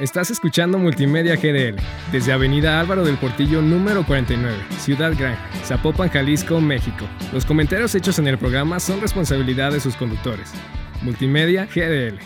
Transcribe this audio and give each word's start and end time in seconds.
Estás 0.00 0.30
escuchando 0.30 0.78
Multimedia 0.78 1.34
GDL 1.34 1.74
desde 2.12 2.32
Avenida 2.32 2.78
Álvaro 2.78 3.04
del 3.04 3.18
Portillo 3.18 3.60
número 3.60 4.06
49, 4.06 4.56
Ciudad 4.78 5.12
Gran, 5.18 5.36
Zapopan, 5.64 6.08
Jalisco, 6.08 6.60
México. 6.60 7.04
Los 7.32 7.44
comentarios 7.44 7.96
hechos 7.96 8.20
en 8.20 8.28
el 8.28 8.38
programa 8.38 8.78
son 8.78 9.00
responsabilidad 9.00 9.72
de 9.72 9.80
sus 9.80 9.96
conductores. 9.96 10.52
Multimedia 11.02 11.66
GDL. 11.66 12.20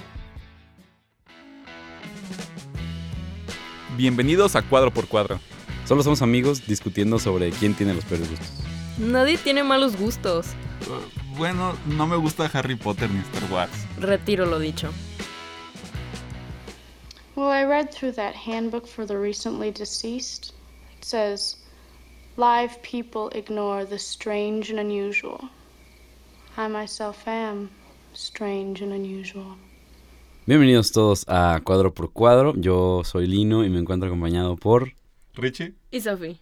Bienvenidos 3.97 4.55
a 4.55 4.61
Cuadro 4.61 4.93
por 4.93 5.09
Cuadro. 5.09 5.41
Solo 5.87 6.03
somos 6.03 6.21
amigos 6.21 6.67
discutiendo 6.67 7.19
sobre 7.19 7.53
quién 7.53 7.73
tiene 7.73 7.95
los 7.95 8.05
peores 8.05 8.29
gustos. 8.29 8.51
Nadie 8.99 9.39
tiene 9.39 9.65
malos 9.65 9.97
gustos. 9.97 10.49
Uh, 10.89 11.39
bueno, 11.39 11.75
no 11.87 12.07
me 12.07 12.17
gusta 12.17 12.51
Harry 12.53 12.77
Potter 12.77 13.09
ni 13.09 13.21
Star 13.21 13.51
Wars. 13.51 13.73
Retiro 13.99 14.45
lo 14.45 14.59
dicho. 14.59 14.91
Well, 17.35 17.49
I 17.49 17.65
read 17.65 17.91
through 17.91 18.13
that 18.13 18.35
handbook 18.35 18.87
for 18.87 19.07
the 19.07 19.17
recently 19.17 19.71
deceased. 19.71 20.53
It 20.99 21.03
says, 21.03 21.57
Live 22.37 22.83
people 22.83 23.31
ignore 23.31 23.87
the 23.87 23.99
strange 23.99 24.69
and 24.69 24.79
unusual. 24.79 25.49
I 26.59 26.69
myself 26.69 27.27
am 27.27 27.71
strange 28.13 28.83
and 28.83 28.93
unusual. 28.93 29.57
Bienvenidos 30.47 30.93
todos 30.93 31.25
a 31.27 31.63
Cuadro 31.65 31.95
por 31.95 32.13
Cuadro. 32.13 32.53
Yo 32.55 33.03
soy 33.03 33.27
Lino 33.27 33.65
y 33.65 33.71
me 33.71 33.79
encuentro 33.79 34.09
acompañado 34.09 34.57
por 34.57 34.93
Richie 35.33 35.73
y 35.91 36.01
Sophie. 36.03 36.39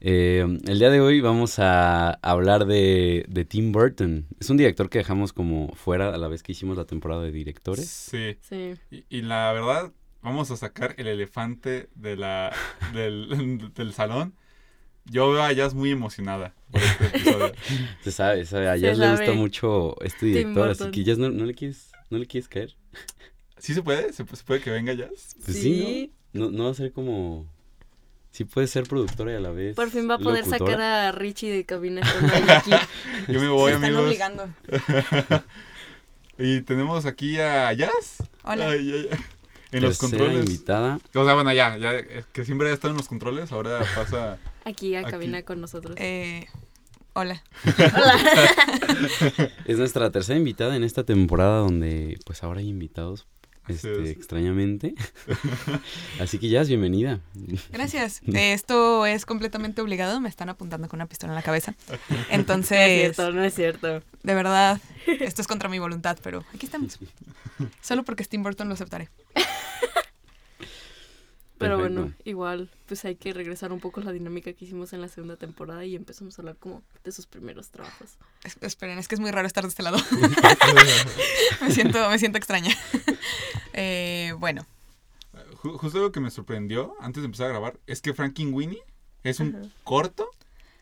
Eh, 0.00 0.46
el 0.68 0.78
día 0.78 0.90
de 0.90 1.00
hoy 1.00 1.20
vamos 1.20 1.58
a 1.58 2.12
hablar 2.22 2.66
de, 2.66 3.24
de, 3.28 3.44
Tim 3.44 3.72
Burton. 3.72 4.26
Es 4.38 4.50
un 4.50 4.56
director 4.56 4.88
que 4.88 4.98
dejamos 4.98 5.32
como 5.32 5.74
fuera 5.74 6.14
a 6.14 6.18
la 6.18 6.28
vez 6.28 6.44
que 6.44 6.52
hicimos 6.52 6.76
la 6.76 6.84
temporada 6.84 7.22
de 7.22 7.32
directores. 7.32 7.88
Sí. 7.88 8.36
Sí. 8.40 8.74
Y, 8.90 9.04
y 9.08 9.22
la 9.22 9.52
verdad, 9.52 9.92
vamos 10.22 10.50
a 10.50 10.56
sacar 10.56 10.94
el 10.98 11.06
elefante 11.06 11.88
de 11.94 12.16
la, 12.16 12.54
del, 12.92 13.72
del 13.74 13.92
salón. 13.92 14.34
Yo 15.04 15.32
veo 15.32 15.42
a 15.42 15.52
Jazz 15.52 15.74
muy 15.74 15.90
emocionada 15.90 16.54
por 16.70 16.80
este 16.80 17.06
episodio. 17.06 17.52
Se 18.02 18.12
sabe, 18.12 18.46
sabe. 18.46 18.68
A 18.68 18.76
Jazz 18.76 18.98
le 18.98 19.10
gusta 19.10 19.32
mucho 19.32 20.00
este 20.02 20.26
director, 20.26 20.68
así 20.70 20.90
que 20.92 21.02
Jazz 21.02 21.18
no, 21.18 21.28
no, 21.30 21.44
le 21.44 21.54
quieres, 21.54 21.90
no 22.08 22.18
le 22.18 22.26
quieres 22.26 22.48
caer. 22.48 22.76
¿Sí 23.58 23.74
se 23.74 23.82
puede? 23.82 24.12
¿Se, 24.12 24.24
puede 24.24 24.60
que 24.60 24.70
venga 24.70 24.92
Jazz? 24.92 25.36
Pues 25.44 25.60
sí, 25.60 26.12
¿no? 26.32 26.46
¿no? 26.46 26.50
No 26.50 26.64
va 26.64 26.70
a 26.70 26.74
ser 26.74 26.92
como... 26.92 27.46
Sí 28.30 28.44
puede 28.44 28.66
ser 28.66 28.84
productora 28.84 29.32
y 29.32 29.34
a 29.34 29.40
la 29.40 29.50
vez 29.50 29.76
Por 29.76 29.90
fin 29.90 30.08
va 30.08 30.14
a 30.14 30.18
poder 30.18 30.46
locutora. 30.46 30.72
sacar 30.72 30.80
a 30.80 31.12
Richie 31.12 31.50
de 31.50 31.66
cabina 31.66 32.00
con 32.00 32.50
aquí. 32.50 32.70
Yo 33.28 33.40
me 33.40 33.48
voy, 33.48 33.72
Me 33.72 33.74
están 33.74 33.90
amigos. 33.90 34.06
obligando. 34.06 34.48
y 36.38 36.62
tenemos 36.62 37.04
aquí 37.04 37.38
a 37.38 37.70
Jazz. 37.74 38.22
Hola. 38.44 38.70
Ay, 38.70 38.90
ay, 38.90 39.08
ay. 39.10 39.18
En 39.72 39.82
los 39.82 39.98
controles. 39.98 40.44
invitada. 40.46 40.98
O 41.14 41.24
sea, 41.24 41.34
bueno, 41.34 41.52
ya, 41.52 41.76
ya, 41.78 41.92
que 42.32 42.44
siempre 42.44 42.70
ha 42.70 42.72
estado 42.72 42.92
en 42.92 42.98
los 42.98 43.08
controles, 43.08 43.52
ahora 43.52 43.80
pasa. 43.94 44.38
Aquí 44.64 44.94
a 44.94 45.00
Aquí. 45.00 45.10
cabina 45.10 45.42
con 45.42 45.60
nosotros. 45.60 45.96
Eh, 45.98 46.46
hola. 47.14 47.42
Es 49.66 49.78
nuestra 49.78 50.10
tercera 50.10 50.38
invitada 50.38 50.76
en 50.76 50.84
esta 50.84 51.04
temporada 51.04 51.58
donde 51.58 52.18
pues 52.26 52.42
ahora 52.42 52.60
hay 52.60 52.68
invitados, 52.68 53.26
este, 53.68 54.02
es. 54.02 54.08
extrañamente. 54.10 54.94
Así 56.20 56.38
que 56.38 56.48
Jazz, 56.48 56.68
bienvenida. 56.68 57.20
Gracias. 57.70 58.20
Eh, 58.26 58.52
esto 58.52 59.06
es 59.06 59.24
completamente 59.24 59.80
obligado. 59.80 60.20
Me 60.20 60.28
están 60.28 60.48
apuntando 60.48 60.88
con 60.88 60.98
una 60.98 61.06
pistola 61.06 61.32
en 61.32 61.36
la 61.36 61.42
cabeza. 61.42 61.74
no 61.88 61.94
es 62.16 62.26
Entonces, 62.30 63.14
cierto, 63.14 63.32
no 63.32 63.44
es 63.44 63.54
cierto. 63.54 64.02
de 64.22 64.34
verdad, 64.34 64.80
esto 65.06 65.42
es 65.42 65.48
contra 65.48 65.68
mi 65.68 65.78
voluntad, 65.78 66.18
pero 66.22 66.44
aquí 66.54 66.66
estamos. 66.66 66.98
Solo 67.80 68.02
porque 68.04 68.24
Tim 68.24 68.42
Burton 68.42 68.68
lo 68.68 68.74
aceptaré. 68.74 69.08
Pero 71.62 71.76
Perfecto. 71.78 72.00
bueno, 72.02 72.14
igual, 72.24 72.70
pues 72.86 73.04
hay 73.04 73.14
que 73.16 73.32
regresar 73.32 73.72
un 73.72 73.80
poco 73.80 74.00
a 74.00 74.04
la 74.04 74.12
dinámica 74.12 74.52
que 74.52 74.64
hicimos 74.64 74.92
en 74.92 75.00
la 75.00 75.08
segunda 75.08 75.36
temporada 75.36 75.84
y 75.84 75.94
empezamos 75.96 76.38
a 76.38 76.42
hablar 76.42 76.56
como 76.56 76.82
de 77.04 77.12
sus 77.12 77.26
primeros 77.26 77.70
trabajos. 77.70 78.10
Es- 78.44 78.56
esperen, 78.60 78.98
es 78.98 79.08
que 79.08 79.14
es 79.14 79.20
muy 79.20 79.30
raro 79.30 79.46
estar 79.46 79.62
de 79.64 79.68
este 79.68 79.82
lado. 79.82 79.98
me, 81.62 81.70
siento, 81.70 82.08
me 82.10 82.18
siento 82.18 82.38
extraña. 82.38 82.74
Eh, 83.74 84.34
bueno, 84.38 84.66
Ju- 85.62 85.78
Justo 85.78 85.98
lo 85.98 86.12
que 86.12 86.20
me 86.20 86.30
sorprendió 86.30 86.94
antes 87.00 87.22
de 87.22 87.26
empezar 87.26 87.46
a 87.46 87.50
grabar 87.50 87.78
es 87.86 88.02
que 88.02 88.12
Frankenweenie 88.12 88.82
es 89.22 89.40
un 89.40 89.72
corto 89.82 90.28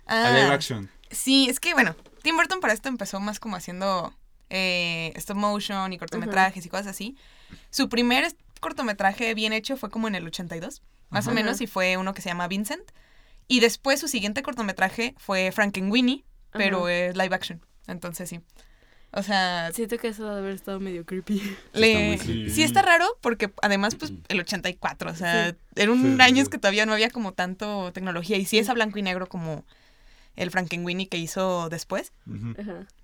a 0.06 0.30
live 0.30 0.42
Ah, 0.50 0.52
action. 0.54 0.90
Sí, 1.10 1.48
es 1.48 1.60
que 1.60 1.72
bueno, 1.74 1.94
Tim 2.22 2.36
Burton 2.36 2.58
para 2.60 2.72
esto 2.72 2.88
empezó 2.88 3.20
más 3.20 3.38
como 3.38 3.54
haciendo 3.54 4.12
eh, 4.48 5.12
stop 5.14 5.36
motion 5.36 5.92
y 5.92 5.98
cortometrajes 5.98 6.66
y 6.66 6.69
cosas 6.69 6.88
así. 6.88 7.16
Su 7.70 7.88
primer 7.88 8.24
es- 8.24 8.34
cortometraje 8.60 9.34
bien 9.34 9.53
hecho 9.53 9.76
fue 9.76 9.91
como 9.91 10.06
en 10.09 10.15
el 10.15 10.26
82, 10.26 10.82
más 11.09 11.26
o 11.26 11.32
menos, 11.32 11.60
y 11.60 11.66
fue 11.66 11.97
uno 11.97 12.15
que 12.15 12.22
se 12.22 12.28
llama 12.28 12.47
Vincent. 12.48 12.91
Y 13.48 13.60
después 13.60 13.98
su 13.98 14.06
siguiente 14.06 14.43
cortometraje 14.43 15.15
fue 15.19 15.50
Frankenweenie, 15.50 16.25
pero 16.53 16.84
Ajá. 16.87 16.93
es 16.94 17.16
live 17.16 17.34
action. 17.34 17.60
Entonces 17.88 18.28
sí. 18.28 18.41
O 19.12 19.25
sea, 19.25 19.72
Siento 19.72 19.99
que 19.99 20.06
eso 20.06 20.25
debe 20.25 20.38
haber 20.38 20.54
estado 20.54 20.78
medio 20.78 21.04
creepy. 21.04 21.43
le- 21.72 22.15
está 22.15 22.26
muy 22.28 22.44
Sí. 22.47 22.50
sí 22.50 22.62
está 22.62 22.81
raro 22.82 23.06
porque 23.20 23.50
además 23.60 23.97
pues 23.97 24.12
el 24.28 24.38
84, 24.38 25.10
o 25.10 25.15
sea, 25.16 25.56
era 25.75 25.91
un 25.91 26.00
Sí, 26.03 26.15
sí, 26.15 26.20
años 26.22 26.44
sí. 26.44 26.50
que 26.53 26.59
todavía 26.59 26.87
no 26.87 26.93
había 26.93 27.10
como 27.10 27.32
tanto 27.32 27.91
tecnología 27.93 28.37
y 28.37 28.44
sí 28.44 28.59
es 28.59 28.69
a 28.69 28.75
blanco 28.75 29.00
y 29.00 29.03
negro 29.03 29.26
como 29.26 29.65
el 30.40 30.50
Frankenweenie 30.50 31.08
que 31.08 31.18
hizo 31.18 31.68
después. 31.68 32.12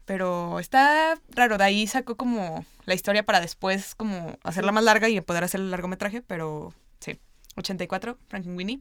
Pero 0.07 0.59
está 0.59 1.21
raro, 1.29 1.59
de 1.59 1.65
ahí 1.65 1.87
sacó 1.87 2.17
como 2.17 2.65
la 2.87 2.95
historia 2.95 3.25
para 3.25 3.41
después 3.41 3.95
como 3.95 4.39
hacerla 4.43 4.73
más 4.73 4.85
larga 4.85 5.09
y 5.09 5.21
poder 5.21 5.45
hacer 5.45 5.61
el 5.61 5.71
largometraje, 5.71 6.23
pero 6.23 6.73
sí, 6.99 7.19
84, 7.57 8.17
Frankenweenie. 8.29 8.81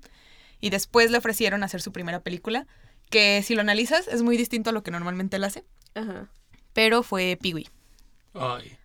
Y 0.62 0.70
después 0.70 1.12
le 1.12 1.18
ofrecieron 1.18 1.64
hacer 1.64 1.82
su 1.82 1.92
primera 1.92 2.22
película, 2.22 2.66
que 3.10 3.44
si 3.44 3.56
lo 3.56 3.62
analizas 3.62 4.08
es 4.08 4.22
muy 4.22 4.38
distinto 4.38 4.70
a 4.70 4.74
lo 4.74 4.84
que 4.84 4.92
normalmente 4.92 5.36
él 5.36 5.44
hace, 5.44 5.66
Ajá. 5.94 6.30
pero 6.72 7.04
fue 7.04 7.38
Pee-wee. 7.42 7.68
Ay. 8.34 8.78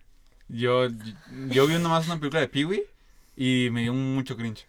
Yo, 0.49 0.87
yo 1.47 1.65
vi 1.65 1.75
nomás 1.75 2.07
una 2.07 2.19
película 2.19 2.41
de 2.41 2.49
Pee-Wee 2.49 2.83
y 3.37 3.69
me 3.71 3.83
dio 3.83 3.93
mucho 3.93 4.35
cringe. 4.35 4.67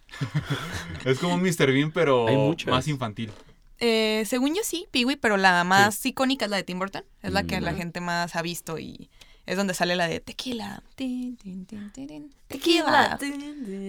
es 1.04 1.18
como 1.18 1.34
un 1.34 1.42
Mr. 1.42 1.72
Bean, 1.72 1.90
pero 1.90 2.26
más 2.66 2.86
infantil. 2.86 3.32
Eh, 3.78 4.24
según 4.26 4.54
yo 4.54 4.62
sí, 4.64 4.86
Pee-wee, 4.90 5.16
pero 5.16 5.36
la 5.36 5.64
más 5.64 6.04
icónica 6.06 6.44
es 6.44 6.50
la 6.50 6.56
de 6.58 6.62
Tim 6.62 6.78
Burton, 6.78 7.04
es 7.22 7.32
la 7.32 7.42
que 7.44 7.60
Mm. 7.60 7.64
la 7.64 7.74
gente 7.74 8.00
más 8.00 8.36
ha 8.36 8.42
visto 8.42 8.78
y 8.78 9.10
es 9.44 9.56
donde 9.56 9.74
sale 9.74 9.96
la 9.96 10.06
de 10.06 10.20
tequila. 10.20 10.82
tin, 10.94 11.36
tin, 11.36 11.66
tin, 11.66 11.90
tin, 11.90 12.06
tin, 12.06 12.34
Tequila. 12.46 13.18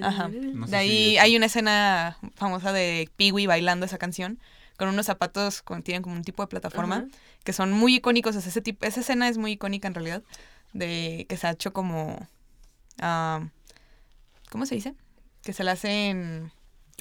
Ajá. 0.02 0.28
No 0.30 0.66
sé 0.66 0.72
De 0.72 0.78
ahí 0.78 1.18
hay 1.18 1.36
una 1.38 1.46
escena 1.46 2.18
famosa 2.36 2.74
de 2.74 3.10
Pee-wee 3.18 3.46
bailando 3.46 3.86
esa 3.86 3.98
canción 4.00 4.40
con 4.78 4.90
unos 4.90 5.06
zapatos 5.06 5.62
que 5.62 5.80
tienen 5.82 6.02
como 6.02 6.16
un 6.16 6.24
tipo 6.24 6.42
de 6.42 6.48
plataforma 6.48 7.06
que 7.44 7.54
son 7.54 7.72
muy 7.72 7.96
icónicos. 7.98 8.36
o 8.36 8.42
sea, 8.42 8.50
ese 8.50 8.62
tipo, 8.62 8.86
esa 8.86 9.02
escena 9.02 9.28
es 9.30 9.38
muy 9.38 9.52
icónica 9.52 9.88
en 9.88 9.94
realidad 9.94 10.24
de 10.74 11.28
que 11.30 11.38
se 11.38 11.46
ha 11.46 11.52
hecho 11.52 11.72
como 11.74 12.28
ah, 13.00 13.46
¿cómo 14.50 14.66
se 14.66 14.74
dice? 14.76 14.96
Que 15.44 15.54
se 15.54 15.64
le 15.64 15.70
hacen 15.72 16.52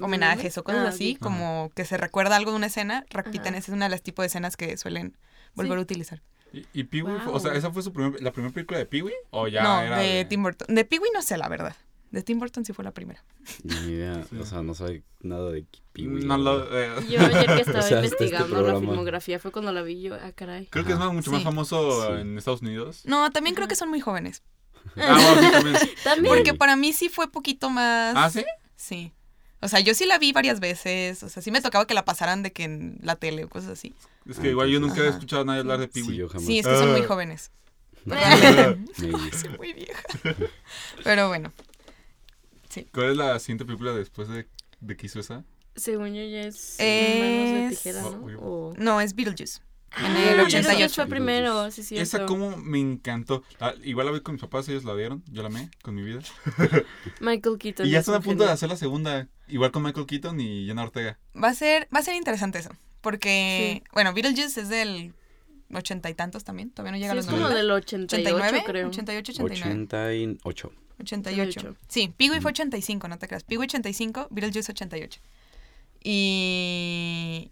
homenajes 0.00 0.56
o 0.58 0.64
cosas 0.64 0.84
Ah, 0.86 0.88
así, 0.88 1.16
como 1.16 1.70
que 1.75 1.84
se 1.84 1.97
recuerda 1.97 2.36
algo 2.36 2.50
de 2.53 2.56
una 2.56 2.66
escena, 2.66 3.04
repiten, 3.10 3.54
esa 3.54 3.70
es 3.72 3.76
una 3.76 3.86
de 3.86 3.91
las 3.91 4.03
tipos 4.03 4.22
de 4.22 4.26
escenas 4.28 4.56
que 4.56 4.76
suelen 4.76 5.16
volver 5.54 5.72
Sí. 5.75 5.78
a 5.78 5.82
utilizar. 5.82 6.22
¿Y, 6.53 6.66
y 6.72 6.84
Pee-Wee? 6.84 7.16
fue- 7.19 7.26
Wow. 7.26 7.34
O 7.36 7.41
sea, 7.41 7.54
¿esa 7.54 7.70
fue 7.70 7.82
su 7.82 7.92
primer- 7.92 8.20
la 8.22 8.32
primera 8.32 8.53
película 8.53 8.78
de 8.78 8.86
Pee-Wee? 8.86 9.14
¿O 9.30 9.48
ya 9.48 9.62
no, 9.62 9.80
era 9.82 9.98
de, 9.98 10.25
Tim 10.26 10.42
Burton. 10.42 10.75
De 10.75 10.84
Pee-wee 10.84 11.10
no 11.14 11.22
sé 11.22 11.36
la 11.38 11.48
verdad. 11.48 11.75
De 12.10 12.22
Tim 12.22 12.38
Burton 12.38 12.62
sí 12.62 12.75
fue 12.75 12.84
la 12.84 12.91
primera. 12.92 13.25
Ni 13.64 13.75
idea, 13.92 14.22
Sí. 14.30 14.36
o 14.38 14.44
sea, 14.44 14.62
no 14.62 14.75
soy 14.75 15.03
nada 15.20 15.50
de 15.50 15.64
Pee-wee, 15.94 16.24
No 16.26 16.36
lo, 16.36 16.62
eh, 16.78 16.91
Yo 17.09 17.20
ayer 17.20 17.47
que 17.47 17.60
estaba 17.62 17.78
O 17.78 17.82
sea, 17.82 17.98
hasta 17.98 18.00
este 18.04 18.24
investigando 18.24 18.62
la 18.62 18.78
filmografía 18.80 19.38
fue 19.38 19.50
cuando 19.50 19.72
la 19.72 19.80
vi 19.82 20.03
yo, 20.03 20.14
ah, 20.14 20.32
caray. 20.34 20.66
creo 20.66 20.84
que 20.84 20.92
es 20.92 20.98
más- 20.98 21.12
mucho 21.12 21.30
más 21.32 21.42
famoso 21.42 22.06
Sí. 22.14 22.20
en 22.20 22.36
Estados 22.36 22.60
Unidos. 22.60 23.03
No, 23.06 23.30
también 23.30 23.54
creo 23.54 23.66
que 23.69 23.76
son 23.76 23.88
muy 23.88 24.00
jóvenes. 24.00 24.42
Ah, 24.97 25.16
bueno, 25.34 25.41
sí, 25.42 25.53
también. 25.53 25.76
También. 26.04 26.34
Porque 26.34 26.54
para 26.54 26.76
mí 26.76 26.92
sí 26.92 27.09
fue 27.09 27.30
poquito 27.30 27.70
más. 27.70 28.14
¿Ah, 28.16 28.28
sí? 28.30 28.44
Sí. 28.77 29.12
O 29.62 29.68
sea, 29.68 29.80
yo 29.80 29.94
sí 29.94 30.04
la 30.06 30.18
vi 30.18 30.32
varias 30.32 30.59
veces. 30.60 31.22
O 31.22 31.28
sea, 31.28 31.42
sí 31.42 31.50
me 31.50 31.60
tocaba 31.62 31.86
que 31.86 31.94
la 31.94 32.04
pasaran 32.04 32.42
de 32.42 32.53
que 32.53 32.64
en 32.64 32.98
la 33.00 33.16
tele 33.16 33.44
o 33.44 33.48
cosas 33.48 33.70
así. 33.70 33.94
Es 34.28 34.38
que 34.38 34.50
igual 34.50 34.68
yo 34.68 34.80
nunca 34.80 35.00
he 35.03 35.09
escuchado 35.09 35.42
a 35.42 35.44
nadie 35.44 35.60
hablar 35.60 35.78
de 35.78 35.86
Sí, 35.86 36.03
Pee-Wee. 36.03 36.16
yo 36.16 36.28
jamás. 36.28 36.47
Sí, 36.47 36.59
es 36.59 36.66
que 36.66 36.76
son 36.76 36.91
muy 36.92 37.00
Ah. 37.03 37.06
jóvenes. 37.06 37.50
Soy 38.97 39.50
muy 39.59 39.72
vieja. 39.72 40.03
Pero 41.04 41.28
bueno. 41.28 41.53
¿Cuál 42.92 43.10
es 43.10 43.16
la 43.16 43.38
siguiente 43.38 43.64
película 43.64 43.92
después 43.92 44.28
de, 44.28 44.47
de 44.80 44.97
que 44.97 45.06
hizo 45.06 45.20
esa? 45.20 45.44
Según 45.76 46.08
yo 46.15 46.22
ya 46.22 46.42
es, 46.42 46.76
Es- 46.78 47.20
Manos 47.20 47.50
de 47.62 47.68
Tijera, 47.70 48.03
¿no? 48.03 48.10
Uy. 48.24 48.34
O... 48.38 48.74
No, 48.76 49.00
es 49.00 49.15
Beetlejuice. 49.15 49.60
En 49.98 50.04
Ah, 50.06 50.09
el 50.30 50.36
Beetlejuice 50.39 50.59
88. 50.60 50.94
fue 50.94 51.06
primero, 51.06 51.71
sí, 51.71 51.83
sí. 51.83 51.98
esa 51.98 52.24
como 52.24 52.56
me 52.56 52.78
encantó. 52.80 53.42
Ah, 53.60 53.74
igual 53.84 54.06
la 54.06 54.12
vi 54.12 54.21
con 54.21 54.34
mis 54.34 54.41
papás, 54.41 54.66
ellos 54.68 54.84
la 54.84 54.94
vieron. 54.94 55.22
Yo 55.30 55.42
la 55.42 55.48
amé 55.48 55.68
con 55.83 55.94
mi 55.94 56.03
vida. 56.03 56.21
Michael 57.21 57.59
Keaton. 57.59 57.86
Y 57.86 57.91
ya 57.91 57.98
es 57.98 58.03
están 58.03 58.15
a 58.15 58.18
un 58.18 58.24
punto 58.24 58.44
de 58.44 58.50
hacer 58.50 58.68
la 58.71 58.77
segunda. 58.77 59.28
Igual 59.48 59.71
con 59.71 59.83
Michael 59.83 60.06
Keaton 60.06 60.41
y 60.41 60.66
Jenna 60.66 60.83
Ortega. 60.84 61.18
Va 61.36 61.48
a 61.48 61.54
ser, 61.54 61.89
va 61.94 61.98
a 61.98 62.03
ser 62.03 62.15
interesante 62.15 62.59
eso. 62.59 62.71
Porque, 63.03 63.83
Sí. 63.83 63.89
bueno, 63.92 64.15
Beetlejuice 64.15 64.60
es 64.62 64.68
del 64.71 65.12
ochenta 65.74 66.09
y 66.09 66.15
tantos 66.15 66.44
también. 66.44 66.71
Todavía 66.71 66.92
no 66.92 66.98
llega 66.98 67.12
Sí, 67.12 67.16
a 67.18 67.21
es 67.21 67.27
los 67.27 67.34
como 67.34 67.48
90. 67.48 67.59
del 67.60 67.71
88, 67.71 68.36
89, 68.36 68.62
creo. 68.66 68.89
88, 68.89 69.33
89. 69.33 69.83
88. 69.84 70.72
88. 71.00 71.60
88. 71.60 71.77
Sí, 71.89 72.15
Piggy 72.16 72.30
fue 72.30 72.39
Ujú. 72.39 72.48
85, 72.48 73.09
no 73.09 73.18
te 73.18 73.27
creas. 73.28 73.44
Piggy 73.44 73.62
85, 73.65 74.28
Beetlejuice 74.30 74.72
88. 74.72 75.21
Y... 76.04 77.50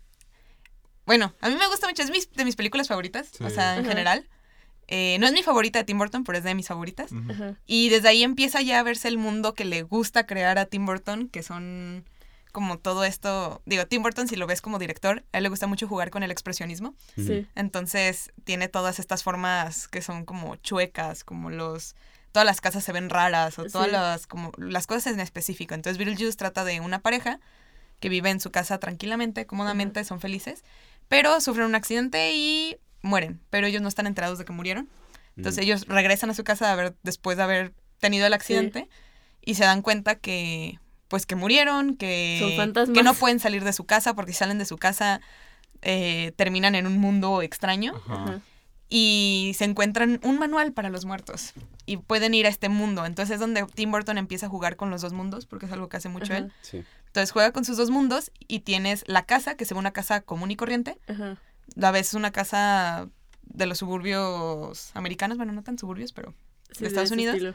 Bueno, 1.06 1.35
a 1.41 1.49
mí 1.49 1.56
me 1.56 1.67
gusta 1.69 1.88
mucho, 1.88 2.02
es 2.02 2.11
mis- 2.11 2.31
de 2.32 2.44
mis 2.44 2.56
películas 2.56 2.88
favoritas, 2.88 3.31
o 3.41 3.50
sea, 3.50 3.76
en 3.76 3.85
general. 3.85 4.29
Eh, 4.93 5.19
no 5.20 5.26
es 5.26 5.32
mi 5.32 5.43
favorita 5.43 5.79
de 5.79 5.85
Tim 5.85 5.99
Burton, 5.99 6.25
pero 6.25 6.38
es 6.38 6.44
de 6.44 6.55
mis 6.55 6.67
favoritas. 6.69 7.11
Y 7.67 7.88
desde 7.91 8.08
ahí 8.08 8.23
empieza 8.25 8.61
ya 8.61 8.81
a 8.81 8.82
verse 8.82 9.06
el 9.08 9.19
mundo 9.19 9.55
que 9.55 9.64
le 9.64 9.82
gusta 9.82 10.26
crear 10.26 10.58
a 10.58 10.67
Tim 10.67 10.85
Burton, 10.85 11.29
que 11.29 11.43
son 11.43 12.05
como 12.52 12.79
todo 12.81 13.05
esto, 13.05 13.62
digo, 13.64 13.87
Tim 13.87 14.02
Burton 14.02 14.26
si 14.26 14.35
lo 14.35 14.49
ves 14.49 14.61
como 14.61 14.81
director, 14.81 15.25
a 15.32 15.37
él 15.38 15.44
le 15.44 15.49
gusta 15.49 15.69
mucho 15.69 15.87
jugar 15.87 16.11
con 16.11 16.25
el 16.25 16.32
expresionismo, 16.32 16.97
Sí. 17.14 17.47
entonces 17.55 18.32
tiene 18.43 18.67
todas 18.67 18.99
estas 18.99 19.23
formas 19.23 19.87
que 19.87 20.02
son 20.02 20.25
como 20.25 20.56
chuecas, 20.56 21.23
como 21.23 21.50
los 21.50 21.94
todas 22.32 22.44
las 22.47 22.61
casas 22.61 22.82
se 22.82 22.91
ven 22.93 23.08
raras 23.08 23.56
o 23.61 23.64
todas 23.67 23.87
Sí. 23.87 23.93
las 23.93 24.26
como 24.26 24.50
las 24.56 24.88
cosas 24.88 25.12
en 25.14 25.20
específico. 25.20 25.75
Entonces 25.75 25.99
Beetlejuice 25.99 26.37
trata 26.37 26.64
de 26.64 26.81
una 26.81 26.99
pareja 26.99 27.38
que 28.00 28.08
vive 28.08 28.31
en 28.31 28.41
su 28.41 28.50
casa 28.50 28.79
tranquilamente, 28.79 29.47
cómodamente, 29.47 30.02
son 30.05 30.19
felices, 30.20 30.64
pero 31.10 31.40
sufren 31.40 31.66
un 31.66 31.74
accidente 31.74 32.32
y 32.34 32.76
mueren, 33.02 33.40
pero 33.50 33.66
ellos 33.66 33.82
no 33.82 33.88
están 33.88 34.06
enterados 34.06 34.38
de 34.38 34.44
que 34.44 34.52
murieron. 34.52 34.88
Entonces 35.36 35.62
ellos 35.64 35.86
regresan 35.88 36.30
a 36.30 36.34
su 36.34 36.44
casa 36.44 36.94
después 37.02 37.36
de 37.36 37.42
haber 37.42 37.74
tenido 37.98 38.26
el 38.26 38.32
accidente 38.32 38.88
y 39.42 39.56
se 39.56 39.64
dan 39.64 39.82
cuenta 39.82 40.14
que 40.14 40.78
pues 41.08 41.26
que 41.26 41.34
murieron, 41.34 41.96
que, 41.96 42.38
Son 42.40 42.56
fantasmas. 42.56 42.96
que 42.96 43.02
no 43.02 43.14
pueden 43.14 43.40
salir 43.40 43.64
de 43.64 43.72
su 43.72 43.84
casa 43.84 44.14
porque 44.14 44.32
si 44.32 44.38
salen 44.38 44.58
de 44.58 44.64
su 44.66 44.76
casa 44.78 45.20
eh, 45.82 46.32
terminan 46.36 46.76
en 46.76 46.86
un 46.86 46.98
mundo 46.98 47.42
extraño. 47.42 47.92
Ajá. 48.08 48.40
y 48.88 49.52
se 49.56 49.64
encuentran 49.64 50.20
un 50.22 50.38
manual 50.38 50.72
para 50.72 50.90
los 50.90 51.04
muertos 51.04 51.52
y 51.86 51.96
pueden 51.96 52.34
ir 52.34 52.46
a 52.46 52.48
este 52.48 52.68
mundo. 52.68 53.04
Entonces 53.06 53.34
es 53.34 53.40
donde 53.40 53.64
Tim 53.74 53.90
Burton 53.90 54.18
empieza 54.18 54.46
a 54.46 54.48
jugar 54.48 54.76
con 54.76 54.90
los 54.90 55.00
dos 55.00 55.12
mundos 55.12 55.46
porque 55.46 55.66
es 55.66 55.72
algo 55.72 55.88
que 55.88 55.96
hace 55.96 56.08
mucho 56.08 56.32
Ajá. 56.32 56.38
él. 56.38 56.52
Sí. 56.62 56.84
Entonces 57.10 57.32
juega 57.32 57.50
con 57.52 57.64
sus 57.64 57.76
dos 57.76 57.90
mundos 57.90 58.30
y 58.46 58.60
tienes 58.60 59.02
la 59.08 59.26
casa, 59.26 59.56
que 59.56 59.64
se 59.64 59.74
ve 59.74 59.80
una 59.80 59.92
casa 59.92 60.20
común 60.20 60.52
y 60.52 60.56
corriente. 60.56 60.96
Ajá. 61.08 61.38
La 61.74 61.90
ves 61.90 62.14
una 62.14 62.30
casa 62.30 63.08
de 63.42 63.66
los 63.66 63.78
suburbios 63.78 64.90
americanos, 64.94 65.36
bueno, 65.36 65.52
no 65.52 65.62
tan 65.62 65.76
suburbios, 65.78 66.12
pero 66.12 66.34
Sí, 66.72 66.82
¿De 66.82 66.86
Estados 66.86 67.10
Unidos? 67.10 67.34
estilo. 67.34 67.54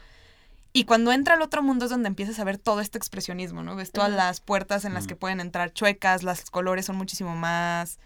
Y 0.74 0.84
cuando 0.84 1.14
entra 1.14 1.36
al 1.36 1.42
otro 1.42 1.64
mundo 1.64 1.86
es 1.86 1.92
donde 1.92 2.08
empiezas 2.10 2.38
a 2.40 2.44
ver 2.44 2.58
todo 2.58 2.82
este 2.82 2.98
expresionismo, 2.98 3.64
¿no? 3.64 3.78
Ves 3.78 3.94
todas 3.94 4.10
Ajá. 4.10 4.18
las 4.18 4.42
puertas 4.42 4.84
en 4.84 4.94
las 4.94 5.08
que 5.08 5.16
pueden 5.16 5.40
entrar 5.40 5.72
chuecas, 5.72 6.22
los 6.22 6.50
colores 6.52 6.86
son 6.88 6.98
muchísimo 6.98 7.34
más 7.34 7.98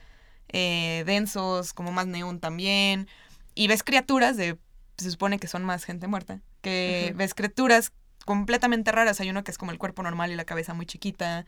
eh, 0.50 1.02
densos, 1.07 1.74
como 1.74 1.92
más 1.92 2.06
neón 2.06 2.40
también. 2.40 3.07
Y 3.56 3.68
ves 3.68 3.81
criaturas 3.81 4.38
de, 4.38 4.60
se 5.00 5.10
supone 5.10 5.40
que 5.40 5.48
son 5.48 5.66
más 5.66 5.84
gente 5.84 6.06
muerta, 6.06 6.42
que 6.62 7.07
Ajá. 7.10 7.18
ves 7.18 7.34
criaturas 7.34 7.92
completamente 8.30 8.92
raras. 8.92 9.20
Hay 9.20 9.30
uno 9.31 9.44
que 9.44 9.50
es 9.50 9.58
como 9.58 9.72
el 9.72 9.80
cuerpo 9.80 10.04
normal 10.04 10.31
y 10.31 10.36
la 10.36 10.46
cabeza 10.46 10.76
muy 10.76 10.86
chiquita. 10.86 11.48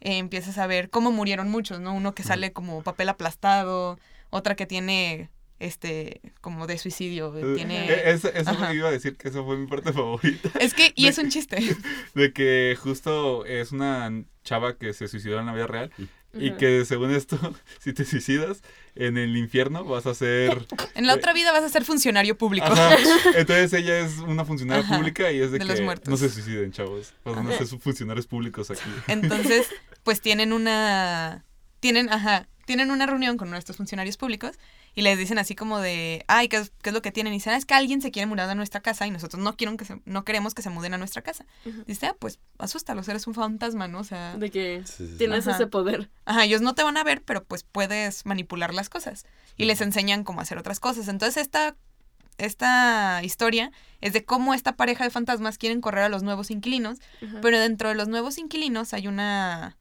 Eh, 0.00 0.18
empiezas 0.18 0.58
a 0.58 0.68
ver 0.68 0.88
cómo 0.88 1.10
murieron 1.10 1.48
muchos, 1.50 1.80
¿no? 1.80 1.92
Uno 1.92 2.14
que 2.14 2.22
sale 2.22 2.52
como 2.52 2.84
papel 2.84 3.08
aplastado, 3.08 3.98
otra 4.30 4.54
que 4.54 4.64
tiene, 4.64 5.28
este, 5.58 6.20
como 6.40 6.68
de 6.68 6.78
suicidio, 6.78 7.36
Eh, 7.36 7.54
tiene... 7.56 7.90
eh, 7.90 8.10
Eso, 8.12 8.28
eso 8.32 8.50
Ajá. 8.50 8.72
iba 8.72 8.88
a 8.88 8.92
decir 8.92 9.16
que 9.16 9.26
eso 9.28 9.44
fue 9.44 9.56
mi 9.56 9.66
parte 9.66 9.92
favorita. 10.00 10.50
Es 10.60 10.72
que, 10.72 10.92
y 10.94 11.02
de- 11.02 11.08
es 11.08 11.18
un 11.18 11.30
chiste. 11.30 11.56
De 12.14 12.32
que 12.32 12.78
justo 12.80 13.44
es 13.44 13.72
una 13.72 14.22
chava 14.44 14.76
que 14.78 14.92
se 14.94 15.08
suicidó 15.08 15.40
en 15.40 15.46
la 15.46 15.52
vida 15.52 15.66
real. 15.66 15.90
Y 16.32 16.52
que 16.52 16.84
según 16.84 17.10
esto, 17.12 17.38
si 17.80 17.92
te 17.92 18.04
suicidas 18.04 18.62
en 18.94 19.18
el 19.18 19.36
infierno 19.36 19.84
vas 19.84 20.06
a 20.06 20.14
ser... 20.14 20.66
En 20.94 21.06
la 21.06 21.14
otra 21.14 21.32
vida 21.32 21.52
vas 21.52 21.64
a 21.64 21.68
ser 21.68 21.84
funcionario 21.84 22.36
público. 22.36 22.66
Ajá. 22.66 22.96
Entonces 23.36 23.72
ella 23.72 23.98
es 24.00 24.18
una 24.18 24.44
funcionaria 24.44 24.84
Ajá. 24.84 24.96
pública 24.96 25.32
y 25.32 25.40
es 25.40 25.50
de, 25.50 25.58
De 25.58 25.64
que 25.64 25.64
los 25.72 25.80
muertos. 25.80 26.08
no 26.08 26.16
se 26.16 26.28
suiciden, 26.28 26.72
chavos. 26.72 27.14
Van 27.24 27.46
a 27.48 27.56
ser 27.56 27.66
funcionarios 27.66 28.26
públicos 28.26 28.70
aquí. 28.70 28.90
Entonces, 29.08 29.68
pues 30.02 30.20
tienen 30.20 30.52
una. 30.52 31.44
Tienen, 31.80 32.10
ajá, 32.10 32.46
tienen 32.66 32.90
una 32.90 33.06
reunión 33.06 33.36
con 33.36 33.50
nuestros 33.50 33.76
funcionarios 33.78 34.16
públicos 34.16 34.58
y 34.94 35.02
les 35.02 35.18
dicen 35.18 35.38
así 35.38 35.54
como 35.54 35.78
de, 35.78 36.24
ay, 36.28 36.48
¿qué 36.48 36.56
es, 36.58 36.72
qué 36.82 36.90
es 36.90 36.94
lo 36.94 37.02
que 37.02 37.12
tienen? 37.12 37.32
Y 37.32 37.36
dicen, 37.36 37.52
"Ah, 37.52 37.56
es 37.56 37.64
que 37.66 37.74
alguien 37.74 38.00
se 38.02 38.10
quiere 38.10 38.26
mudar 38.26 38.48
a 38.50 38.54
nuestra 38.54 38.80
casa 38.80 39.06
y 39.06 39.10
nosotros 39.10 39.42
no, 39.42 39.56
quieren 39.56 39.76
que 39.76 39.84
se- 39.84 40.00
no 40.04 40.24
queremos 40.24 40.54
que 40.54 40.62
se 40.62 40.70
muden 40.70 40.94
a 40.94 40.98
nuestra 40.98 41.22
casa. 41.22 41.46
Dice, 41.86 42.06
ah, 42.06 42.16
pues 42.18 42.38
asústalos, 42.58 43.08
eres 43.08 43.26
un 43.26 43.34
fantasma, 43.34 43.88
¿no? 43.88 44.00
O 44.00 44.04
sea, 44.04 44.36
De 44.36 44.50
que 44.50 44.82
Sí, 44.84 44.92
sí, 44.96 45.08
sí. 45.12 45.18
tienes 45.18 45.46
Ajá. 45.46 45.56
ese 45.56 45.66
poder. 45.66 46.10
ajá, 46.24 46.44
ellos 46.44 46.60
no 46.60 46.74
te 46.74 46.82
van 46.82 46.96
a 46.96 47.04
ver, 47.04 47.22
pero 47.22 47.44
pues 47.44 47.62
puedes 47.62 48.26
manipular 48.26 48.74
las 48.74 48.88
cosas. 48.88 49.26
Y 49.56 49.64
les 49.66 49.80
enseñan 49.80 50.24
cómo 50.24 50.40
hacer 50.40 50.58
otras 50.58 50.80
cosas. 50.80 51.08
Entonces, 51.08 51.36
esta, 51.42 51.76
esta 52.38 53.22
historia 53.22 53.70
es 54.00 54.12
de 54.12 54.24
cómo 54.24 54.54
esta 54.54 54.76
pareja 54.76 55.04
de 55.04 55.10
fantasmas 55.10 55.58
quieren 55.58 55.80
correr 55.80 56.04
a 56.04 56.08
los 56.08 56.22
nuevos 56.22 56.50
inquilinos. 56.50 56.98
Pero 57.42 57.58
dentro 57.58 57.88
de 57.90 57.94
los 57.94 58.08
nuevos 58.08 58.38
inquilinos 58.38 58.94
hay 58.94 59.06
una, 59.08 59.76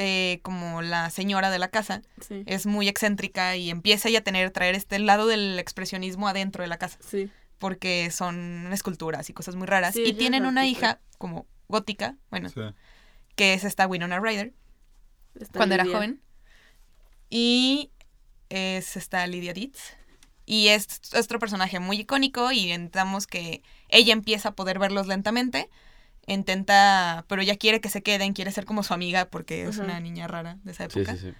eh, 0.00 0.38
como 0.42 0.80
la 0.80 1.10
señora 1.10 1.50
de 1.50 1.58
la 1.58 1.68
casa, 1.68 2.02
Sí. 2.26 2.44
es 2.46 2.66
muy 2.66 2.88
excéntrica 2.88 3.56
y 3.56 3.68
empieza 3.68 4.08
ella 4.08 4.20
a 4.20 4.22
tener, 4.24 4.50
traer 4.52 4.74
este 4.76 4.98
lado 5.00 5.26
del 5.26 5.58
expresionismo 5.58 6.28
adentro 6.28 6.62
de 6.62 6.68
la 6.68 6.78
casa, 6.78 6.98
Sí. 7.06 7.30
porque 7.58 8.10
son 8.12 8.72
esculturas 8.72 9.28
y 9.28 9.32
cosas 9.34 9.56
muy 9.56 9.66
raras. 9.66 9.94
Sí, 9.94 10.02
y 10.06 10.12
tienen 10.12 10.46
una 10.46 10.66
hija 10.66 11.00
como 11.18 11.46
gótica, 11.68 12.16
bueno, 12.30 12.48
Sí. 12.48 12.60
que 13.34 13.54
es 13.54 13.64
esta 13.64 13.86
Winona 13.86 14.20
Ryder, 14.20 14.52
Está 15.38 15.58
cuando 15.58 15.74
era 15.74 15.84
joven. 15.84 16.20
Y 17.30 17.90
es 18.48 18.96
esta 18.96 19.26
Lydia 19.26 19.52
Dietz. 19.52 19.96
Y 20.46 20.68
es 20.68 20.86
otro 21.14 21.38
personaje 21.38 21.78
muy 21.78 21.98
icónico 22.00 22.52
y 22.52 22.72
intentamos 22.72 23.26
que 23.26 23.62
ella 23.88 24.12
empieza 24.14 24.50
a 24.50 24.54
poder 24.54 24.78
verlos 24.78 25.06
lentamente. 25.06 25.68
Intenta, 26.34 27.24
pero 27.28 27.42
ya 27.42 27.56
quiere 27.56 27.80
que 27.80 27.88
se 27.90 28.02
queden, 28.02 28.32
quiere 28.34 28.52
ser 28.52 28.64
como 28.64 28.82
su 28.82 28.92
amiga 28.94 29.24
porque 29.26 29.66
es 29.66 29.78
una 29.78 29.98
niña 30.00 30.26
rara 30.28 30.58
de 30.62 30.72
esa 30.72 30.88
Sí, 30.90 31.00
época. 31.00 31.16
sí, 31.16 31.28
sí. 31.28 31.34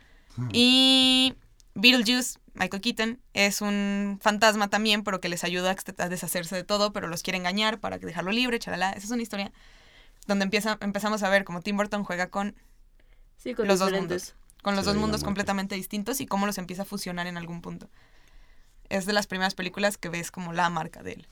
Y 0.52 1.34
Beetlejuice, 1.74 2.38
Michael 2.54 2.80
Keaton, 2.82 3.20
es 3.34 3.60
un 3.60 4.18
fantasma 4.20 4.68
también, 4.68 5.02
pero 5.04 5.20
que 5.20 5.28
les 5.28 5.44
ayuda 5.44 5.76
a 5.98 6.08
deshacerse 6.08 6.56
de 6.56 6.64
todo, 6.64 6.92
pero 6.92 7.08
los 7.08 7.22
quiere 7.22 7.36
engañar 7.38 7.80
para 7.80 7.98
dejarlo 7.98 8.32
libre, 8.32 8.58
chalala. 8.58 8.90
Esa 8.92 9.06
es 9.06 9.10
una 9.10 9.22
historia 9.22 9.52
donde 10.26 10.44
empieza, 10.44 10.78
empezamos 10.80 11.22
a 11.22 11.28
ver 11.28 11.44
cómo 11.44 11.60
Tim 11.60 11.76
Burton 11.76 12.04
juega 12.04 12.28
con 12.28 12.54
Sí, 13.36 13.54
con 13.54 13.68
los 13.68 13.78
dos 13.78 13.88
diferentes. 13.90 14.34
con 14.62 14.74
los 14.74 14.84
Sí, 14.84 14.90
dos 14.90 14.96
mundos 15.00 15.22
completamente 15.22 15.74
distintos 15.74 16.20
y 16.20 16.26
cómo 16.26 16.46
los 16.46 16.58
empieza 16.58 16.82
a 16.82 16.84
fusionar 16.86 17.26
en 17.26 17.36
algún 17.36 17.60
punto. 17.62 17.88
Es 18.88 19.06
de 19.06 19.12
las 19.12 19.26
primeras 19.26 19.54
películas 19.54 19.98
que 19.98 20.08
ves 20.08 20.30
como 20.30 20.52
la 20.52 20.68
marca 20.70 21.02
de 21.02 21.12
él. 21.12 21.28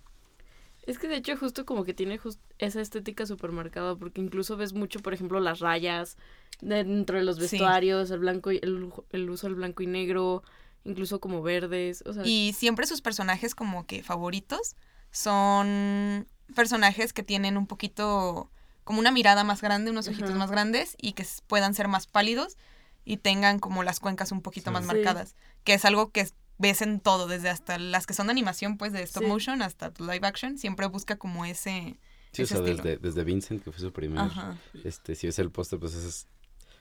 Es 0.86 0.98
que 0.98 1.08
de 1.08 1.16
hecho 1.16 1.36
justo 1.36 1.66
como 1.66 1.84
que 1.84 1.94
tiene 1.94 2.18
esa 2.58 2.80
estética 2.80 3.26
súper 3.26 3.50
marcada, 3.52 3.96
porque 3.96 4.20
incluso 4.20 4.56
ves 4.56 4.72
mucho, 4.72 5.00
por 5.00 5.12
ejemplo, 5.12 5.40
las 5.40 5.58
rayas 5.58 6.16
dentro 6.60 7.18
de 7.18 7.24
los 7.24 7.36
Sí. 7.36 7.42
vestuarios, 7.42 8.10
el 8.10 8.20
blanco 8.20 8.52
y 8.52 8.60
el, 8.62 8.90
el 9.10 9.30
uso 9.30 9.48
del 9.48 9.56
blanco 9.56 9.82
y 9.82 9.86
negro, 9.88 10.42
incluso 10.84 11.20
como 11.20 11.42
verdes, 11.42 12.02
o 12.06 12.12
sea, 12.12 12.24
Y 12.24 12.54
siempre 12.56 12.86
sus 12.86 13.02
personajes 13.02 13.54
como 13.56 13.84
que 13.86 14.02
favoritos 14.04 14.76
son 15.10 16.26
personajes 16.54 17.12
que 17.12 17.22
tienen 17.22 17.56
un 17.56 17.66
poquito 17.66 18.50
como 18.84 19.00
una 19.00 19.10
mirada 19.10 19.42
más 19.42 19.62
grande, 19.62 19.90
unos 19.90 20.06
ojitos 20.06 20.30
Ajá. 20.30 20.38
más 20.38 20.50
grandes 20.52 20.94
y 21.00 21.12
que 21.14 21.26
puedan 21.48 21.74
ser 21.74 21.88
más 21.88 22.06
pálidos 22.06 22.56
y 23.04 23.16
tengan 23.16 23.58
como 23.58 23.82
las 23.82 23.98
cuencas 23.98 24.30
un 24.30 24.42
poquito 24.42 24.70
Sí. 24.70 24.74
más 24.74 24.82
Sí. 24.84 24.88
marcadas, 24.88 25.34
que 25.64 25.74
es 25.74 25.84
algo 25.84 26.10
que 26.12 26.28
ves 26.58 26.82
en 26.82 27.00
todo, 27.00 27.26
desde 27.26 27.48
hasta 27.50 27.78
las 27.78 28.06
que 28.06 28.14
son 28.14 28.26
de 28.28 28.32
animación, 28.32 28.76
pues 28.78 28.92
de 28.92 29.02
stop 29.02 29.22
Sí. 29.24 29.28
motion 29.28 29.62
hasta 29.62 29.92
live 29.98 30.20
action, 30.26 30.58
siempre 30.58 30.86
busca 30.86 31.16
como 31.16 31.44
ese... 31.44 31.96
Sí, 32.32 32.42
o 32.42 32.46
sea, 32.46 32.60
desde, 32.60 32.98
desde 32.98 33.24
Vincent, 33.24 33.62
que 33.64 33.72
fue 33.72 33.80
su 33.80 33.92
primer, 33.92 34.18
Ajá, 34.18 34.58
este, 34.84 35.14
si 35.14 35.26
ves 35.26 35.38
el 35.38 35.50
póster, 35.50 35.78
pues 35.78 35.94
es, 35.94 36.26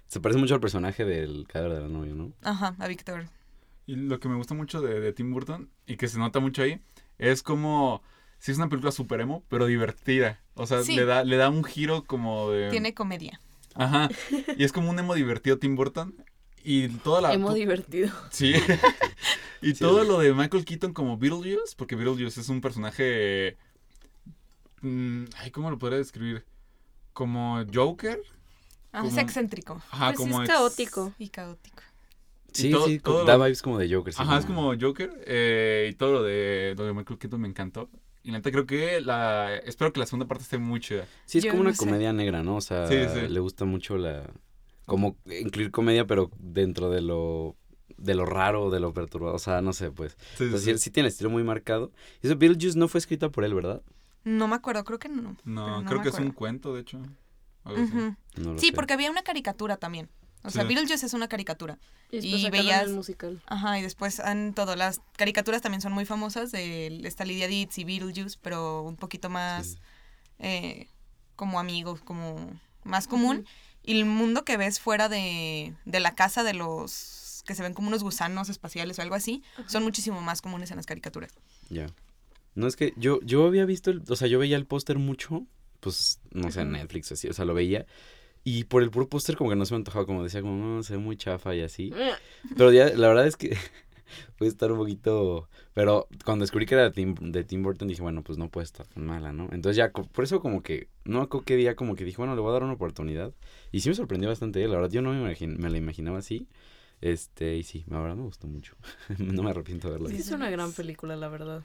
se 0.08 0.20
parece 0.20 0.40
mucho 0.40 0.54
al 0.54 0.60
personaje 0.60 1.06
del 1.06 1.46
cadáver 1.48 1.76
de 1.78 1.82
la 1.84 1.88
novia, 1.88 2.14
¿no? 2.14 2.34
ajá, 2.44 2.76
a 2.78 2.88
Víctor. 2.88 3.28
Y 3.88 3.96
lo 3.96 4.20
que 4.20 4.28
me 4.28 4.36
gusta 4.36 4.54
mucho 4.54 4.82
de, 4.82 5.00
de 5.00 5.14
Tim 5.14 5.32
Burton 5.32 5.70
y 5.86 5.96
que 5.98 6.08
se 6.08 6.18
nota 6.20 6.40
mucho 6.40 6.62
ahí 6.64 6.82
es 7.20 7.42
como 7.44 8.02
si 8.40 8.52
es 8.52 8.58
una 8.58 8.68
película 8.68 8.92
super 8.92 9.22
emo, 9.22 9.44
pero 9.48 9.66
divertida. 9.68 10.42
O 10.56 10.66
sea, 10.68 10.82
Sí. 10.84 10.96
le 10.96 11.06
da 11.06 11.24
le 11.24 11.38
da 11.38 11.50
un 11.50 11.64
giro 11.64 12.04
como 12.04 12.50
de 12.50 12.70
Tiene 12.72 12.94
comedia. 12.94 13.40
Ajá. 13.76 14.10
Y 14.58 14.64
es 14.64 14.72
como 14.74 14.90
un 14.90 14.98
emo 15.00 15.14
divertido 15.16 15.58
Tim 15.60 15.76
Burton 15.76 16.16
y 16.66 16.90
toda 16.90 17.22
la 17.22 17.34
emo 17.34 17.50
to- 17.50 17.54
divertido. 17.54 18.12
Sí. 18.32 18.54
y 19.62 19.68
Sí, 19.74 19.80
todo 19.80 20.04
lo 20.04 20.20
de 20.20 20.34
Michael 20.34 20.66
Keaton 20.66 20.94
como 20.94 21.18
Beetlejuice, 21.18 21.76
porque 21.78 21.96
Beetlejuice 21.96 22.42
es 22.42 22.50
un 22.50 22.60
personaje 22.62 23.58
mm, 24.82 25.26
ay, 25.38 25.52
¿cómo 25.52 25.70
lo 25.70 25.78
podría 25.78 25.98
describir? 25.98 26.46
Como 27.14 27.64
Joker. 27.74 28.22
Ah, 28.92 29.04
es 29.06 29.18
excéntrico 29.18 29.82
Ajá, 29.92 30.08
Pues 30.14 30.18
como 30.18 30.42
es 30.42 30.50
ex- 30.50 30.58
caótico. 30.58 31.14
y 31.20 31.30
caótico. 31.30 31.82
Sí, 32.54 32.72
todo- 32.72 32.86
sí, 32.88 33.00
todo 33.00 33.26
da 33.26 33.38
lo- 33.38 33.44
vibes 33.44 33.62
como 33.62 33.78
de 33.78 33.94
Joker. 33.94 34.14
sí, 34.14 34.22
Ajá, 34.22 34.38
es 34.38 34.46
como 34.46 34.74
Joker. 34.80 35.12
eh, 35.26 35.90
y 35.92 35.96
todo 35.96 36.14
lo 36.14 36.24
de, 36.24 36.74
lo 36.78 36.86
de 36.86 36.94
Michael 36.94 37.20
Keaton 37.20 37.42
me 37.42 37.48
encantó. 37.50 37.90
Y 38.24 38.32
la 38.32 38.38
neta 38.40 38.50
creo 38.52 38.66
que 38.66 39.02
la... 39.02 39.56
Espero 39.58 39.94
que 39.94 40.00
la 40.00 40.06
segunda 40.08 40.26
parte 40.28 40.44
esté 40.44 40.58
muy 40.58 40.80
chida. 40.80 41.06
Sí, 41.26 41.38
es 41.40 41.44
Yo 41.44 41.52
como 41.52 41.64
no 41.64 41.70
una 41.70 41.76
sé. 41.78 41.86
comedia 41.86 42.12
negra, 42.12 42.42
¿no? 42.42 42.56
O 42.56 42.62
sea, 42.62 42.88
Sí, 42.88 42.96
sí. 43.14 43.28
le 43.28 43.40
gusta 43.40 43.66
mucho 43.66 43.98
la... 43.98 44.24
Como 44.86 45.18
incluir 45.26 45.72
comedia, 45.72 46.06
pero 46.06 46.32
dentro 46.40 46.90
de 46.90 47.02
lo... 47.02 47.56
De 47.98 48.14
lo 48.14 48.26
raro, 48.26 48.70
de 48.72 48.80
lo 48.80 48.94
perturbado. 48.94 49.36
O 49.36 49.40
sea, 49.40 49.62
no 49.62 49.72
sé, 49.72 49.90
pues. 49.92 50.18
Sí, 50.38 50.50
sea, 50.50 50.58
sí. 50.60 50.66
sí, 50.74 50.78
sí 50.78 50.90
tiene 50.92 51.08
el 51.08 51.12
estilo 51.14 51.30
muy 51.30 51.44
marcado. 51.44 51.92
Y 52.22 52.28
eso, 52.28 52.36
Beetlejuice 52.36 52.78
no 52.78 52.88
fue 52.90 53.00
escrita 53.00 53.30
por 53.30 53.46
él, 53.46 53.54
¿verdad? 53.54 53.82
No 54.26 54.48
me 54.48 54.56
acuerdo, 54.56 54.84
creo 54.84 55.00
que 55.00 55.08
no. 55.08 55.38
No, 55.46 55.84
creo 55.86 56.02
que 56.02 56.10
es 56.10 56.20
un 56.20 56.32
cuento, 56.32 56.74
de 56.74 56.82
hecho. 56.82 57.00
algo 57.64 57.82
así. 57.82 57.92
Ujú. 57.96 58.16
No 58.38 58.54
lo 58.54 58.60
Sí, 58.60 58.68
sé. 58.68 58.74
porque 58.74 58.94
había 58.94 59.10
una 59.10 59.22
caricatura 59.24 59.78
también. 59.78 60.10
O 60.44 60.50
sea, 60.52 60.64
Sí. 60.64 60.68
Beetlejuice 60.68 61.06
es 61.06 61.14
una 61.14 61.28
caricatura. 61.28 61.80
Y, 62.12 62.18
Y 62.18 62.32
después 62.34 62.52
veías- 62.52 62.84
el 62.88 62.94
musical. 62.94 63.42
Ajá, 63.48 63.80
y 63.80 63.82
después 63.82 64.20
han 64.20 64.54
todo. 64.54 64.76
Las 64.76 65.02
caricaturas 65.18 65.62
también 65.62 65.82
son 65.82 65.94
muy 65.94 66.06
famosas 66.06 66.52
de 66.52 66.88
esta 67.06 67.24
Lydia 67.26 67.48
Dietz 67.48 67.78
y 67.80 67.84
Beetlejuice, 67.86 68.38
pero 68.42 68.82
un 68.84 68.98
poquito 68.98 69.30
más 69.30 69.68
Sí. 69.68 69.78
eh, 70.40 70.88
como 71.36 71.60
amigos, 71.60 72.02
como 72.02 72.36
más 72.84 73.08
común. 73.08 73.46
Y 73.86 74.00
el 74.00 74.06
mundo 74.06 74.44
que 74.44 74.58
ves 74.58 74.80
fuera 74.80 75.10
de, 75.10 75.74
de 75.86 76.00
la 76.00 76.16
casa 76.16 76.44
de 76.44 76.54
los 76.54 77.44
que 77.46 77.56
se 77.56 77.64
ven 77.64 77.74
como 77.74 77.88
unos 77.88 78.04
gusanos 78.04 78.50
espaciales 78.50 79.00
o 79.00 79.02
algo 79.02 79.16
así, 79.16 79.44
son 79.68 79.84
muchísimo 79.84 80.20
más 80.22 80.42
comunes 80.42 80.72
en 80.72 80.78
las 80.78 80.86
caricaturas. 80.86 81.32
Ya. 81.70 81.88
No 82.56 82.68
es 82.68 82.76
que 82.76 82.94
yo, 82.98 83.20
yo 83.22 83.46
había 83.46 83.66
visto, 83.66 83.92
el, 83.92 84.02
o 84.08 84.16
sea, 84.16 84.28
yo 84.28 84.40
veía 84.40 84.58
el 84.58 84.66
póster 84.66 84.98
mucho, 84.98 85.46
pues, 85.80 86.20
no 86.32 86.52
sé, 86.52 86.62
en. 86.62 86.72
Netflix 86.72 87.12
o 87.12 87.14
así, 87.14 87.28
o 87.28 87.34
sea, 87.34 87.46
lo 87.46 87.54
veía. 87.54 87.86
Y 88.44 88.66
por 88.66 88.84
el 88.84 88.92
puro 88.92 89.10
póster 89.10 89.36
como 89.36 89.50
que 89.50 89.56
no 89.56 89.66
se 89.66 89.74
me 89.74 89.78
antojaba, 89.78 90.06
como 90.06 90.24
decía, 90.24 90.42
como, 90.42 90.56
no, 90.56 90.84
se 90.84 90.94
ve 90.94 91.00
muy 91.00 91.18
chafa 91.18 91.56
y 91.56 91.62
así. 91.62 91.92
Pero 92.56 92.72
ya, 92.72 92.90
la 92.90 93.08
verdad 93.08 93.28
es 93.28 93.38
que 93.38 93.58
puede 94.38 94.50
estar 94.50 94.72
un 94.72 94.78
poquito... 94.78 95.48
Pero 95.74 96.08
cuando 96.24 96.44
descubrí 96.44 96.66
que 96.66 96.76
era 96.76 96.84
de 96.84 96.92
Tim, 96.92 97.16
de 97.16 97.44
Tim 97.44 97.64
Burton 97.64 97.88
dije, 97.88 98.02
bueno, 98.02 98.24
pues 98.24 98.38
no 98.38 98.50
puede 98.50 98.66
estar 98.66 98.88
tan 98.88 99.06
mala, 99.06 99.34
¿no? 99.34 99.50
Entonces 99.52 99.76
ya, 99.78 99.92
por 99.92 100.24
eso 100.24 100.40
como 100.40 100.62
que, 100.64 100.88
no 101.04 101.20
me 101.20 101.24
acuerdo 101.26 101.46
qué 101.46 101.56
día 101.56 101.76
como 101.76 101.96
que 101.96 102.06
dije, 102.06 102.18
bueno, 102.18 102.36
le 102.36 102.42
voy 102.42 102.50
a 102.50 102.54
dar 102.54 102.64
una 102.64 102.74
oportunidad. 102.74 103.34
Y 103.72 103.82
sí 103.82 103.90
me 103.90 103.96
sorprendió 103.96 104.30
bastante, 104.30 104.64
¿eh? 104.64 104.68
la 104.68 104.76
verdad 104.76 104.92
yo 104.92 105.02
no 105.02 105.12
me, 105.12 105.22
imagin- 105.22 105.58
me 105.58 105.70
la 105.70 105.78
imaginaba 105.78 106.20
así. 106.20 106.48
Este, 107.02 107.56
y 107.58 107.64
sí, 107.64 107.84
la 107.88 108.00
verdad 108.00 108.16
me 108.16 108.24
gustó 108.24 108.48
mucho. 108.48 108.76
no 109.18 109.44
me 109.44 109.50
arrepiento 109.52 109.88
de 109.90 109.94
verla. 109.94 110.10
Sí, 110.10 110.18
es 110.18 110.32
una 110.32 110.50
gran 110.50 110.72
película, 110.72 111.16
la 111.16 111.28
verdad. 111.28 111.64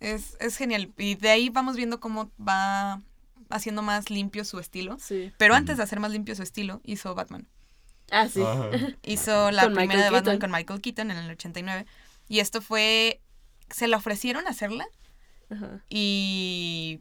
Es, 0.00 0.36
es 0.40 0.56
genial. 0.56 0.92
Y 0.98 1.14
de 1.14 1.28
ahí 1.28 1.48
vamos 1.50 1.76
viendo 1.76 2.00
cómo 2.00 2.30
va 2.40 3.02
haciendo 3.50 3.82
más 3.82 4.10
limpio 4.10 4.44
su 4.44 4.58
estilo. 4.58 4.96
Sí. 4.98 5.32
Pero 5.38 5.54
antes 5.54 5.76
de 5.76 5.82
hacer 5.82 6.00
más 6.00 6.12
limpio 6.12 6.34
su 6.34 6.42
estilo, 6.42 6.80
hizo 6.84 7.14
Batman. 7.14 7.46
Ah, 8.10 8.28
sí. 8.28 8.42
Ajá. 8.42 8.70
Hizo 9.02 9.50
la 9.50 9.62
Con 9.64 9.74
primera 9.74 9.94
Michael 9.94 10.04
de 10.04 10.10
Batman 10.10 10.22
Keaton. 10.38 10.40
con 10.40 10.50
Michael 10.58 10.80
Keaton 10.80 11.10
en 11.10 11.16
el 11.18 11.30
89. 11.30 11.86
Y 12.28 12.40
esto 12.40 12.60
fue... 12.60 13.20
Se 13.70 13.88
le 13.88 13.96
ofrecieron 13.96 14.46
hacerla 14.46 14.86
Ajá. 15.50 15.80
y... 15.88 17.00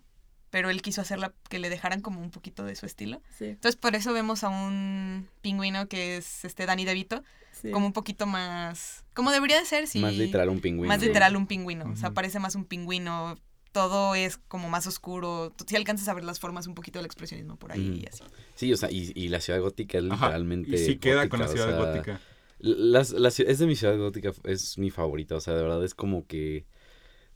Pero 0.49 0.69
él 0.69 0.83
quiso 0.83 1.01
hacerla 1.01 1.33
que 1.49 1.57
le 1.57 1.69
dejaran 1.71 2.01
como 2.01 2.21
un 2.21 2.29
poquito 2.29 2.63
de 2.63 2.75
su 2.75 2.85
estilo. 2.85 3.21
Sí. 3.37 3.45
Entonces 3.45 3.75
por 3.75 3.95
eso 3.95 4.13
vemos 4.13 4.43
a 4.43 4.49
un 4.49 5.27
pingüino 5.41 5.87
que 5.87 6.17
es 6.17 6.45
este 6.45 6.67
Danny 6.67 6.85
DeVito, 6.85 7.23
sí. 7.51 7.71
como 7.71 7.87
un 7.87 7.93
poquito 7.93 8.27
más... 8.27 9.03
Como 9.15 9.31
debería 9.31 9.57
de 9.59 9.65
ser, 9.65 9.87
si... 9.87 9.99
Más 9.99 10.13
literal 10.13 10.49
un 10.49 10.59
pingüino. 10.61 10.87
Más 10.87 10.99
Sí. 11.01 11.07
literal 11.07 11.35
un 11.35 11.47
pingüino. 11.47 11.85
O 11.91 11.95
sea, 11.95 12.11
parece 12.11 12.37
más 12.39 12.53
un 12.53 12.65
pingüino. 12.65 13.35
Todo 13.73 14.15
es 14.15 14.37
como 14.37 14.69
más 14.69 14.87
oscuro. 14.87 15.53
Si 15.67 15.75
alcanzas 15.75 16.07
a 16.07 16.13
ver 16.13 16.23
las 16.23 16.39
formas, 16.39 16.67
un 16.67 16.75
poquito 16.75 16.99
del 16.99 17.05
expresionismo 17.05 17.57
por 17.57 17.73
ahí 17.73 18.01
y 18.03 18.07
así. 18.07 18.23
Sí, 18.55 18.71
o 18.71 18.77
sea, 18.77 18.89
y, 18.89 19.11
y 19.15 19.27
la 19.27 19.41
ciudad 19.41 19.59
gótica 19.59 19.97
es 19.97 20.05
Ajá, 20.05 20.27
literalmente. 20.27 20.75
Y 20.75 20.77
sí 20.77 20.97
queda 20.97 21.27
con 21.27 21.39
la 21.39 21.47
o 21.47 21.49
ciudad 21.49 21.69
sea, 21.69 21.77
gótica. 21.79 22.21
Las, 22.59 23.11
es 23.11 23.59
de 23.59 23.65
mi 23.65 23.75
ciudad 23.75 23.97
gótica, 23.97 24.31
es 24.45 24.77
mi 24.77 24.89
favorita, 24.89 25.35
o 25.35 25.41
sea, 25.41 25.53
de 25.55 25.63
verdad 25.63 25.83
es 25.83 25.93
como 25.93 26.25
que 26.27 26.65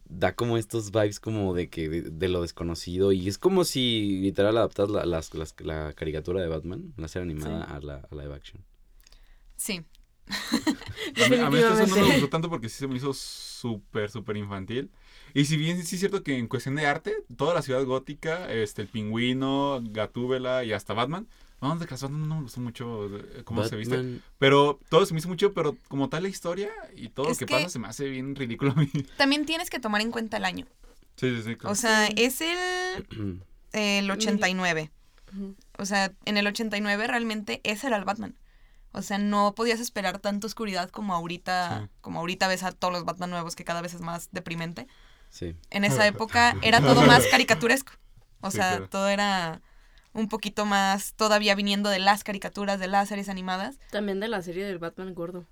da 0.06 0.34
como 0.36 0.58
estos 0.58 0.92
vibes 0.92 1.20
como 1.20 1.54
de 1.54 1.70
que 1.70 1.90
de, 1.90 2.02
de 2.04 2.28
lo 2.30 2.42
desconocido 2.42 3.12
y 3.12 3.28
es 3.28 3.38
como 3.38 3.66
si 3.66 4.20
literal 4.22 4.56
adaptas 4.58 4.90
la, 4.90 5.06
las- 5.06 5.34
las- 5.34 5.54
la 5.60 5.92
caricatura 5.94 6.42
de 6.42 6.48
Batman, 6.48 6.94
la 6.96 7.10
serie 7.10 7.24
animada 7.30 7.64
a 7.66 7.82
la 7.82 8.08
a 8.10 8.16
live 8.16 8.34
action. 8.34 8.64
Sí. 9.58 9.84
A 10.30 11.28
mí, 11.30 11.38
a 11.38 11.50
mí 11.50 11.58
eso 11.58 11.88
no 11.88 11.96
me 11.96 12.12
gustó 12.12 12.30
tanto 12.30 12.50
porque 12.50 12.70
sí 12.70 12.78
se 12.80 12.88
me 12.88 12.96
hizo 12.96 13.14
súper, 13.14 14.10
súper 14.10 14.38
infantil. 14.38 14.92
Y 15.34 15.46
si 15.46 15.58
bien 15.58 15.84
sí 15.84 15.96
es 15.96 16.00
cierto 16.00 16.24
que 16.24 16.38
en 16.38 16.48
cuestión 16.48 16.76
de 16.76 16.86
arte, 16.86 17.16
toda 17.38 17.54
la 17.54 17.62
ciudad 17.62 17.84
gótica, 17.86 18.52
este, 18.52 18.82
el 18.84 18.88
pingüino, 18.88 19.80
Gatúbela 19.84 20.64
y 20.64 20.74
hasta 20.74 20.94
Batman, 20.94 21.28
no, 21.62 21.76
de 21.76 21.86
Batman 21.86 22.28
no 22.30 22.36
me 22.36 22.42
gustó 22.44 22.62
mucho 22.62 23.08
eh, 23.18 23.42
cómo 23.44 23.64
se 23.64 23.76
viste. 23.76 24.20
Pero 24.38 24.80
todo 24.90 25.06
se 25.06 25.14
me 25.14 25.20
hizo 25.20 25.28
mucho, 25.30 25.54
pero 25.54 25.76
como 25.88 26.08
tal 26.10 26.24
la 26.24 26.30
historia 26.30 26.70
y 26.96 27.10
todo 27.10 27.30
Es 27.30 27.42
lo 27.42 27.48
que, 27.48 27.54
que- 27.54 27.54
pasa 27.64 27.70
se 27.70 27.80
me 27.80 27.88
hace 27.88 28.08
bien 28.10 28.36
ridículo 28.36 28.72
a 28.72 28.76
mí. 28.76 28.90
También 29.18 29.46
tienes 29.46 29.70
que 29.70 29.80
tomar 29.80 30.02
en 30.02 30.12
cuenta 30.12 30.38
el 30.38 30.46
año. 30.46 30.66
Sí, 31.16 31.36
sí, 31.36 31.42
sí. 31.44 31.56
claro. 31.56 31.72
O 31.72 31.76
sea, 31.76 32.08
es 32.08 32.42
el, 32.42 33.42
el 33.74 34.12
89. 34.12 34.92
Ujú. 35.34 35.56
O 35.80 35.86
sea, 35.86 36.14
en 36.26 36.38
el 36.38 36.46
89 36.48 37.08
realmente 37.08 37.60
ese 37.64 37.88
era 37.88 37.98
el 37.98 38.06
Batman. 38.06 38.36
O 38.94 39.02
sea, 39.02 39.18
no 39.18 39.54
podías 39.56 39.80
esperar 39.80 40.20
tanta 40.20 40.48
oscuridad 40.48 40.90
como 40.90 41.14
ahorita, 41.14 41.82
Sí. 41.86 41.90
como 42.02 42.20
ahorita 42.20 42.48
ves 42.48 42.64
a 42.64 42.72
todos 42.72 42.94
los 42.94 43.04
Batman 43.06 43.30
nuevos 43.32 43.56
que 43.56 43.64
cada 43.66 43.82
vez 43.82 43.94
es 43.94 44.02
más 44.02 44.30
deprimente. 44.32 44.88
Sí. 45.30 45.56
En 45.70 45.84
esa 45.86 46.06
época 46.08 46.56
era 46.62 46.82
todo 46.82 47.02
más 47.04 47.26
caricaturesco. 47.32 47.94
O 48.42 48.52
Sí, 48.52 48.58
sea, 48.58 48.70
claro. 48.72 48.90
todo 48.90 49.08
era 49.10 49.62
un 50.14 50.30
poquito 50.30 50.66
más 50.66 51.14
todavía 51.14 51.54
viniendo 51.56 51.90
de 51.90 52.00
las 52.00 52.24
caricaturas, 52.24 52.80
de 52.80 52.88
las 52.88 53.10
series 53.10 53.30
animadas. 53.30 53.78
También 53.92 54.20
de 54.20 54.28
la 54.28 54.42
serie 54.42 54.66
del 54.66 54.80
Batman 54.80 55.14
gordo, 55.14 55.46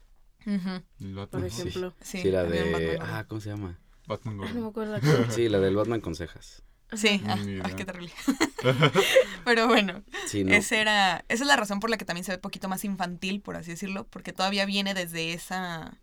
El 0.45 0.81
por 0.99 1.13
Batman, 1.13 1.45
ejemplo. 1.45 1.93
Sí, 2.01 2.21
Sí, 2.21 2.31
la 2.31 2.43
de 2.43 2.97
ah, 3.01 3.25
¿cómo 3.27 3.41
se 3.41 3.49
llama? 3.49 3.79
Batman 4.07 4.39
Ah, 4.41 4.47
No 4.47 4.53
me 4.53 4.61
gordo. 4.61 4.67
acuerdo. 4.69 4.97
la 5.25 5.31
Sí, 5.31 5.49
la 5.49 5.59
del 5.59 5.75
Batman 5.75 6.01
con 6.01 6.15
cejas. 6.15 6.61
Sí, 6.93 7.21
ah, 7.27 7.35
ay, 7.63 7.73
qué 7.75 7.83
terrible. 7.85 8.11
Pero 9.45 9.67
bueno, 9.67 10.03
Sí, 10.27 10.43
no. 10.43 10.53
ese 10.53 10.79
era, 10.79 11.25
esa 11.27 11.43
es 11.43 11.47
la 11.47 11.55
razón 11.55 11.79
por 11.79 11.89
la 11.89 11.97
que 11.97 12.05
también 12.05 12.23
se 12.23 12.31
ve 12.31 12.35
un 12.37 12.41
poquito 12.41 12.69
más 12.69 12.83
infantil, 12.85 13.41
por 13.41 13.55
así 13.55 13.71
decirlo, 13.71 14.05
porque 14.09 14.33
todavía 14.33 14.65
viene 14.65 14.93
desde 14.93 15.33
esa, 15.33 15.97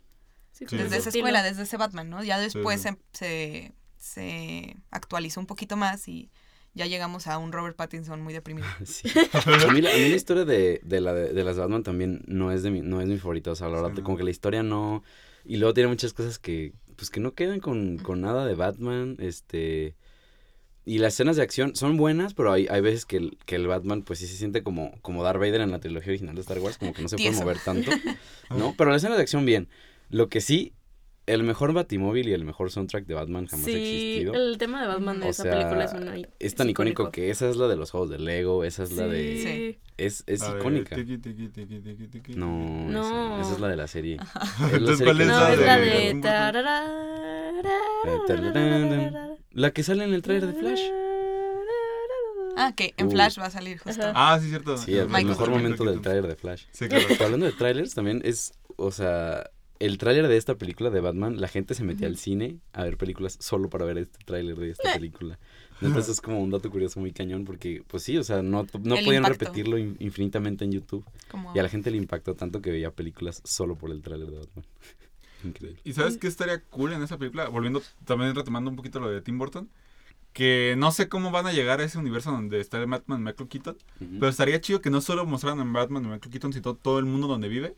Sí, 0.52 0.66
desde 0.70 0.96
esa 0.98 1.08
estilo. 1.08 1.26
escuela, 1.26 1.42
desde 1.42 1.62
ese 1.62 1.76
Batman, 1.76 2.10
¿no? 2.10 2.22
Ya 2.22 2.38
después 2.38 2.82
sí. 2.82 2.88
se, 2.90 2.98
se, 3.12 3.72
se 3.98 4.76
actualizó 4.90 5.40
un 5.40 5.46
poquito 5.46 5.76
más 5.76 6.06
y 6.08 6.30
ya 6.74 6.86
llegamos 6.86 7.26
a 7.26 7.38
un 7.38 7.52
Robert 7.52 7.76
Pattinson 7.76 8.20
muy 8.22 8.32
deprimido. 8.32 8.66
Sí. 8.84 9.08
A 9.32 9.72
mí, 9.72 9.80
la, 9.80 9.90
a 9.92 9.96
mí 9.96 10.08
la 10.08 10.16
historia 10.16 10.44
de, 10.44 10.80
de, 10.84 11.00
la, 11.00 11.12
de, 11.14 11.32
de 11.32 11.44
las 11.44 11.56
Batman 11.56 11.82
también 11.82 12.22
no 12.26 12.52
es 12.52 12.62
de 12.62 12.70
mi, 12.70 12.80
no 12.80 13.00
es 13.00 13.08
mi 13.08 13.18
favorita. 13.18 13.50
O 13.50 13.54
sea, 13.56 13.68
la 13.68 13.78
Sí, 13.78 13.82
verdad, 13.82 13.96
no. 13.98 14.04
como 14.04 14.16
que 14.16 14.24
la 14.24 14.30
historia 14.30 14.62
no. 14.62 15.02
Y 15.44 15.56
luego 15.56 15.74
tiene 15.74 15.88
muchas 15.88 16.12
cosas 16.12 16.38
que, 16.38 16.72
pues 16.96 17.10
que 17.10 17.20
no 17.20 17.34
quedan 17.34 17.60
con, 17.60 17.98
con 17.98 18.20
nada 18.20 18.46
de 18.46 18.54
Batman. 18.54 19.16
Este. 19.18 19.96
Y 20.84 20.98
las 20.98 21.14
escenas 21.14 21.36
de 21.36 21.42
acción 21.42 21.76
son 21.76 21.96
buenas, 21.96 22.34
pero 22.34 22.52
hay, 22.52 22.66
hay 22.68 22.80
veces 22.80 23.06
que 23.06 23.16
el, 23.16 23.38
que 23.46 23.54
el 23.54 23.68
Batman, 23.68 24.02
pues 24.02 24.18
sí 24.18 24.26
se 24.26 24.36
siente 24.36 24.64
como, 24.64 24.92
como 25.00 25.22
Darth 25.22 25.38
Vader 25.38 25.60
en 25.60 25.70
la 25.70 25.78
trilogía 25.78 26.10
original 26.10 26.34
de 26.34 26.40
Star 26.40 26.58
Wars, 26.58 26.76
como 26.78 26.92
que 26.92 27.02
no 27.02 27.08
se 27.08 27.16
puede 27.16 27.30
mover 27.32 27.58
tanto. 27.64 27.90
¿No? 28.50 28.74
Pero 28.76 28.90
las 28.90 29.00
escenas 29.02 29.16
de 29.16 29.22
acción 29.22 29.44
bien. 29.46 29.68
Lo 30.12 30.28
que 30.28 30.40
sí, 30.40 30.72
el 31.26 31.42
mejor 31.42 31.72
Batimóvil 31.72 32.28
y 32.28 32.32
el 32.32 32.44
mejor 32.44 32.70
soundtrack 32.70 33.06
de 33.06 33.14
Batman 33.14 33.46
jamás 33.46 33.66
ha 33.66 33.70
Sí, 33.70 33.74
existido. 33.76 34.34
el 34.34 34.58
tema 34.58 34.82
de 34.82 34.88
Batman 34.88 35.18
de 35.20 35.26
O 35.26 35.30
esa 35.30 35.42
sea, 35.44 35.52
película 35.52 35.84
es 35.84 35.92
una 35.94 36.14
Es 36.38 36.54
tan 36.54 36.68
icónico 36.70 37.10
que 37.10 37.30
esa 37.30 37.48
es 37.48 37.56
la 37.56 37.66
de 37.66 37.76
los 37.76 37.90
juegos 37.90 38.10
de 38.10 38.18
Lego, 38.18 38.62
esa 38.64 38.82
es 38.84 38.92
la 38.92 39.06
de... 39.08 39.42
Sí. 39.42 39.78
Es, 39.96 40.22
es 40.26 40.42
icónica. 40.48 40.96
No, 42.36 42.86
No. 42.88 43.38
Esa, 43.40 43.40
esa 43.42 43.52
es 43.54 43.60
la 43.60 43.68
de 43.68 43.76
la 43.76 43.86
serie. 43.88 44.18
Entonces, 44.72 45.02
¿cuál 45.04 45.20
es 45.20 45.26
No, 45.28 45.40
la 45.40 45.52
es 45.52 45.60
la 45.60 45.78
de- 45.78 46.20
tarararán. 46.20 47.12
La 49.52 49.70
que 49.70 49.82
sale 49.82 50.04
en 50.04 50.14
el 50.14 50.22
trailer 50.22 50.52
de 50.52 50.60
Flash. 50.60 50.80
Ah, 52.56 52.72
que 52.76 52.92
en 52.98 53.06
Uh. 53.06 53.10
Flash 53.10 53.38
va 53.38 53.46
a 53.46 53.50
salir 53.50 53.78
justo. 53.78 54.02
Ajá. 54.02 54.12
Ah, 54.14 54.38
sí, 54.40 54.48
cierto. 54.48 54.76
Sí, 54.76 54.94
el 54.94 55.06
Michael 55.06 55.26
mejor 55.28 55.50
momento 55.50 55.84
del 55.84 56.00
trailer 56.00 56.26
de 56.26 56.36
Flash. 56.36 56.64
Sí, 56.72 56.86
claro. 56.88 57.04
Pero 57.08 57.24
hablando 57.24 57.46
de 57.46 57.52
trailers, 57.52 57.94
también 57.94 58.20
es, 58.24 58.52
o 58.76 58.90
sea, 58.90 59.50
el 59.84 59.98
tráiler 59.98 60.28
de 60.28 60.36
esta 60.36 60.54
película 60.56 60.90
de 60.90 61.00
Batman, 61.00 61.40
la 61.40 61.48
gente 61.48 61.74
se 61.74 61.82
metía 61.84 62.06
al 62.06 62.16
cine 62.16 62.58
a 62.72 62.84
ver 62.84 62.96
películas 62.96 63.36
solo 63.40 63.68
para 63.68 63.84
ver 63.84 63.98
este 63.98 64.18
tráiler 64.24 64.56
de 64.56 64.70
esta 64.70 64.94
película. 64.94 65.38
Entonces 65.80 66.10
es 66.12 66.20
como 66.20 66.40
un 66.40 66.50
dato 66.50 66.70
curioso 66.70 67.00
muy 67.00 67.10
cañón 67.12 67.44
porque, 67.44 67.82
pues 67.88 68.04
sí, 68.04 68.16
o 68.16 68.22
sea, 68.22 68.42
no, 68.42 68.64
no 68.84 68.94
El 68.96 69.04
podían 69.04 69.24
impacto. 69.24 69.44
repetirlo 69.44 69.78
in- 69.78 69.96
infinitamente 69.98 70.64
en 70.64 70.70
YouTube. 70.72 71.04
Como... 71.28 71.52
Y 71.54 71.58
a 71.58 71.62
la 71.64 71.68
gente 71.68 71.90
le 71.90 71.96
impactó 71.96 72.34
tanto 72.34 72.62
que 72.62 72.70
veía 72.70 72.92
películas 72.92 73.42
solo 73.44 73.76
por 73.76 73.90
el 73.90 74.00
tráiler 74.02 74.30
de 74.30 74.38
Batman. 74.38 74.64
Increíble. 75.44 75.80
¿Y 75.82 75.92
sabes 75.92 76.18
qué 76.18 76.28
estaría 76.28 76.60
cool 76.70 76.92
en 76.92 77.02
esa 77.02 77.18
película? 77.18 77.48
Volviendo, 77.48 77.82
también 78.04 78.32
retomando 78.34 78.70
un 78.70 78.76
poquito 78.76 79.00
lo 79.00 79.10
de 79.10 79.20
Tim 79.22 79.38
Burton. 79.38 79.68
Que 80.32 80.76
no 80.78 80.92
sé 80.92 81.08
cómo 81.08 81.30
van 81.30 81.46
a 81.46 81.52
llegar 81.52 81.80
a 81.80 81.84
ese 81.84 81.98
universo 81.98 82.30
donde 82.30 82.58
está 82.60 82.80
el 82.80 82.86
Batman 82.86 83.20
y 83.20 83.24
Michael 83.24 83.48
Keaton. 83.50 83.76
Pero 83.98 84.28
estaría 84.28 84.60
chido 84.60 84.80
que 84.80 84.88
no 84.88 85.00
solo 85.02 85.26
mostraran 85.26 85.60
en 85.60 85.72
Batman 85.72 86.04
y 86.04 86.08
Michael 86.08 86.30
Keaton, 86.30 86.52
sino 86.54 86.74
todo 86.74 86.98
el 87.00 87.04
mundo 87.06 87.26
donde 87.26 87.48
vive. 87.48 87.74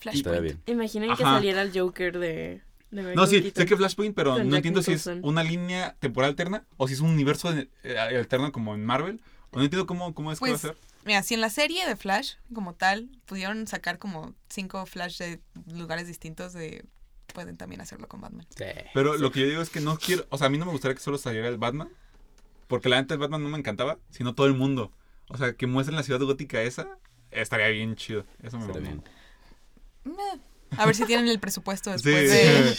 Flashpoint. 0.00 0.68
Imaginen 0.68 1.14
que 1.16 1.22
saliera 1.22 1.62
el 1.62 1.72
Joker 1.78 2.18
de, 2.18 2.62
de 2.90 3.02
Michael 3.02 3.14
No, 3.16 3.26
sí, 3.26 3.42
Keaton. 3.42 3.62
sé 3.62 3.66
que 3.66 3.76
Flashpoint, 3.76 4.14
pero 4.14 4.32
Con 4.32 4.44
no 4.44 4.50
Jack 4.50 4.56
entiendo 4.56 4.82
si 4.82 4.92
es 4.92 5.06
una 5.22 5.42
línea 5.42 5.96
temporal 6.00 6.30
alterna 6.30 6.64
o 6.76 6.88
si 6.88 6.94
es 6.94 7.00
un 7.00 7.10
universo 7.10 7.52
eh, 7.82 7.98
alterno 7.98 8.52
como 8.52 8.74
en 8.74 8.84
Marvel. 8.84 9.20
O 9.50 9.58
no 9.58 9.64
entiendo 9.64 9.86
cómo, 9.86 10.14
cómo 10.14 10.32
es 10.32 10.38
que 10.40 10.44
va 10.50 10.56
a 10.56 10.58
Pues, 10.58 10.60
ser. 10.60 10.76
Mira, 11.04 11.22
si 11.22 11.34
en 11.34 11.40
la 11.40 11.50
serie 11.50 11.86
de 11.86 11.94
Flash, 11.96 12.34
como 12.52 12.74
tal, 12.74 13.08
pudieron 13.26 13.66
sacar 13.68 13.98
como 13.98 14.34
cinco 14.48 14.84
Flash 14.86 15.18
de 15.18 15.40
lugares 15.72 16.06
distintos, 16.08 16.52
de 16.52 16.84
pueden 17.32 17.56
también 17.56 17.80
hacerlo 17.80 18.08
con 18.08 18.20
Batman. 18.20 18.46
Pero 18.94 19.16
lo 19.16 19.30
que 19.30 19.40
yo 19.40 19.46
digo 19.46 19.62
es 19.62 19.70
que 19.70 19.80
no 19.80 19.98
quiero, 19.98 20.26
o 20.30 20.38
sea, 20.38 20.46
a 20.46 20.50
mí 20.50 20.58
no 20.58 20.64
me 20.66 20.72
gustaría 20.72 20.94
que 20.94 21.02
solo 21.02 21.18
saliera 21.18 21.48
el 21.48 21.58
Batman, 21.58 21.90
porque 22.66 22.88
la 22.88 23.00
neta 23.00 23.14
el 23.14 23.20
Batman 23.20 23.42
no 23.42 23.50
me 23.50 23.58
encantaba, 23.58 23.98
sino 24.10 24.34
todo 24.34 24.46
el 24.46 24.54
mundo. 24.54 24.90
O 25.28 25.36
sea, 25.36 25.52
que 25.54 25.66
muestren 25.66 25.96
la 25.96 26.02
ciudad 26.02 26.20
gótica 26.20 26.62
esa, 26.62 26.88
estaría 27.30 27.68
bien 27.68 27.94
chido. 27.94 28.24
Eso 28.42 28.58
me 28.58 28.66
bien. 28.80 29.02
Meh. 30.06 30.40
A 30.78 30.84
ver 30.86 30.94
si 30.96 31.04
tienen 31.04 31.28
el 31.28 31.38
presupuesto 31.38 31.96
Sí. 31.98 32.10
después 32.10 32.30
de... 32.30 32.76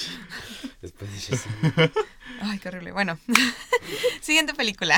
Después 0.81 1.29
de. 1.29 1.91
Ay, 2.41 2.59
qué 2.59 2.67
horrible. 2.69 2.91
Bueno, 2.91 3.17
Siguiente 4.21 4.53
película. 4.53 4.97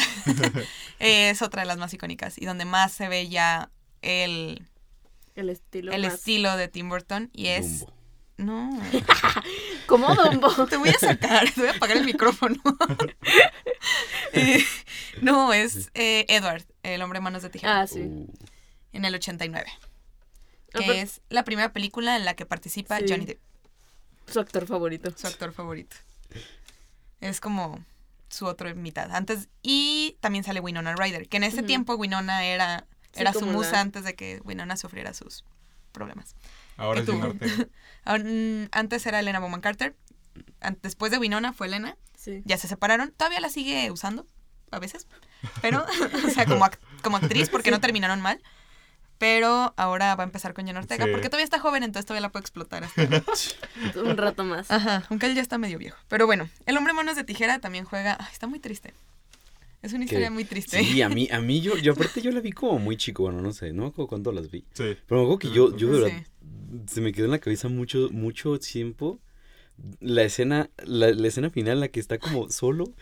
es 1.00 1.42
otra 1.42 1.62
de 1.62 1.68
las 1.68 1.78
más 1.78 1.94
icónicas 1.94 2.38
y 2.38 2.46
donde 2.46 2.66
más 2.66 2.92
se 2.92 3.08
ve 3.08 3.30
ya 3.30 3.70
el, 4.02 4.68
El 5.36 5.50
estilo 5.50 5.92
el 5.94 6.02
más- 6.04 6.14
estilo 6.16 6.58
de 6.58 6.68
Tim 6.68 6.90
Burton 6.90 7.30
y 7.34 7.48
es... 7.48 7.80
Dumbo. 7.80 7.94
No, 8.38 8.70
Como 9.86 10.16
Dumbo. 10.16 10.66
te 10.68 10.78
voy 10.78 10.90
a 10.90 10.94
sacar, 11.00 11.50
te 11.52 11.60
voy 11.60 11.70
a 11.70 11.74
apagar 11.74 11.98
el 11.98 12.06
micrófono. 12.06 12.56
Eh, 14.34 14.64
no, 15.22 15.52
es 15.54 15.90
eh, 15.94 16.26
Edward, 16.30 16.64
el 16.84 17.02
hombre 17.02 17.20
manos 17.20 17.42
de 17.44 17.50
tijera, 17.50 17.82
Ah, 17.82 17.88
sí. 17.88 18.00
Uh, 18.00 18.32
en 18.94 19.04
el 19.06 19.14
89, 19.16 19.66
Ah, 19.70 19.88
que 20.70 20.80
pero- 20.80 20.94
es 20.94 21.22
la 21.30 21.44
primera 21.44 21.72
película 21.74 22.16
en 22.16 22.26
la 22.26 22.34
que 22.36 22.46
participa 22.46 23.00
Sí. 23.00 23.06
Johnny 23.10 23.26
Depp, 23.26 23.40
Su 24.28 24.40
actor 24.40 24.66
favorito. 24.68 25.12
su 25.16 25.28
actor 25.28 25.52
favorito. 25.54 25.96
Es 27.22 27.42
como 27.42 27.84
su 28.30 28.46
otro 28.46 28.74
mitad. 28.76 29.12
Antes, 29.12 29.50
y 29.64 30.16
también 30.20 30.44
sale 30.44 30.60
Winona 30.60 30.96
Ryder, 30.96 31.28
que 31.28 31.38
en 31.38 31.44
ese 31.44 31.64
tiempo 31.64 31.96
Winona 31.96 32.46
era, 32.46 32.86
Sí, 33.14 33.22
era 33.22 33.34
su 33.34 33.46
musa 33.46 33.82
antes 33.82 34.04
de 34.04 34.14
que 34.16 34.40
Winona 34.44 34.78
sufriera 34.78 35.14
sus 35.14 35.44
problemas. 35.92 36.36
Ahora 36.78 37.02
¿Y 37.02 37.04
es 37.04 37.10
mm, 38.24 38.68
Antes 38.72 39.06
era 39.06 39.20
Elena 39.20 39.40
Bowman 39.40 39.62
Carter. 39.62 39.96
Después 40.82 41.12
de 41.12 41.18
Winona 41.18 41.52
fue 41.54 41.68
Elena. 41.68 41.98
Sí. 42.16 42.42
Ya 42.46 42.58
se 42.58 42.68
separaron. 42.68 43.12
Todavía 43.12 43.40
la 43.42 43.50
sigue 43.50 43.90
usando 43.92 44.26
a 44.72 44.80
veces. 44.80 45.08
Pero, 45.62 45.86
o 46.26 46.30
sea, 46.30 46.46
como, 46.46 46.64
act- 46.66 46.80
como 47.02 47.18
actriz, 47.18 47.50
porque 47.50 47.72
no 47.72 47.82
terminaron 47.82 48.22
mal. 48.22 48.42
Pero 49.20 49.74
ahora 49.78 50.16
va 50.16 50.24
a 50.24 50.26
empezar 50.26 50.54
con 50.56 50.66
Jen 50.66 50.78
Ortega, 50.78 51.06
Sí. 51.06 51.12
porque 51.12 51.28
todavía 51.30 51.44
está 51.44 51.60
joven, 51.60 51.84
entonces 51.84 52.06
todavía 52.08 52.22
la 52.22 52.32
puede 52.32 52.42
explotar. 52.42 52.84
hasta- 52.86 53.22
Un 54.04 54.18
rato 54.18 54.44
más. 54.46 54.72
Ajá, 54.72 55.04
aunque 55.10 55.28
él 55.28 55.36
ya 55.36 55.42
está 55.42 55.58
medio 55.60 55.78
viejo. 55.78 55.98
Pero 56.08 56.26
bueno, 56.26 56.50
el 56.66 56.76
hombre 56.78 56.94
manos 56.94 57.16
de 57.16 57.24
tijera 57.24 57.60
también 57.60 57.86
juega. 57.86 58.18
Ay, 58.20 58.28
está 58.32 58.48
muy 58.48 58.60
triste. 58.60 58.94
Es 59.82 59.92
una 59.94 60.00
que- 60.00 60.06
historia 60.06 60.32
muy 60.32 60.46
triste. 60.46 60.84
Sí, 60.84 61.02
a 61.02 61.10
mí, 61.10 61.28
a 61.32 61.40
mí 61.40 61.62
yo, 61.62 61.78
yo 61.78 61.92
aparte 62.18 62.22
yo 62.22 62.32
la 62.32 62.40
vi 62.40 62.52
como 62.54 62.80
muy 62.80 62.98
chico, 62.98 63.24
bueno, 63.24 63.42
no 63.42 63.54
sé, 63.54 63.72
no 63.74 63.84
me 63.84 63.88
acuerdo 63.90 64.08
cuánto 64.08 64.32
las 64.32 64.50
vi. 64.50 64.62
Sí. 64.74 64.98
Pero 65.08 65.22
me 65.22 65.22
acuerdo 65.22 65.40
que 65.40 65.52
yo, 65.52 65.76
yo 65.78 65.88
de 65.92 65.96
Sí. 65.98 66.02
verdad, 66.04 66.24
se 66.88 67.02
me 67.02 67.12
quedó 67.12 67.26
en 67.26 67.32
la 67.32 67.40
cabeza 67.40 67.68
mucho, 67.68 68.10
mucho 68.12 68.58
tiempo 68.60 69.20
la 70.00 70.24
escena, 70.24 70.70
la, 70.86 71.12
la 71.12 71.28
escena 71.28 71.50
final 71.50 71.74
en 71.74 71.80
la 71.82 71.88
que 71.90 72.00
está 72.00 72.18
como 72.18 72.50
solo. 72.50 72.94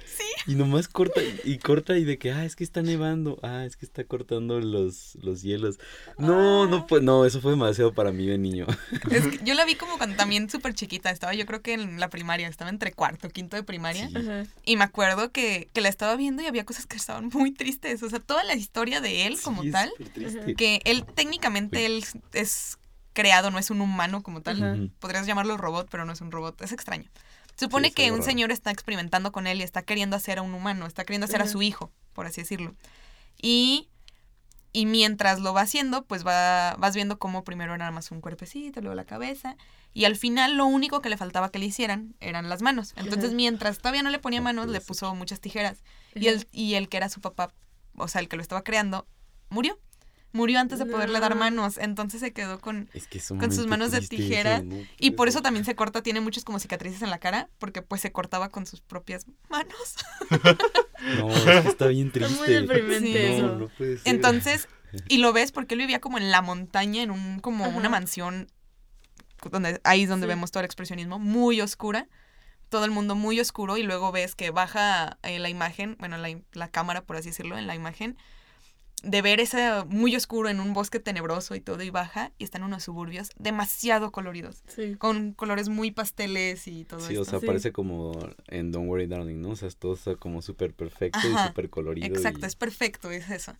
Y 0.45 0.55
nomás 0.55 0.87
corta 0.87 1.21
y, 1.43 1.57
corta 1.57 1.97
y 1.97 2.05
de 2.05 2.17
que, 2.17 2.31
ah, 2.31 2.45
es 2.45 2.55
que 2.55 2.63
está 2.63 2.81
nevando, 2.81 3.37
ah, 3.43 3.65
es 3.65 3.75
que 3.75 3.85
está 3.85 4.03
cortando 4.05 4.59
los, 4.59 5.15
los 5.21 5.41
hielos. 5.41 5.77
No, 6.17 6.65
no, 6.67 6.87
pues, 6.87 7.03
no, 7.03 7.25
eso 7.25 7.41
fue 7.41 7.51
demasiado 7.51 7.93
para 7.93 8.11
mí 8.11 8.25
de 8.25 8.37
niño. 8.37 8.65
Es 9.11 9.27
que 9.27 9.39
yo 9.43 9.53
la 9.53 9.65
vi 9.65 9.75
como 9.75 9.97
cuando 9.97 10.15
también 10.15 10.49
súper 10.49 10.73
chiquita. 10.73 11.11
Estaba 11.11 11.33
yo 11.33 11.45
creo 11.45 11.61
que 11.61 11.73
en 11.73 11.99
la 11.99 12.09
primaria. 12.09 12.47
Estaba 12.47 12.69
entre 12.69 12.91
cuarto, 12.91 13.29
quinto 13.29 13.55
de 13.55 13.63
primaria. 13.63 14.09
Sí. 14.09 14.49
Y 14.65 14.77
me 14.77 14.83
acuerdo 14.83 15.31
que, 15.31 15.69
que 15.73 15.81
la 15.81 15.89
estaba 15.89 16.15
viendo 16.15 16.41
y 16.41 16.45
había 16.45 16.65
cosas 16.65 16.85
que 16.85 16.97
estaban 16.97 17.29
muy 17.33 17.51
tristes. 17.51 18.03
O 18.03 18.09
sea, 18.09 18.19
toda 18.19 18.43
la 18.43 18.55
historia 18.55 19.01
de 19.01 19.27
él 19.27 19.37
como 19.41 19.63
Sí, 19.63 19.71
tal. 19.71 19.91
Que 20.57 20.81
él 20.85 21.05
técnicamente 21.15 21.85
él 21.85 22.03
es 22.33 22.77
creado, 23.17 23.49
no 23.49 23.57
es 23.57 23.71
un 23.71 23.81
humano 23.81 24.21
como 24.21 24.41
tal. 24.41 24.91
Podrías 24.99 25.25
llamarlo 25.25 25.57
robot, 25.57 25.87
pero 25.89 26.05
no 26.05 26.13
es 26.13 26.21
un 26.21 26.31
robot. 26.31 26.61
Es 26.61 26.71
extraño. 26.71 27.09
Supone 27.59 27.87
Sí, 27.87 27.95
que 27.95 28.11
un 28.11 28.21
señor 28.21 28.51
está 28.51 28.69
experimentando 28.69 29.31
con 29.31 29.47
él 29.47 29.59
y 29.59 29.63
está 29.63 29.81
queriendo 29.81 30.15
hacer 30.15 30.37
a 30.37 30.43
un 30.43 30.53
humano, 30.53 30.85
está 30.85 31.03
queriendo 31.03 31.25
hacer 31.25 31.41
a 31.41 31.47
su 31.47 31.63
hijo, 31.63 31.91
por 32.13 32.27
así 32.27 32.41
decirlo. 32.41 32.75
Y, 33.41 33.89
y 34.71 34.85
mientras 34.85 35.39
lo 35.39 35.55
va 35.55 35.61
haciendo, 35.61 36.05
pues 36.05 36.23
va, 36.23 36.75
vas 36.77 36.93
viendo 36.93 37.17
cómo 37.17 37.43
primero 37.43 37.71
era 37.71 37.79
nada 37.79 37.91
más 37.91 38.11
un 38.11 38.21
cuerpecito, 38.21 38.81
luego 38.81 38.93
la 38.93 39.05
cabeza. 39.05 39.57
Y 39.95 40.05
al 40.05 40.15
final 40.15 40.55
lo 40.55 40.67
único 40.67 41.01
que 41.01 41.09
le 41.09 41.17
faltaba 41.17 41.49
que 41.49 41.57
le 41.57 41.65
hicieran 41.65 42.13
eran 42.19 42.47
las 42.47 42.61
manos. 42.61 42.93
Entonces, 42.97 43.33
mientras 43.33 43.79
todavía 43.79 44.03
no 44.03 44.11
le 44.11 44.19
ponía 44.19 44.39
No 44.41 44.43
manos, 44.43 44.67
le 44.67 44.79
puso 44.79 45.15
muchas 45.15 45.39
tijeras. 45.39 45.79
Y 46.13 46.27
el, 46.27 46.47
y 46.51 46.75
el 46.75 46.87
que 46.89 46.97
era 46.97 47.09
su 47.09 47.21
papá, 47.21 47.51
o 47.95 48.07
sea, 48.07 48.21
el 48.21 48.27
que 48.27 48.35
lo 48.35 48.43
estaba 48.43 48.63
creando, 48.63 49.07
murió. 49.49 49.79
Murió 50.33 50.59
antes 50.59 50.77
de 50.79 50.85
poderle 50.85 51.19
dar 51.19 51.31
No. 51.35 51.39
manos. 51.39 51.77
Entonces 51.77 52.19
se 52.19 52.33
quedó 52.33 52.59
con, 52.59 52.89
Es 52.93 53.07
que 53.07 53.17
es 53.19 53.27
con 53.29 53.51
sus 53.51 53.65
manos 53.67 53.91
de 53.91 54.01
tijera. 54.01 54.55
eso, 54.57 54.63
¿no? 54.65 54.75
y 54.99 55.11
por 55.11 55.27
eso 55.29 55.41
también 55.41 55.63
se 55.65 55.75
corta, 55.75 56.03
tiene 56.03 56.19
muchas 56.21 56.43
como 56.43 56.59
cicatrices 56.59 57.01
en 57.01 57.09
la 57.09 57.17
cara, 57.19 57.49
porque 57.59 57.81
pues 57.81 58.01
se 58.01 58.11
cortaba 58.11 58.49
con 58.49 58.65
sus 58.65 58.81
propias 58.81 59.25
manos. 59.49 59.95
No, 61.15 61.29
es 61.31 61.43
que 61.61 61.67
está 61.69 61.87
bien 61.87 62.07
Está 62.07 62.19
triste. 62.25 62.37
muy 62.37 62.47
deprimente 62.53 63.27
Sí. 63.27 63.33
eso. 63.35 63.47
No, 63.47 63.55
no 63.55 63.67
puede 63.69 63.97
ser. 63.97 64.13
Entonces, 64.15 64.67
y 65.07 65.17
lo 65.19 65.31
ves 65.31 65.51
porque 65.51 65.75
él 65.75 65.79
vivía 65.81 66.01
como 66.01 66.17
en 66.17 66.31
la 66.31 66.41
montaña, 66.41 67.03
en 67.03 67.11
un, 67.11 67.39
como 67.39 67.65
Ajá. 67.65 67.77
una 67.77 67.87
mansión, 67.87 68.47
donde, 69.51 69.79
ahí 69.83 70.03
es 70.03 70.09
donde 70.09 70.25
Sí. 70.25 70.29
vemos 70.29 70.51
todo 70.51 70.61
el 70.61 70.65
expresionismo, 70.65 71.19
muy 71.19 71.61
oscura, 71.61 72.07
todo 72.69 72.83
el 72.83 72.91
mundo 72.91 73.13
muy 73.15 73.39
oscuro, 73.39 73.77
y 73.77 73.83
luego 73.83 74.11
ves 74.11 74.33
que 74.35 74.49
baja 74.49 75.17
eh, 75.21 75.37
la 75.39 75.49
imagen, 75.49 75.95
bueno, 75.99 76.17
la, 76.17 76.35
la 76.53 76.67
cámara, 76.69 77.01
por 77.03 77.15
así 77.15 77.29
decirlo, 77.29 77.57
en 77.57 77.67
la 77.67 77.75
imagen, 77.75 78.17
de 79.03 79.21
ver 79.21 79.39
ese 79.39 79.83
muy 79.87 80.15
oscuro 80.15 80.49
en 80.49 80.59
un 80.59 80.73
bosque 80.73 80.99
tenebroso 80.99 81.53
y 81.55 81.61
todo, 81.61 81.83
y 81.83 81.89
baja, 81.91 82.31
y 82.39 82.43
están 82.43 82.63
unos 82.63 82.83
suburbios 82.83 83.29
demasiado 83.37 84.11
coloridos, 84.11 84.63
Sí. 84.67 84.95
con 84.95 85.33
colores 85.33 85.69
muy 85.69 85.91
pasteles 85.91 86.67
y 86.67 86.83
todo 86.83 86.99
Sí, 87.01 87.15
o 87.15 87.23
sea, 87.23 87.39
Sí. 87.39 87.45
parece 87.45 87.71
como 87.71 88.11
en 88.47 88.71
Don't 88.71 88.87
Worry 88.89 89.05
Darling, 89.07 89.39
¿no? 89.41 89.49
O 89.51 89.55
sea, 89.55 89.67
es 89.67 89.77
todo 89.77 89.97
como 90.19 90.41
súper 90.41 90.73
perfecto 90.73 91.19
y 91.27 91.47
súper 91.47 91.69
colorido. 91.69 92.07
Exacto, 92.07 92.45
y- 92.45 92.47
es 92.47 92.55
perfecto, 92.55 93.11
es 93.11 93.29
eso. 93.29 93.53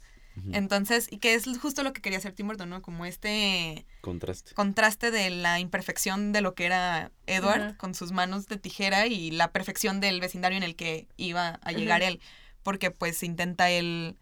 Entonces, 0.54 1.08
y 1.10 1.18
que 1.18 1.34
es 1.34 1.46
justo 1.60 1.82
lo 1.82 1.94
que 1.94 2.02
quería 2.02 2.20
hacer 2.20 2.32
Tim 2.34 2.46
Burton, 2.46 2.70
¿no? 2.70 2.84
Como 2.84 3.08
este 3.08 3.88
contraste. 4.02 4.54
contraste 4.54 5.10
de 5.10 5.32
la 5.32 5.60
imperfección 5.60 6.32
de 6.32 6.42
lo 6.42 6.54
que 6.54 6.66
era 6.66 7.12
Edward 7.26 7.76
con 7.78 7.96
sus 7.96 8.12
manos 8.12 8.46
de 8.48 8.58
tijera 8.58 9.08
y 9.08 9.32
la 9.32 9.52
perfección 9.52 10.00
del 10.00 10.20
vecindario 10.22 10.58
en 10.58 10.64
el 10.64 10.76
que 10.76 11.08
iba 11.18 11.60
a 11.64 11.72
llegar 11.72 12.04
él. 12.04 12.20
Porque 12.62 12.92
pues 12.92 13.24
intenta 13.24 13.70
él... 13.72 14.16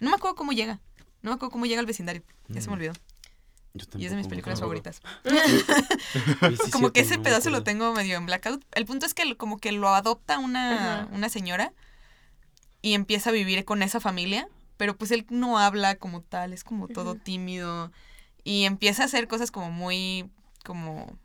No 0.00 0.10
me 0.10 0.16
acuerdo 0.16 0.34
cómo 0.36 0.52
llega. 0.52 0.80
No 1.22 1.30
me 1.30 1.34
acuerdo 1.34 1.50
cómo 1.52 1.66
llega 1.66 1.80
al 1.80 1.86
vecindario. 1.86 2.22
Ya 2.48 2.60
se 2.60 2.68
me 2.68 2.74
Mm, 2.76 2.78
olvidó. 2.78 2.92
Yo 3.74 3.84
Y 3.98 4.04
es 4.06 4.10
de 4.10 4.16
mis 4.16 4.26
películas 4.28 4.60
favoritas. 4.60 5.00
Como 6.72 6.90
que 6.92 7.00
ese 7.00 7.18
pedazo 7.18 7.50
lo 7.50 7.62
tengo 7.62 7.92
medio 7.92 8.16
en 8.16 8.26
blackout. 8.26 8.64
El 8.72 8.86
punto 8.86 9.06
es 9.06 9.14
que 9.14 9.24
lo- 9.24 9.36
como 9.36 9.58
que 9.58 9.72
lo 9.72 9.88
adopta 9.90 10.38
una, 10.38 11.08
una 11.12 11.28
señora 11.28 11.72
y 12.82 12.94
empieza 12.94 13.30
a 13.30 13.32
vivir 13.32 13.64
con 13.64 13.82
esa 13.82 14.00
familia, 14.00 14.48
pero 14.76 14.96
pues 14.96 15.10
él 15.10 15.26
no 15.28 15.58
habla 15.58 15.96
como 15.96 16.22
tal, 16.22 16.52
es 16.52 16.64
como 16.64 16.88
todo 16.88 17.14
tímido 17.14 17.92
y 18.44 18.64
empieza 18.64 19.02
a 19.02 19.06
hacer 19.06 19.28
cosas 19.28 19.50
como 19.50 19.70
muy 19.70 20.30
como 20.64 21.16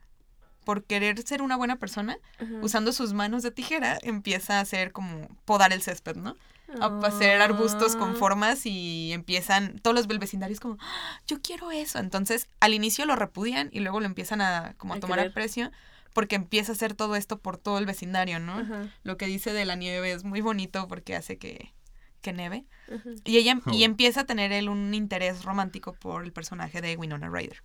por 0.65 0.83
querer 0.83 1.21
ser 1.27 1.41
una 1.41 1.57
buena 1.57 1.75
persona, 1.77 2.17
usando 2.62 2.93
sus 2.93 3.13
manos 3.13 3.43
de 3.43 3.51
tijera, 3.51 3.97
empieza 4.01 4.57
a 4.57 4.62
hacer 4.62 4.91
como 4.93 5.27
podar 5.45 5.73
el 5.73 5.81
césped, 5.81 6.15
¿no? 6.15 6.36
A 6.81 6.86
Ah. 6.86 6.99
hacer 7.07 7.41
arbustos 7.41 7.95
con 7.95 8.15
formas 8.15 8.65
y 8.65 9.12
empiezan 9.13 9.79
todos 9.79 9.95
los 9.95 10.07
vecindarios 10.19 10.59
como, 10.59 10.77
"Ah, 10.79 11.19
yo 11.27 11.41
quiero 11.41 11.71
eso. 11.71 11.99
Entonces, 11.99 12.47
al 12.59 12.73
inicio 12.73 13.05
lo 13.05 13.15
repudian 13.15 13.69
y 13.71 13.79
luego 13.81 13.99
lo 13.99 14.05
empiezan 14.05 14.41
a 14.41 14.73
como 14.77 14.93
a 14.93 14.97
A 14.97 14.99
tomar 14.99 15.19
querer. 15.19 15.31
aprecio 15.31 15.71
porque 16.13 16.36
empieza 16.36 16.71
a 16.71 16.75
hacer 16.75 16.93
todo 16.93 17.15
esto 17.15 17.39
por 17.39 17.57
todo 17.57 17.77
el 17.79 17.86
vecindario, 17.86 18.39
¿no? 18.39 18.59
Ajá. 18.59 18.88
Lo 19.03 19.17
que 19.17 19.25
dice 19.25 19.51
de 19.53 19.65
la 19.65 19.75
nieve 19.75 20.12
es 20.12 20.23
muy 20.23 20.41
bonito 20.41 20.88
porque 20.88 21.15
hace 21.15 21.38
que, 21.38 21.73
que 22.21 22.33
neve. 22.33 22.65
Ajá. 22.88 23.09
Y 23.25 23.38
ella 23.38 23.59
y 23.71 23.81
Oh. 23.81 23.86
empieza 23.86 24.21
a 24.21 24.25
tener 24.25 24.51
él 24.51 24.69
un 24.69 24.93
interés 24.93 25.43
romántico 25.43 25.93
por 25.93 26.23
el 26.23 26.31
personaje 26.31 26.81
de 26.81 26.95
Winona 26.97 27.29
Ryder. 27.29 27.63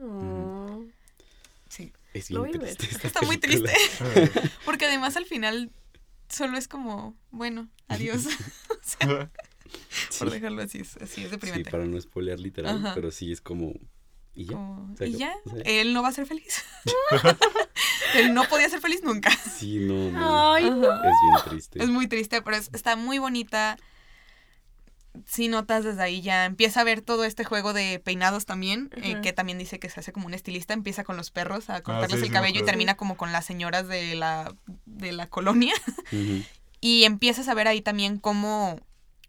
Oh. 0.00 0.84
Sí. 1.68 1.92
Es 2.12 2.30
Lo 2.30 2.42
bien 2.42 2.58
voy 2.58 2.64
a 2.64 2.68
ver. 2.68 2.76
triste. 2.76 2.96
esta 2.96 3.06
Está 3.08 3.22
muy 3.22 3.38
triste. 3.38 3.72
Porque 4.66 4.86
además 4.86 5.16
al 5.16 5.24
final 5.24 5.70
solo 6.32 6.56
es 6.58 6.66
como, 6.68 7.16
bueno, 7.30 7.68
adiós. 7.88 8.26
O 8.70 8.74
sea, 8.82 9.30
Sí, 10.10 10.18
por 10.18 10.30
dejarlo 10.30 10.60
así, 10.62 10.78
es, 10.80 10.96
así 10.96 11.22
es 11.22 11.28
sí, 11.28 11.30
deprimente. 11.30 11.70
para 11.70 11.86
no 11.86 11.98
spoilear 12.00 12.38
literal, 12.38 12.76
Ajá. 12.78 12.94
pero 12.94 13.10
sí 13.10 13.32
es 13.32 13.40
como... 13.40 13.72
¿Y 14.34 14.44
ya? 14.46 14.52
Como, 14.54 14.94
y 15.00 15.12
ya, 15.12 15.34
Sí. 15.46 15.52
él 15.64 15.94
no 15.94 16.02
va 16.02 16.08
a 16.08 16.12
ser 16.12 16.26
feliz. 16.26 16.62
él 18.14 18.34
no 18.34 18.44
podía 18.44 18.68
ser 18.68 18.80
feliz 18.80 19.02
nunca. 19.02 19.30
Sí, 19.30 19.78
no, 19.78 20.10
no. 20.10 20.52
Ay, 20.54 20.68
no. 20.70 20.92
Es 20.92 21.00
bien 21.02 21.44
triste. 21.48 21.82
Es 21.82 21.88
muy 21.88 22.06
triste, 22.06 22.42
pero 22.42 22.56
es- 22.56 22.70
está 22.72 22.96
muy 22.96 23.18
bonita. 23.18 23.78
Si 25.26 25.48
notas 25.48 25.84
desde 25.84 26.02
ahí 26.02 26.22
ya 26.22 26.46
empieza 26.46 26.80
a 26.80 26.84
ver 26.84 27.02
todo 27.02 27.24
este 27.24 27.44
juego 27.44 27.72
de 27.74 28.00
peinados 28.02 28.46
también, 28.46 28.88
eh, 28.96 29.20
que 29.22 29.32
también 29.32 29.58
dice 29.58 29.78
que 29.78 29.90
se 29.90 30.00
hace 30.00 30.12
como 30.12 30.26
un 30.26 30.34
estilista, 30.34 30.72
empieza 30.74 31.04
con 31.04 31.16
los 31.18 31.30
perros 31.30 31.68
a 31.70 31.82
cortarles 31.82 32.14
Ah, 32.14 32.16
sí, 32.16 32.22
el 32.22 32.28
sí 32.28 32.32
cabello 32.32 32.60
y 32.60 32.64
termina 32.64 32.96
como 32.96 33.16
con 33.18 33.30
las 33.30 33.44
señoras 33.44 33.88
de 33.88 34.14
la, 34.14 34.54
de 34.86 35.12
la 35.12 35.28
colonia. 35.28 35.74
Y 36.84 37.04
empiezas 37.04 37.46
a 37.46 37.54
ver 37.54 37.68
ahí 37.68 37.80
también 37.80 38.18
cómo, 38.18 38.76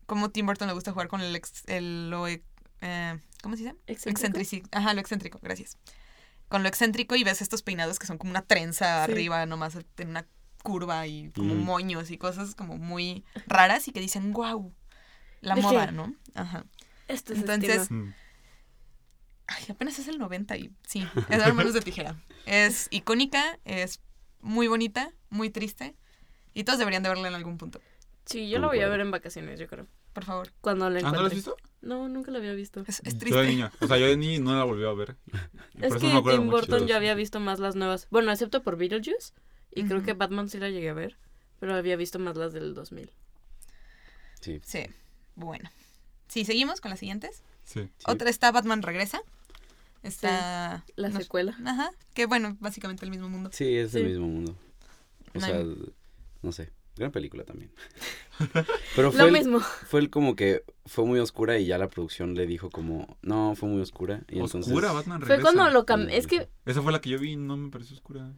cómo 0.08 0.32
Tim 0.32 0.48
Burton 0.48 0.68
le 0.68 0.74
gusta 0.74 0.92
jugar 0.92 1.08
con 1.08 1.22
el, 1.22 1.36
ex- 1.36 1.62
el 1.68 2.10
lo, 2.10 2.28
e- 2.28 2.44
eh, 2.82 3.20
¿cómo 3.44 3.56
se 3.56 3.64
dice? 3.64 3.76
¿Excéntrico? 3.86 4.68
Ajá, 4.72 4.94
lo 4.96 5.00
excéntrico, 5.02 5.40
gracias. 5.40 5.78
Con 6.48 6.64
lo 6.64 6.70
excéntrico 6.70 7.16
y 7.16 7.24
ves 7.24 7.44
estos 7.44 7.62
peinados 7.62 8.00
que 8.00 8.08
son 8.08 8.18
como 8.18 8.32
una 8.32 8.42
trenza 8.42 9.06
Sí. 9.06 9.12
arriba, 9.12 9.46
nomás 9.46 9.78
en 9.98 10.10
una 10.10 10.26
curva 10.64 11.06
y 11.06 11.30
como 11.36 11.54
moños 11.54 12.10
y 12.10 12.18
cosas 12.18 12.56
como 12.56 12.78
muy 12.80 13.24
raras 13.46 13.88
y 13.88 13.92
que 13.92 14.00
dicen, 14.00 14.34
wow, 14.34 14.74
la 15.44 15.56
¿De 15.56 15.62
moda, 15.62 15.86
qué? 15.88 15.92
¿no? 15.92 16.16
Ajá. 16.36 16.66
Este 17.08 17.34
es 17.34 17.40
Entonces- 17.40 17.82
estilo. 17.84 18.00
Mm. 18.06 18.14
Ay, 19.48 19.64
apenas 19.70 20.00
es 20.00 20.08
el 20.08 20.18
90 20.20 20.58
y 20.58 20.72
sí, 20.88 21.06
es 21.30 21.46
de 21.46 21.54
manos 21.54 21.74
de 21.74 21.82
tijera. 21.82 22.16
Es 22.46 22.88
icónica, 22.92 23.60
es 23.66 24.00
muy 24.40 24.68
bonita, 24.68 25.12
muy 25.30 25.50
triste 25.50 25.96
y 26.54 26.64
todos 26.64 26.80
deberían 26.80 27.04
de 27.04 27.10
verla 27.10 27.28
en 27.28 27.36
algún 27.36 27.58
punto. 27.58 27.82
Sí, 28.26 28.50
yo 28.50 28.60
la 28.60 28.68
voy 28.68 28.80
a 28.80 28.88
ver 28.88 29.02
en 29.02 29.12
vacaciones, 29.12 29.60
yo 29.60 29.68
creo. 29.68 29.86
Por 30.14 30.24
favor. 30.24 30.54
Cuando 30.62 30.90
la 30.90 30.98
¿Ah, 30.98 31.00
encuentre. 31.00 31.18
¿no 31.18 31.22
lo 31.24 31.28
has 31.28 31.34
visto? 31.34 31.58
No, 31.82 32.08
nunca 32.08 32.32
la 32.32 32.38
había 32.38 32.54
visto. 32.54 32.84
Es, 32.88 33.02
es 33.04 33.06
Yo 33.06 33.12
de 33.14 33.20
triste. 33.20 33.48
niño. 33.48 33.72
O 33.82 33.88
sea, 33.88 33.98
yo 33.98 34.06
de 34.08 34.16
niño 34.16 34.42
no 34.44 34.56
la 34.58 34.64
volví 34.64 34.86
a 34.86 34.94
ver. 34.94 35.18
Y 35.74 35.84
Es 35.86 35.96
que 35.96 36.08
no 36.14 36.24
Tim. 36.24 36.50
Burton 36.50 36.88
sí. 36.88 36.94
había 36.94 37.14
visto 37.16 37.40
más 37.40 37.60
las 37.60 37.76
nuevas. 37.76 38.08
Bueno, 38.12 38.32
excepto 38.32 38.64
por 38.64 38.78
Beetlejuice. 38.78 39.34
Y 39.72 39.84
creo 39.86 40.04
que 40.04 40.14
Batman 40.14 40.48
sí 40.50 40.60
la 40.60 40.70
llegué 40.70 40.90
a 40.90 40.94
ver. 40.94 41.18
Pero 41.60 41.76
había 41.76 41.96
visto 41.98 42.20
más 42.20 42.38
las 42.38 42.54
del 42.54 42.74
2000. 42.76 43.12
Sí. 44.40 44.62
Sí. 44.64 44.86
Bueno. 45.36 45.70
Sí, 46.28 46.46
seguimos 46.46 46.82
con 46.82 46.90
las 46.92 47.00
siguientes. 47.00 47.44
Sí. 47.64 47.82
sí. 47.84 48.04
Otra 48.08 48.30
está 48.30 48.52
Batman 48.52 48.82
Regresa. 48.82 49.22
Está. 50.02 50.84
La 50.96 51.10
no- 51.10 51.20
secuela. 51.20 51.56
Ajá. 51.66 51.92
Que 52.14 52.26
bueno, 52.26 52.58
básicamente 52.60 53.06
el 53.06 53.12
mismo 53.12 53.30
mundo. 53.30 53.50
Sí, 53.54 53.76
es 53.78 53.92
Sí. 53.92 54.00
el 54.00 54.06
mismo 54.06 54.28
mundo. 54.28 54.56
O 55.36 55.40
No 55.40 55.46
sea, 55.46 55.64
no 56.42 56.52
sé. 56.52 56.72
Gran 56.96 57.12
película 57.12 57.44
también. 57.44 57.72
Pero 58.96 59.12
fue 59.12 59.22
Lo 59.22 59.26
el, 59.28 59.32
mismo. 59.32 59.60
fue 59.60 60.00
el 60.00 60.10
como 60.12 60.36
que 60.36 60.64
fue 60.86 61.06
muy 61.06 61.20
oscura 61.20 61.58
y 61.58 61.66
ya 61.66 61.78
la 61.80 61.90
producción 61.90 62.36
le 62.36 62.46
dijo 62.46 62.70
como, 62.70 63.18
no, 63.24 63.56
fue 63.56 63.68
muy 63.70 63.82
oscura. 63.82 64.22
Y 64.30 64.36
entonces, 64.40 64.68
Oscura, 64.68 64.92
Batman 64.92 65.20
Fue 65.22 65.30
regresa. 65.38 65.54
cuando 65.54 65.70
lo. 65.72 66.08
Es 66.10 66.28
que 66.28 66.50
Esa 66.66 66.82
fue 66.84 66.92
la 66.92 67.02
que 67.02 67.10
yo 67.10 67.18
vi 67.20 67.32
y 67.32 67.36
no 67.36 67.58
me 67.58 67.72
pareció 67.72 67.96
oscura. 67.96 68.32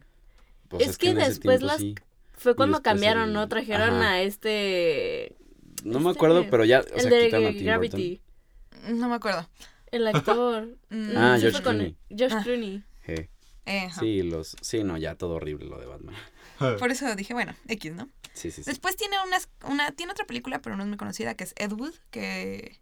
pues, 0.68 0.88
es 0.88 0.96
que 0.98 1.12
después 1.14 1.58
tiempo 1.58 1.66
las- 1.66 1.80
sí. 1.80 1.94
fue 2.32 2.54
cuando 2.56 2.80
cambiaron, 2.82 3.28
el- 3.28 3.34
¿no? 3.34 3.46
Trajeron 3.48 3.96
ajá. 3.96 4.10
a 4.12 4.22
este. 4.22 5.36
No 5.84 6.00
me 6.00 6.10
este, 6.10 6.18
acuerdo, 6.18 6.46
pero 6.50 6.64
ya, 6.64 6.80
o 6.80 6.94
el 6.94 7.00
sea, 7.00 7.10
de 7.10 7.24
quitaron 7.26 7.46
a 7.46 7.50
Tim 7.50 7.64
Gravity. 7.64 8.20
No 8.88 9.08
me 9.08 9.14
acuerdo. 9.16 9.48
El 9.90 10.06
actor. 10.06 10.68
Mm, 10.90 11.16
Ah, 11.16 11.36
Sí 11.36 11.42
George 11.42 11.62
Clooney. 11.62 11.96
George 12.08 12.36
Ah. 12.38 12.42
Clooney. 12.42 12.82
Eh. 13.06 13.88
Sí, 13.98 14.22
los, 14.22 14.56
sí, 14.60 14.84
no, 14.84 14.96
ya 14.96 15.16
todo 15.16 15.34
horrible 15.34 15.66
lo 15.66 15.78
de 15.80 15.86
Batman. 15.86 16.14
Por 16.78 16.90
eso 16.92 17.12
dije, 17.16 17.34
bueno, 17.34 17.54
X, 17.66 17.92
¿no? 17.92 18.08
Sí, 18.32 18.50
sí, 18.52 18.62
sí. 18.62 18.70
Después 18.70 18.96
tiene 18.96 19.16
unas, 19.26 19.48
una, 19.64 19.90
tiene 19.92 20.12
otra 20.12 20.24
película, 20.24 20.60
pero 20.62 20.76
no 20.76 20.82
es 20.84 20.88
muy 20.88 20.96
conocida, 20.96 21.34
que 21.34 21.44
es 21.44 21.52
Ed 21.56 21.72
Wood, 21.72 21.94
que... 22.10 22.78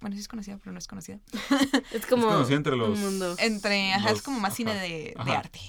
Bueno, 0.00 0.16
sí 0.16 0.20
es 0.20 0.28
conocida, 0.28 0.56
pero 0.58 0.72
no 0.72 0.78
es 0.78 0.86
conocida. 0.86 1.18
Es 1.92 2.06
como. 2.06 2.26
conocida 2.26 2.56
entre 2.56 2.74
los-. 2.74 3.38
Entre, 3.38 3.92
ajá, 3.92 4.10
es 4.12 4.22
como 4.22 4.40
más 4.40 4.48
ajá, 4.52 4.56
cine 4.56 4.74
de, 4.74 5.14
de 5.24 5.30
arte. 5.32 5.60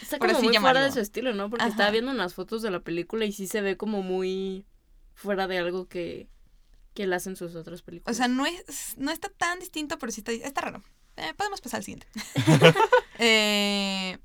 Está 0.00 0.18
como 0.18 0.32
muy 0.40 0.52
llamarlo. 0.52 0.60
fuera 0.60 0.82
de 0.84 0.92
su 0.92 1.00
estilo, 1.00 1.34
¿no? 1.34 1.50
Porque 1.50 1.62
Ajá. 1.64 1.70
estaba 1.70 1.90
viendo 1.90 2.10
unas 2.10 2.32
fotos 2.34 2.62
de 2.62 2.70
la 2.70 2.80
película 2.80 3.26
y 3.26 3.32
sí 3.32 3.46
se 3.46 3.60
ve 3.60 3.76
como 3.76 4.02
muy 4.02 4.64
fuera 5.22 5.46
de 5.46 5.58
algo 5.58 5.86
que, 5.88 6.28
que 6.94 7.04
él 7.04 7.12
hace 7.12 7.30
en 7.30 7.36
sus 7.36 7.54
otras 7.54 7.82
películas. 7.82 8.14
O 8.14 8.16
sea, 8.16 8.28
no 8.28 8.44
es, 8.46 8.94
no 8.98 9.10
está 9.10 9.28
tan 9.28 9.58
distinto, 9.60 9.98
pero 9.98 10.12
sí 10.12 10.20
está, 10.20 10.32
está 10.32 10.60
raro. 10.60 10.82
Eh, 11.16 11.32
podemos 11.36 11.60
pasar 11.60 11.78
al 11.78 11.84
siguiente. 11.84 12.06
Eh, 13.18 14.18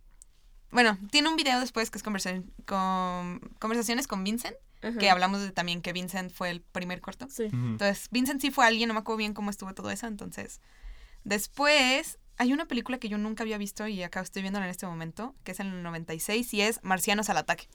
bueno, 0.72 0.98
tiene 1.12 1.30
un 1.30 1.36
video 1.36 1.60
después 1.60 1.92
que 1.92 1.98
es 1.98 2.04
conversa- 2.04 2.44
con, 2.66 3.40
conversaciones 3.60 4.08
con 4.08 4.24
Vincent, 4.24 4.56
Ajá. 4.82 4.98
que 4.98 5.10
hablamos 5.10 5.42
de 5.42 5.52
también 5.52 5.82
que 5.82 5.94
Vincent 5.94 6.32
fue 6.32 6.50
el 6.50 6.62
primer 6.62 7.00
corto. 7.02 7.28
Sí. 7.30 7.44
Entonces, 7.52 8.08
Vincent 8.12 8.42
sí 8.42 8.50
fue 8.52 8.66
alguien, 8.66 8.88
no 8.88 8.94
me 8.94 9.02
acuerdo 9.02 9.18
bien 9.18 9.34
cómo 9.34 9.50
estuvo 9.50 9.74
todo 9.74 9.92
eso. 9.92 10.08
Entonces, 10.08 10.62
después 11.24 12.18
hay 12.38 12.54
una 12.54 12.66
película 12.66 12.98
que 12.98 13.10
yo 13.10 13.18
nunca 13.18 13.44
había 13.44 13.58
visto 13.58 13.88
y 13.88 14.02
acá 14.04 14.22
estoy 14.22 14.42
viéndola 14.42 14.66
en 14.66 14.72
este 14.72 14.88
momento, 14.88 15.36
que 15.44 15.52
es 15.52 15.60
en 15.60 15.68
el 15.68 15.84
96 15.84 16.54
y 16.54 16.62
es 16.62 16.80
Marcianos 16.84 17.30
al 17.30 17.38
ataque. 17.38 17.68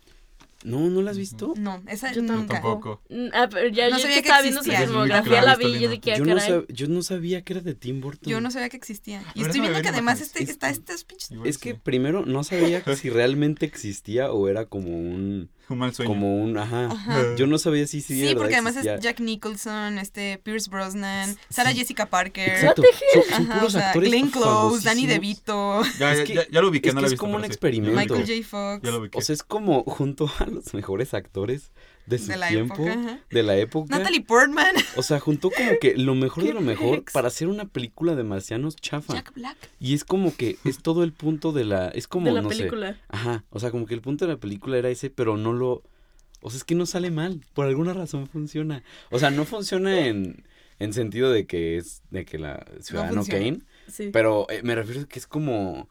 No, 0.64 0.88
¿no 0.90 1.02
la 1.02 1.10
has 1.10 1.18
visto? 1.18 1.54
No, 1.56 1.82
esa 1.88 2.12
Yo 2.12 2.22
nunca. 2.22 2.54
tampoco. 2.54 3.00
Mm, 3.08 3.26
Ah, 3.32 3.48
pero 3.50 3.68
ya 3.68 3.90
No 3.90 3.96
yo 3.96 4.02
sabía 4.02 4.16
que 4.16 4.20
estaba 4.28 4.42
viendo 4.42 4.62
su 4.62 4.70
filmografía, 4.70 5.22
Claro, 5.40 5.46
la 5.46 5.56
vi 5.56 5.64
y 5.66 5.80
yo 5.80 5.90
dije, 5.90 6.16
Yo 6.18 6.24
¿qué 6.24 6.30
no, 6.34 6.36
sab- 6.40 6.66
yo 6.68 6.86
no 6.88 7.02
sabía 7.02 7.42
que 7.42 7.52
era 7.54 7.62
de 7.62 7.74
Tim 7.74 8.00
Burton. 8.00 8.30
Yo 8.30 8.40
no 8.40 8.50
sabía 8.50 8.68
que 8.68 8.76
existía. 8.76 9.20
Y 9.34 9.40
Pero 9.40 9.46
estoy 9.46 9.60
viendo 9.60 9.82
que 9.82 9.88
además 9.88 10.20
este, 10.20 10.42
está 10.44 10.70
estos 10.70 11.04
pinches... 11.04 11.30
Es 11.44 11.58
que 11.58 11.74
primero 11.74 12.24
no 12.26 12.44
sabía 12.44 12.82
si 12.96 13.10
realmente 13.10 13.66
existía 13.66 14.32
o 14.32 14.48
era 14.48 14.66
como 14.66 14.88
un... 14.90 15.50
Un 15.72 15.78
mal 15.78 15.94
sueño. 15.94 16.08
Como 16.10 16.36
un... 16.42 16.56
Ajá. 16.58 16.86
Ajá. 16.86 17.34
Yo 17.36 17.46
no 17.46 17.58
sabía 17.58 17.86
si 17.86 18.00
sí, 18.00 18.14
Sí, 18.14 18.22
verdad 18.22 18.36
porque 18.38 18.54
además 18.54 18.74
existía. 18.76 18.94
es 18.96 19.00
Jack 19.00 19.20
Nicholson, 19.20 19.98
este 19.98 20.38
Pierce 20.38 20.70
Brosnan, 20.70 21.36
Sarah 21.48 21.72
Jessica 21.72 22.06
Parker, 22.06 22.48
Exacto. 22.48 22.82
Son, 23.12 23.22
son 23.22 23.42
ajá, 23.42 23.52
o 23.54 23.58
puros 23.58 23.72
sea, 23.72 23.86
actores 23.88 24.10
Glenn 24.10 24.30
Close, 24.30 24.84
Danny. 24.84 25.06
DeVito, 25.06 25.82
Ya, 25.98 26.12
Es 26.12 26.18
ya, 26.18 26.24
que- 26.24 26.34
ya, 26.34 26.48
ya 26.50 26.60
lo 26.62 26.68
ubiqué, 26.68 26.90
Es 26.90 26.94
no 26.94 27.00
que 27.00 27.02
la 27.02 27.06
he 27.06 27.08
es 27.08 27.12
visto. 27.12 27.20
como 27.24 27.36
un 27.36 27.42
sí. 27.42 27.46
experimento. 27.46 27.96
Michael 27.98 28.20
J. 28.42 28.48
Fox. 28.48 28.82
Ya 28.84 28.90
lo 28.90 28.98
ubiqué. 28.98 29.18
O 29.18 29.20
sea, 29.20 29.32
es 29.34 29.42
como 29.42 29.82
junto 29.84 30.30
a 30.38 30.46
los 30.46 30.74
mejores 30.74 31.14
actores 31.14 31.72
de 32.06 32.18
su 32.18 32.28
De 32.28 32.36
la 32.36 32.48
tiempo, 32.48 32.74
época, 32.74 33.20
de 33.30 33.42
la 33.42 33.56
época. 33.56 33.96
Natalie 33.98 34.22
Portman, 34.22 34.74
O 34.96 35.02
sea, 35.02 35.20
juntó 35.20 35.50
como 35.50 35.70
que 35.80 35.96
lo 35.96 36.14
mejor 36.14 36.44
de 36.44 36.52
lo 36.52 36.60
mejor 36.60 37.04
para 37.12 37.28
hacer 37.28 37.48
una 37.48 37.66
película 37.66 38.14
de 38.16 38.24
marcianos 38.24 38.76
chafa. 38.76 39.14
Jack 39.14 39.32
Black. 39.34 39.56
Y 39.78 39.94
es 39.94 40.04
como 40.04 40.34
que 40.34 40.58
es 40.64 40.78
todo 40.78 41.04
el 41.04 41.12
punto 41.12 41.52
de 41.52 41.64
la... 41.64 41.88
Es 41.88 42.08
como, 42.08 42.26
de 42.26 42.32
la 42.32 42.42
no 42.42 42.48
película. 42.48 42.94
sé. 42.94 42.98
Ajá, 43.08 43.44
o 43.50 43.60
sea, 43.60 43.70
como 43.70 43.86
que 43.86 43.94
el 43.94 44.00
punto 44.00 44.26
de 44.26 44.32
la 44.32 44.38
película 44.40 44.78
era 44.78 44.88
ese, 44.88 45.10
pero 45.10 45.36
no 45.36 45.52
lo... 45.52 45.82
O 46.40 46.50
sea, 46.50 46.58
es 46.58 46.64
que 46.64 46.74
no 46.74 46.86
sale 46.86 47.10
mal. 47.12 47.40
Por 47.54 47.66
alguna 47.66 47.92
razón 47.92 48.26
funciona. 48.26 48.82
O 49.10 49.18
sea, 49.20 49.30
no 49.30 49.44
funciona 49.44 50.06
en, 50.06 50.44
en 50.80 50.92
sentido 50.92 51.30
de 51.30 51.46
que 51.46 51.76
es... 51.76 52.02
De 52.10 52.24
que 52.24 52.38
la 52.38 52.66
Ciudadano. 52.80 53.24
Kane. 53.24 53.60
Sí. 53.86 54.10
Pero 54.12 54.46
eh, 54.50 54.60
me 54.64 54.74
refiero 54.74 55.02
a 55.02 55.04
que 55.06 55.18
es 55.20 55.26
como... 55.28 55.88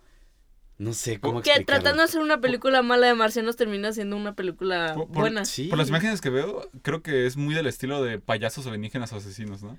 No 0.81 0.93
sé 0.93 1.19
cómo 1.19 1.43
Que 1.43 1.63
tratando 1.63 1.99
de 1.99 2.05
hacer 2.05 2.21
una 2.21 2.41
película 2.41 2.81
mala 2.81 3.05
de 3.05 3.13
marcianos 3.13 3.55
termina 3.55 3.93
siendo 3.93 4.17
una 4.17 4.33
película 4.33 4.93
Por- 4.95 5.07
por- 5.07 5.15
buena. 5.17 5.45
Sí. 5.45 5.67
Por 5.67 5.77
las 5.77 5.89
imágenes 5.89 6.21
que 6.21 6.31
veo, 6.31 6.69
creo 6.81 7.03
que 7.03 7.27
es 7.27 7.37
muy 7.37 7.53
del 7.53 7.67
estilo 7.67 8.01
de 8.03 8.17
payasos 8.17 8.65
alienígenas 8.65 9.13
asesinos, 9.13 9.61
¿no? 9.61 9.77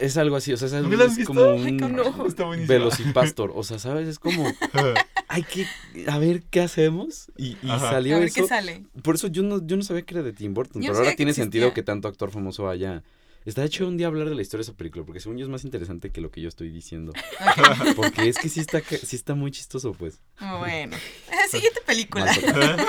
Es 0.00 0.16
algo 0.16 0.36
así, 0.36 0.52
o 0.52 0.56
sea, 0.56 0.66
es, 0.68 0.72
¿No 0.72 1.02
es 1.02 1.24
como 1.26 1.42
Ay, 1.52 1.76
un 1.82 1.92
no. 1.96 2.26
Está 2.26 2.44
buenísimo. 2.44 2.72
velocipastor. 2.72 3.52
O 3.54 3.62
sea, 3.62 3.78
¿sabes? 3.78 4.08
Es 4.08 4.18
como... 4.18 4.50
Hay 5.28 5.42
que... 5.42 5.66
A 6.08 6.18
ver 6.18 6.42
qué 6.50 6.60
hacemos. 6.62 7.30
Y, 7.36 7.58
y 7.62 7.68
salió 7.68 8.16
A 8.16 8.18
ver 8.20 8.28
eso. 8.28 8.40
qué 8.42 8.46
sale. 8.48 8.84
Por 9.02 9.16
eso 9.16 9.26
yo 9.28 9.42
no, 9.42 9.66
yo 9.66 9.76
no 9.76 9.82
sabía 9.82 10.02
que 10.02 10.14
era 10.14 10.22
de 10.22 10.32
Tim 10.32 10.54
Burton, 10.54 10.80
Yo 10.80 10.88
no 10.88 10.92
pero 10.94 11.04
ahora 11.04 11.16
tiene 11.16 11.34
sentido 11.34 11.74
que 11.74 11.82
tanto 11.82 12.08
actor 12.08 12.30
famoso 12.30 12.68
haya. 12.70 13.02
Está 13.44 13.64
hecho 13.64 13.86
un 13.88 13.96
día 13.96 14.06
hablar 14.06 14.28
de 14.28 14.34
la 14.36 14.42
historia 14.42 14.64
de 14.64 14.70
esa 14.70 14.76
película, 14.76 15.04
porque 15.04 15.18
según 15.20 15.36
yo 15.38 15.44
es 15.44 15.50
más 15.50 15.64
interesante 15.64 16.10
que 16.10 16.20
lo 16.20 16.30
que 16.30 16.40
yo 16.40 16.48
estoy 16.48 16.70
diciendo. 16.70 17.12
Porque 17.96 18.28
es 18.28 18.38
que 18.38 18.48
sí 18.48 18.60
está, 18.60 18.80
sí 18.80 19.16
está 19.16 19.34
muy 19.34 19.50
chistoso, 19.50 19.92
pues. 19.94 20.20
Bueno. 20.60 20.96
Siguiente 21.50 21.80
película. 21.86 22.32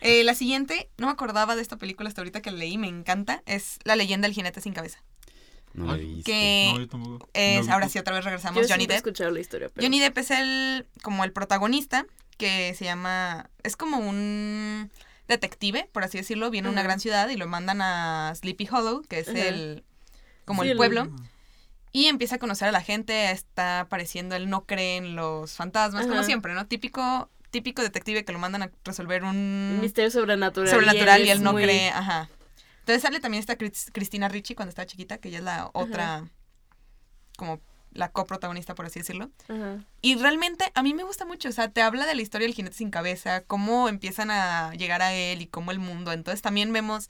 Eh, 0.00 0.22
la 0.22 0.36
siguiente, 0.36 0.88
no 0.96 1.06
me 1.08 1.12
acordaba 1.12 1.56
de 1.56 1.62
esta 1.62 1.76
película 1.76 2.08
hasta 2.08 2.20
ahorita 2.20 2.40
que 2.40 2.52
la 2.52 2.58
leí, 2.58 2.78
me 2.78 2.86
encanta, 2.86 3.42
es 3.46 3.80
La 3.82 3.96
leyenda 3.96 4.28
del 4.28 4.32
jinete 4.34 4.60
sin 4.60 4.72
cabeza. 4.72 5.02
No 5.74 5.86
la 5.86 5.96
he 5.96 6.00
Ay, 6.02 6.06
visto. 6.06 6.22
Que 6.24 6.70
No, 6.72 6.78
yo 6.78 6.88
tampoco. 6.88 7.28
es, 7.32 7.66
No, 7.66 7.72
ahora 7.72 7.88
sí, 7.88 7.98
otra 7.98 8.14
vez 8.14 8.22
Yo 8.22 8.30
regresamos, 8.30 8.54
siempre 8.54 8.72
Johnny 8.72 8.84
he 8.84 8.86
Depp. 8.86 8.96
escuchado 8.98 9.32
la 9.32 9.40
historia, 9.40 9.68
pero... 9.74 9.84
Johnny 9.84 9.98
Depp 9.98 10.16
es 10.18 10.30
el, 10.30 10.86
como 11.02 11.24
el 11.24 11.32
protagonista, 11.32 12.06
que 12.36 12.74
se 12.74 12.84
llama, 12.84 13.50
es 13.64 13.74
como 13.74 13.98
un 13.98 14.88
detective, 15.28 15.88
por 15.92 16.02
así 16.04 16.18
decirlo, 16.18 16.50
viene 16.50 16.68
a 16.68 16.70
una 16.72 16.82
gran 16.82 16.98
ciudad 17.00 17.28
y 17.28 17.36
lo 17.36 17.46
mandan 17.46 17.80
a 17.82 18.32
Sleepy 18.34 18.66
Hollow, 18.70 19.02
que 19.08 19.20
es 19.20 19.28
el, 19.28 19.84
como 20.44 20.62
Sí, 20.62 20.68
el 20.68 20.72
el- 20.72 20.76
pueblo, 20.78 21.08
y 21.92 22.06
empieza 22.06 22.36
a 22.36 22.38
conocer 22.38 22.68
a 22.68 22.72
la 22.72 22.80
gente, 22.80 23.30
está 23.30 23.80
apareciendo, 23.80 24.34
él 24.36 24.48
no 24.50 24.64
cree 24.64 24.96
en 24.96 25.16
los 25.16 25.52
fantasmas, 25.52 26.06
como 26.06 26.22
siempre, 26.22 26.54
¿no? 26.54 26.66
Típico, 26.66 27.30
típico 27.50 27.82
detective 27.82 28.24
que 28.24 28.32
lo 28.32 28.38
mandan 28.38 28.62
a 28.62 28.70
resolver 28.84 29.24
un 29.24 29.78
misterio 29.80 30.10
sobrenatural. 30.10 30.68
sobrenatural 30.68 31.24
y 31.24 31.30
él 31.30 31.42
no 31.42 31.52
muy- 31.52 31.62
cree, 31.64 31.88
ajá. 31.90 32.28
Entonces 32.80 33.02
sale 33.02 33.20
también 33.20 33.40
esta 33.40 33.56
Cris- 33.58 33.90
Cristina 33.92 34.28
Ricci 34.28 34.54
cuando 34.54 34.70
estaba 34.70 34.86
chiquita, 34.86 35.18
que 35.18 35.28
ella 35.28 35.38
es 35.38 35.44
la 35.44 35.70
otra, 35.74 36.24
como 37.36 37.60
la 37.92 38.10
coprotagonista, 38.10 38.74
por 38.74 38.86
así 38.86 39.00
decirlo. 39.00 39.30
Y 40.02 40.16
realmente 40.16 40.70
a 40.74 40.82
mí 40.82 40.94
me 40.94 41.02
gusta 41.02 41.24
mucho, 41.24 41.48
o 41.48 41.52
sea, 41.52 41.70
te 41.70 41.82
habla 41.82 42.06
de 42.06 42.14
la 42.14 42.22
historia 42.22 42.46
del 42.46 42.54
jinete 42.54 42.76
sin 42.76 42.90
cabeza, 42.90 43.42
cómo 43.42 43.88
empiezan 43.88 44.30
a 44.30 44.72
llegar 44.74 45.02
a 45.02 45.12
él 45.14 45.42
y 45.42 45.46
cómo 45.46 45.70
el 45.70 45.78
mundo. 45.78 46.12
Entonces 46.12 46.42
también 46.42 46.72
vemos, 46.72 47.08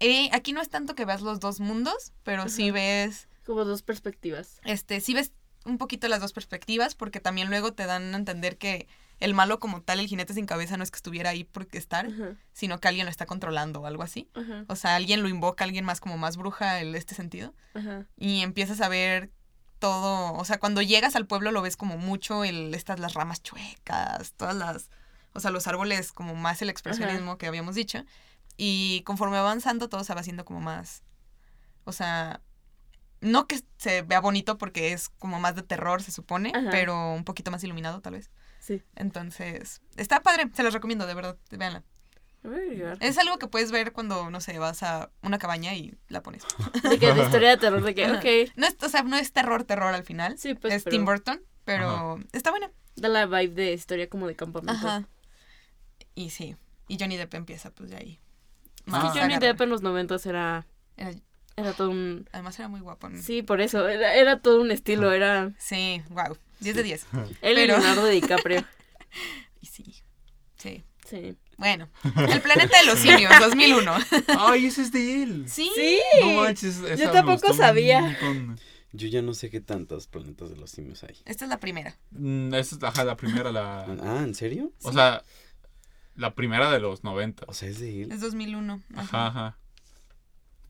eh, 0.00 0.30
aquí 0.32 0.52
no 0.52 0.60
es 0.60 0.68
tanto 0.70 0.94
que 0.94 1.04
veas 1.04 1.20
los 1.22 1.40
dos 1.40 1.60
mundos, 1.60 2.12
pero 2.22 2.48
sí 2.48 2.70
ves, 2.70 3.28
Como 3.44 3.64
dos 3.64 3.82
perspectivas. 3.82 4.60
este, 4.64 5.00
sí 5.00 5.14
ves 5.14 5.32
un 5.64 5.76
poquito 5.78 6.08
las 6.08 6.20
dos 6.20 6.32
perspectivas, 6.32 6.94
porque 6.94 7.20
también 7.20 7.48
luego 7.48 7.72
te 7.74 7.84
dan 7.86 8.14
a 8.14 8.16
entender 8.16 8.56
que 8.56 8.86
el 9.20 9.34
malo 9.34 9.58
como 9.58 9.82
tal, 9.82 9.98
el 9.98 10.06
jinete 10.06 10.32
sin 10.32 10.46
cabeza, 10.46 10.76
no 10.76 10.84
es 10.84 10.92
que 10.92 10.96
estuviera 10.96 11.30
ahí 11.30 11.42
por 11.42 11.66
estar, 11.72 12.08
sino 12.52 12.78
que 12.78 12.86
alguien 12.86 13.04
lo 13.04 13.10
está 13.10 13.26
controlando 13.26 13.80
o 13.80 13.86
algo 13.86 14.04
así. 14.04 14.30
O 14.68 14.76
sea, 14.76 14.94
alguien 14.94 15.22
lo 15.22 15.28
invoca, 15.28 15.64
alguien 15.64 15.84
más 15.84 16.00
como 16.00 16.16
más 16.16 16.36
bruja 16.36 16.80
en 16.80 16.94
este 16.94 17.14
sentido. 17.16 17.52
Y 18.16 18.42
empiezas 18.42 18.80
a 18.80 18.88
ver 18.88 19.30
todo, 19.78 20.32
o 20.34 20.44
sea, 20.44 20.58
cuando 20.58 20.82
llegas 20.82 21.16
al 21.16 21.26
pueblo 21.26 21.52
lo 21.52 21.62
ves 21.62 21.76
como 21.76 21.96
mucho 21.96 22.44
el 22.44 22.74
estas 22.74 22.98
las 23.00 23.14
ramas 23.14 23.42
chuecas, 23.42 24.32
todas 24.36 24.56
las, 24.56 24.90
o 25.32 25.40
sea, 25.40 25.50
los 25.50 25.66
árboles 25.66 26.12
como 26.12 26.34
más 26.34 26.62
el 26.62 26.70
expresionismo 26.70 27.38
que 27.38 27.46
habíamos 27.46 27.74
dicho. 27.74 28.04
Y 28.56 29.02
conforme 29.04 29.36
va 29.36 29.42
avanzando 29.42 29.88
todo 29.88 30.02
se 30.02 30.14
va 30.14 30.20
haciendo 30.20 30.44
como 30.44 30.60
más 30.60 31.02
o 31.88 31.92
sea, 31.92 32.42
no 33.22 33.46
que 33.46 33.62
se 33.78 34.02
vea 34.02 34.20
bonito 34.20 34.58
porque 34.58 34.92
es 34.92 35.08
como 35.08 35.40
más 35.40 35.56
de 35.56 35.62
terror, 35.62 36.02
se 36.02 36.12
supone, 36.12 36.52
Ajá. 36.54 36.68
pero 36.70 37.14
un 37.14 37.24
poquito 37.24 37.50
más 37.50 37.64
iluminado 37.64 38.02
tal 38.02 38.12
vez. 38.12 38.30
Sí. 38.60 38.82
Entonces, 38.94 39.80
está 39.96 40.20
padre, 40.20 40.50
se 40.52 40.62
los 40.62 40.74
recomiendo, 40.74 41.06
de 41.06 41.14
verdad, 41.14 41.38
véanla. 41.50 41.82
Es 43.00 43.18
algo 43.18 43.38
que 43.38 43.46
puedes 43.48 43.70
ver 43.72 43.92
cuando, 43.92 44.30
no 44.30 44.40
sé, 44.40 44.58
vas 44.58 44.82
a 44.82 45.10
una 45.22 45.38
cabaña 45.38 45.74
y 45.74 45.94
la 46.08 46.22
pones. 46.22 46.44
De 46.88 46.98
que 46.98 47.14
la 47.14 47.22
historia 47.24 47.50
de 47.50 47.56
terror 47.58 47.82
de 47.82 47.94
que, 47.94 48.04
Ajá. 48.04 48.18
ok, 48.18 48.52
No 48.56 48.66
es, 48.66 48.76
o 48.82 48.88
sea, 48.88 49.02
no 49.02 49.16
es 49.16 49.32
terror, 49.32 49.64
terror 49.64 49.92
al 49.94 50.04
final. 50.04 50.38
Sí, 50.38 50.54
pues, 50.54 50.72
es 50.74 50.84
pero- 50.84 50.96
Tim 50.96 51.04
Burton, 51.04 51.42
pero 51.64 52.18
está 52.32 52.50
buena. 52.50 52.70
da 52.96 53.08
la 53.08 53.26
vibe 53.26 53.54
de 53.54 53.72
historia 53.72 54.08
como 54.08 54.26
de 54.26 54.36
campamento. 54.36 54.72
Ajá. 54.86 55.06
Y 56.14 56.30
sí. 56.30 56.56
Y 56.88 56.96
Johnny 56.98 57.16
Depp 57.16 57.34
empieza 57.34 57.70
pues 57.70 57.90
ya 57.90 57.98
ahí. 57.98 58.18
Es 58.86 58.86
más 58.92 59.12
que 59.12 59.20
Johnny. 59.20 59.38
Depp 59.38 59.60
en 59.60 59.68
los 59.70 59.82
noventas 59.82 60.24
era, 60.24 60.66
Era- 60.96 61.12
era 61.56 61.72
todo 61.74 61.90
un... 61.90 62.28
además 62.32 62.58
era 62.58 62.68
muy 62.68 62.80
guapo. 62.80 63.08
¿no? 63.08 63.20
Sí, 63.20 63.42
por 63.42 63.60
eso, 63.60 63.86
era, 63.88 64.14
era 64.14 64.40
todo 64.40 64.60
un 64.62 64.70
estilo, 64.70 65.12
era 65.12 65.52
Sí, 65.58 66.02
wow. 66.08 66.36
10 66.60 66.76
de 66.76 66.82
10. 66.84 67.06
él 67.12 67.36
Pero- 67.40 67.60
y 67.60 67.66
Leonardo 67.66 68.06
DiCaprio. 68.08 68.64
Y 69.60 69.66
sí. 69.66 70.02
Sí. 70.56 70.84
Sí. 71.06 71.36
Bueno, 71.58 71.88
El 72.04 72.40
planeta 72.40 72.78
de 72.78 72.86
los 72.86 72.98
simios, 73.00 73.32
2001. 73.40 73.92
Ay, 74.38 74.66
ese 74.66 74.82
es 74.82 74.92
de 74.92 75.22
él. 75.24 75.44
Sí. 75.48 75.70
Sí. 75.74 75.98
No 76.20 76.42
manches, 76.42 76.78
esa 76.78 76.94
Yo 76.94 77.10
tampoco 77.10 77.52
sabía. 77.52 78.16
Yo 78.92 79.06
ya 79.08 79.20
no 79.20 79.34
sé 79.34 79.50
qué 79.50 79.60
tantos 79.60 80.06
planetas 80.06 80.48
de 80.50 80.56
los 80.56 80.70
simios 80.70 81.02
hay. 81.02 81.16
Esta 81.26 81.44
es 81.44 81.48
la 81.50 81.58
primera. 81.58 81.96
Mm, 82.12 82.54
Esa 82.54 82.76
es, 82.76 82.82
ajá, 82.82 83.04
la 83.04 83.16
primera, 83.16 83.52
la... 83.52 83.80
Ah, 84.02 84.22
¿en 84.22 84.34
serio? 84.34 84.72
O 84.82 84.92
sea, 84.92 85.24
la 86.14 86.34
primera 86.34 86.70
de 86.70 86.78
los 86.80 87.04
90. 87.04 87.44
O 87.48 87.52
sea, 87.52 87.68
es 87.68 87.80
de 87.80 88.02
él. 88.02 88.12
Es 88.12 88.20
2001. 88.20 88.80
Ajá, 88.96 89.26
ajá. 89.26 89.58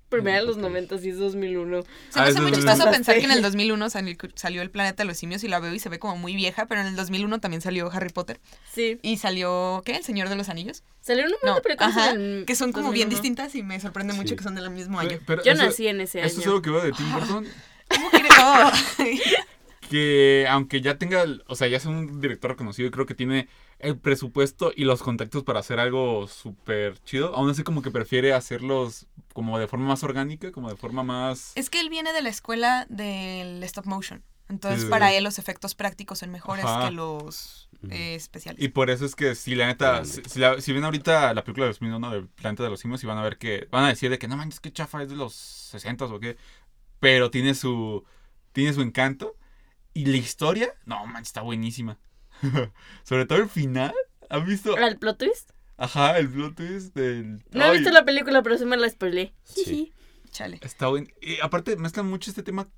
Primera 0.09 0.39
de 0.41 0.47
los 0.47 0.57
Ok. 0.57 0.63
noventas 0.63 1.05
y 1.05 1.11
es 1.11 1.19
2001. 1.19 1.83
Se 1.83 1.89
me 1.89 1.93
Ah, 2.15 2.23
hace 2.23 2.31
es 2.31 2.35
muy 2.41 2.51
2001. 2.51 2.73
chistoso 2.73 2.91
pensar 2.91 3.19
que 3.19 3.25
en 3.25 3.31
el 3.31 3.43
2001 3.43 3.91
salió, 3.91 4.63
El 4.63 4.71
planeta 4.71 5.03
de 5.03 5.07
los 5.07 5.19
simios 5.19 5.45
y 5.45 5.49
la 5.49 5.61
veo 5.61 5.75
y 5.75 5.79
se 5.79 5.89
ve 5.91 5.99
como 5.99 6.17
muy 6.17 6.35
vieja, 6.35 6.67
pero 6.67 6.81
en 6.81 6.87
el 6.87 6.97
2001 6.97 7.41
también 7.41 7.61
salió 7.61 7.91
Harry 7.93 8.09
Potter. 8.11 8.41
Sí. 8.73 8.99
Y 9.03 9.19
salió, 9.19 9.83
¿qué? 9.85 9.97
El 9.97 10.05
Señor 10.05 10.29
de 10.31 10.37
los 10.37 10.49
Anillos. 10.49 10.83
Salió 11.01 11.25
un 11.27 11.33
No, 11.45 11.57
de 11.57 11.61
películas 11.61 11.97
ajá, 11.97 12.11
en 12.13 12.45
que 12.47 12.55
son 12.55 12.73
como 12.73 12.91
bien 12.91 13.09
2001. 13.09 13.11
distintas 13.11 13.55
y 13.55 13.63
me 13.63 13.79
sorprende 13.81 14.15
mucho 14.15 14.31
Sí. 14.31 14.37
que 14.37 14.45
son 14.45 14.55
del 14.55 14.71
mismo 14.71 14.99
año. 14.99 15.11
Pero- 15.11 15.23
pero 15.27 15.45
Yo 15.45 15.53
eso- 15.53 15.63
nací 15.65 15.87
en 15.89 16.01
ese 16.01 16.21
Esto 16.21 16.41
es 16.41 16.47
año. 16.47 16.53
algo 16.55 16.63
que 16.63 16.71
veo 16.71 16.83
de 16.83 16.93
Tim 16.93 17.13
Burton. 17.13 17.47
¿Cómo? 17.89 18.09
Oh. 18.41 18.71
que 19.91 20.47
aunque 20.49 20.81
ya 20.81 20.99
tenga, 20.99 21.25
o 21.47 21.55
sea, 21.57 21.67
ya 21.69 21.77
es 21.79 21.87
un 21.87 22.21
director 22.21 22.51
reconocido, 22.51 22.91
creo 22.91 23.07
que 23.07 23.15
tiene 23.15 23.49
el 23.79 23.97
presupuesto 23.97 24.73
y 24.75 24.85
los 24.85 25.03
contactos 25.03 25.45
para 25.45 25.61
hacer 25.61 25.81
algo 25.81 26.27
súper 26.29 26.99
chido. 27.05 27.35
Aún 27.35 27.49
así 27.51 27.63
como 27.63 27.81
que 27.81 27.91
prefiere 27.91 28.33
hacerlos 28.35 29.07
como 29.39 29.57
de 29.57 29.69
forma 29.69 29.87
más 29.87 30.03
orgánica, 30.03 30.51
como 30.51 30.69
de 30.69 30.75
forma 30.77 31.05
más... 31.05 31.53
Es 31.55 31.71
que 31.71 31.79
él 31.79 31.91
viene 31.91 32.13
de 32.13 32.23
la 32.23 32.29
escuela 32.29 32.87
del 32.89 33.63
stop 33.63 33.87
motion. 33.87 34.25
Entonces, 34.49 34.83
Sí. 34.83 34.89
para 34.91 35.13
él 35.13 35.23
los 35.23 35.39
efectos 35.39 35.77
prácticos 35.77 36.19
son 36.19 36.33
mejores 36.33 36.65
Ajá. 36.65 36.89
que 36.89 36.91
los 36.93 37.69
eh, 37.89 38.17
especiales. 38.17 38.61
Y 38.61 38.67
por 38.71 38.91
eso 38.91 39.05
es 39.05 39.15
que 39.15 39.37
si 39.37 39.55
la 39.55 39.69
neta, 39.69 39.93
Grande. 39.93 40.09
si, 40.09 40.23
si 40.29 40.41
la- 40.41 40.61
si 40.61 40.73
ven 40.73 40.83
ahorita 40.83 41.33
la 41.35 41.45
película 41.45 41.67
de 41.67 41.71
2001 41.71 42.11
de 42.11 42.23
Planeta 42.23 42.65
de 42.65 42.71
los 42.71 42.81
Simios 42.81 43.05
y 43.05 43.07
van 43.07 43.19
a 43.19 43.23
ver 43.23 43.39
que, 43.39 43.69
van 43.71 43.85
a 43.85 43.89
decir 43.91 44.11
de 44.11 44.19
que 44.19 44.27
no 44.27 44.37
manches, 44.37 44.59
que 44.59 44.73
chafa 44.73 45.01
es 45.05 45.09
de 45.09 45.15
los 45.15 45.35
60 45.37 46.07
o 46.07 46.19
qué, 46.19 46.37
pero 46.99 47.31
tiene 47.31 47.55
su, 47.55 48.05
tiene 48.53 48.73
su 48.73 48.81
encanto. 48.83 49.37
Y 49.95 50.07
la 50.07 50.17
historia, 50.17 50.75
no 50.85 51.07
manches, 51.07 51.29
está 51.29 51.43
buenísima. 51.43 51.97
Sobre 53.05 53.25
todo 53.27 53.39
el 53.39 53.49
final, 53.49 53.95
¿han 54.29 54.45
visto? 54.47 54.77
¿El 54.77 54.99
plot 54.99 55.19
twist? 55.19 55.51
Ajá, 55.79 56.19
el 56.19 56.29
plot 56.29 56.57
twist 56.57 56.95
del... 56.95 57.43
No 57.53 57.65
he 57.67 57.73
visto 57.73 57.91
la 57.91 58.05
película, 58.05 58.43
pero 58.43 58.59
sí 58.59 58.65
me 58.65 58.77
la 58.77 58.89
spoilé. 58.91 59.33
Sí. 59.45 59.93
Chale. 60.31 60.59
Está 60.63 60.89
bueno. 60.89 61.07
Y 61.23 61.41
aparte 61.41 61.77
mezclan 61.77 62.07
mucho 62.07 62.31
este 62.31 62.43
tema 62.43 62.69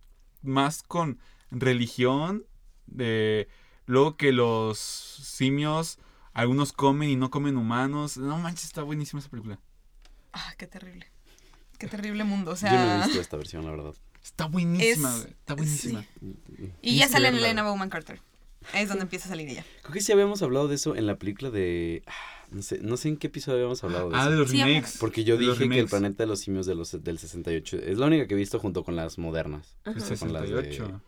más 0.42 0.82
con 0.82 1.18
religión, 1.50 2.44
de 2.86 3.48
luego 3.86 4.16
que 4.16 4.32
los 4.32 4.78
simios, 4.78 5.98
algunos 6.32 6.72
comen 6.72 7.08
y 7.10 7.16
no 7.16 7.30
comen 7.30 7.56
humanos. 7.56 8.16
No 8.18 8.38
manches, 8.38 8.66
está 8.66 8.82
buenísima 8.82 9.20
esa 9.20 9.30
película. 9.30 9.58
Ah, 10.32 10.54
qué 10.58 10.66
terrible. 10.66 11.10
Qué 11.78 11.88
terrible 11.88 12.24
mundo. 12.24 12.52
O 12.52 12.54
Yo 12.54 12.68
no 12.70 12.74
he 12.74 12.78
sea, 12.98 13.06
visto 13.06 13.20
esta 13.20 13.36
versión, 13.36 13.64
la 13.64 13.70
verdad. 13.72 13.94
Está 14.22 14.46
buenísima, 14.46 15.08
Es- 15.16 15.22
güey, 15.22 15.30
Está 15.32 15.54
buenísima. 15.54 16.04
y 16.20 16.26
ya 16.26 16.80
Tienes 16.82 17.06
que 17.06 17.12
sale 17.12 17.28
en 17.28 17.34
verla. 17.34 17.46
Elena 17.48 17.62
Bowman 17.64 17.88
Carter. 17.90 18.20
Ahí 18.72 18.82
es 18.82 18.88
donde 18.88 19.02
empieza 19.04 19.26
a 19.26 19.28
salir 19.30 19.48
ella. 19.48 19.64
Creo 19.82 19.92
que 19.94 20.00
sí 20.00 20.12
habíamos 20.12 20.42
hablado 20.42 20.68
de 20.68 20.74
eso 20.76 20.94
en 20.96 21.06
la 21.06 21.16
película 21.16 21.50
de... 21.50 22.02
ah, 22.06 22.12
No 22.50 22.62
sé, 22.62 22.78
no 22.82 22.96
sé 22.96 23.08
en 23.08 23.16
qué 23.16 23.28
episodio 23.28 23.56
habíamos 23.58 23.82
hablado 23.84 24.10
de 24.10 24.16
Ah, 24.16 24.22
eso. 24.22 24.30
de 24.30 24.36
los 24.36 24.50
Sí, 24.50 24.62
remakes. 24.62 24.96
Porque 25.00 25.24
yo 25.24 25.36
de 25.36 25.46
dije 25.46 25.68
que 25.68 25.78
el 25.78 25.86
planeta 25.88 26.22
de 26.22 26.26
los 26.26 26.40
simios 26.40 26.66
de 26.66 26.74
los, 26.74 27.02
del 27.02 27.18
68 27.18 27.78
es 27.78 27.98
la 27.98 28.06
única 28.06 28.26
que 28.26 28.34
he 28.34 28.36
visto 28.36 28.58
junto 28.58 28.84
con 28.84 28.96
las 28.96 29.18
modernas. 29.18 29.76
Ajá. 29.84 29.98
El 29.98 30.18
Con 30.18 30.32
las 30.32 30.42
de- 30.42 30.48
68. 30.48 31.00